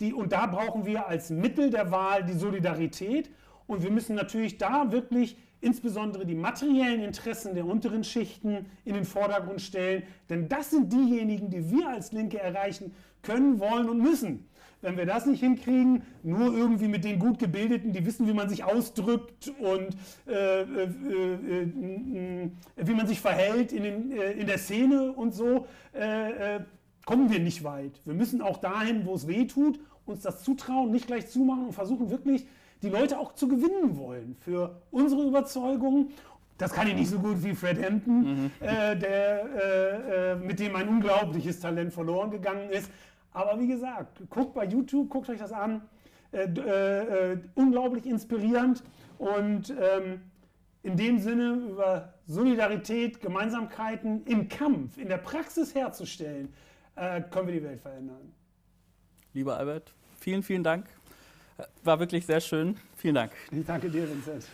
Die, 0.00 0.12
und 0.12 0.32
da 0.32 0.46
brauchen 0.46 0.84
wir 0.84 1.06
als 1.06 1.30
Mittel 1.30 1.70
der 1.70 1.90
Wahl 1.90 2.24
die 2.24 2.32
Solidarität 2.32 3.30
und 3.66 3.82
wir 3.82 3.90
müssen 3.90 4.16
natürlich 4.16 4.58
da 4.58 4.92
wirklich 4.92 5.36
insbesondere 5.60 6.26
die 6.26 6.34
materiellen 6.34 7.02
Interessen 7.02 7.54
der 7.54 7.64
unteren 7.64 8.04
Schichten 8.04 8.66
in 8.84 8.94
den 8.94 9.04
Vordergrund 9.04 9.62
stellen, 9.62 10.02
denn 10.28 10.48
das 10.48 10.70
sind 10.70 10.92
diejenigen, 10.92 11.50
die 11.50 11.70
wir 11.70 11.88
als 11.88 12.12
Linke 12.12 12.40
erreichen 12.40 12.92
können, 13.22 13.60
wollen 13.60 13.88
und 13.88 13.98
müssen. 13.98 14.48
Wenn 14.80 14.96
wir 14.96 15.06
das 15.06 15.26
nicht 15.26 15.38
hinkriegen, 15.38 16.02
nur 16.24 16.52
irgendwie 16.52 16.88
mit 16.88 17.04
den 17.04 17.20
gut 17.20 17.38
gebildeten, 17.38 17.92
die 17.92 18.04
wissen, 18.04 18.26
wie 18.26 18.32
man 18.32 18.48
sich 18.48 18.64
ausdrückt 18.64 19.52
und 19.60 19.96
äh, 20.26 20.62
äh, 20.62 20.64
äh, 20.64 21.62
äh 21.62 22.50
wie 22.76 22.94
man 22.94 23.06
sich 23.06 23.20
verhält 23.20 23.70
in, 23.70 23.84
den, 23.84 24.10
äh, 24.10 24.32
in 24.32 24.48
der 24.48 24.58
Szene 24.58 25.12
und 25.12 25.32
so, 25.32 25.68
äh, 25.92 26.58
kommen 27.06 27.30
wir 27.30 27.38
nicht 27.38 27.62
weit. 27.62 27.92
Wir 28.04 28.14
müssen 28.14 28.42
auch 28.42 28.58
dahin, 28.58 29.06
wo 29.06 29.14
es 29.14 29.28
weh 29.28 29.46
tut, 29.46 29.78
uns 30.04 30.22
das 30.22 30.42
zutrauen, 30.42 30.90
nicht 30.90 31.06
gleich 31.06 31.28
zumachen 31.28 31.66
und 31.66 31.72
versuchen 31.72 32.10
wirklich 32.10 32.46
die 32.82 32.88
Leute 32.88 33.18
auch 33.18 33.34
zu 33.34 33.48
gewinnen 33.48 33.96
wollen 33.96 34.36
für 34.40 34.82
unsere 34.90 35.22
Überzeugungen. 35.22 36.10
Das 36.58 36.72
kann 36.72 36.86
ich 36.86 36.94
nicht 36.94 37.10
so 37.10 37.18
gut 37.18 37.42
wie 37.42 37.54
Fred 37.54 37.82
Hampton, 37.82 38.20
mhm. 38.20 38.50
äh, 38.60 38.96
der, 38.96 39.44
äh, 39.44 40.32
äh, 40.32 40.36
mit 40.36 40.60
dem 40.60 40.76
ein 40.76 40.88
unglaubliches 40.88 41.60
Talent 41.60 41.92
verloren 41.92 42.30
gegangen 42.30 42.70
ist. 42.70 42.90
Aber 43.32 43.58
wie 43.58 43.66
gesagt, 43.66 44.22
guckt 44.28 44.54
bei 44.54 44.66
YouTube, 44.66 45.08
guckt 45.08 45.28
euch 45.30 45.38
das 45.38 45.52
an. 45.52 45.82
Äh, 46.32 46.44
äh, 46.44 47.32
äh, 47.32 47.38
unglaublich 47.54 48.06
inspirierend 48.06 48.82
und 49.18 49.68
ähm, 49.68 50.22
in 50.82 50.96
dem 50.96 51.18
Sinne 51.18 51.52
über 51.70 52.14
Solidarität, 52.26 53.20
Gemeinsamkeiten 53.20 54.24
im 54.24 54.48
Kampf, 54.48 54.96
in 54.96 55.08
der 55.08 55.18
Praxis 55.18 55.74
herzustellen, 55.74 56.52
können 57.30 57.46
wir 57.46 57.54
die 57.54 57.62
Welt 57.62 57.80
verändern. 57.80 58.32
Lieber 59.32 59.56
Albert, 59.56 59.94
vielen, 60.18 60.42
vielen 60.42 60.64
Dank 60.64 60.86
war 61.84 62.00
wirklich 62.00 62.26
sehr 62.26 62.40
schön. 62.40 62.76
Vielen 62.96 63.14
Dank. 63.14 63.32
Ich 63.50 63.64
danke 63.64 63.90
dir, 63.90 64.08
Vincent. 64.08 64.44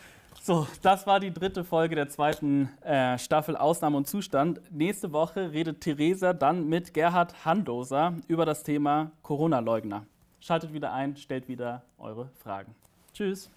So, 0.41 0.67
das 0.81 1.05
war 1.05 1.19
die 1.19 1.33
dritte 1.33 1.63
Folge 1.63 1.95
der 1.95 2.09
zweiten 2.09 2.69
äh, 2.81 3.17
Staffel 3.17 3.57
Ausnahme 3.57 3.97
und 3.97 4.07
Zustand. 4.07 4.61
Nächste 4.71 5.11
Woche 5.11 5.51
redet 5.51 5.81
Theresa 5.81 6.33
dann 6.33 6.67
mit 6.67 6.93
Gerhard 6.93 7.45
Handoser 7.45 8.15
über 8.27 8.45
das 8.45 8.63
Thema 8.63 9.11
Corona-Leugner. 9.21 10.05
Schaltet 10.39 10.73
wieder 10.73 10.93
ein, 10.93 11.17
stellt 11.17 11.47
wieder 11.49 11.83
eure 11.97 12.29
Fragen. 12.41 12.73
Tschüss. 13.13 13.51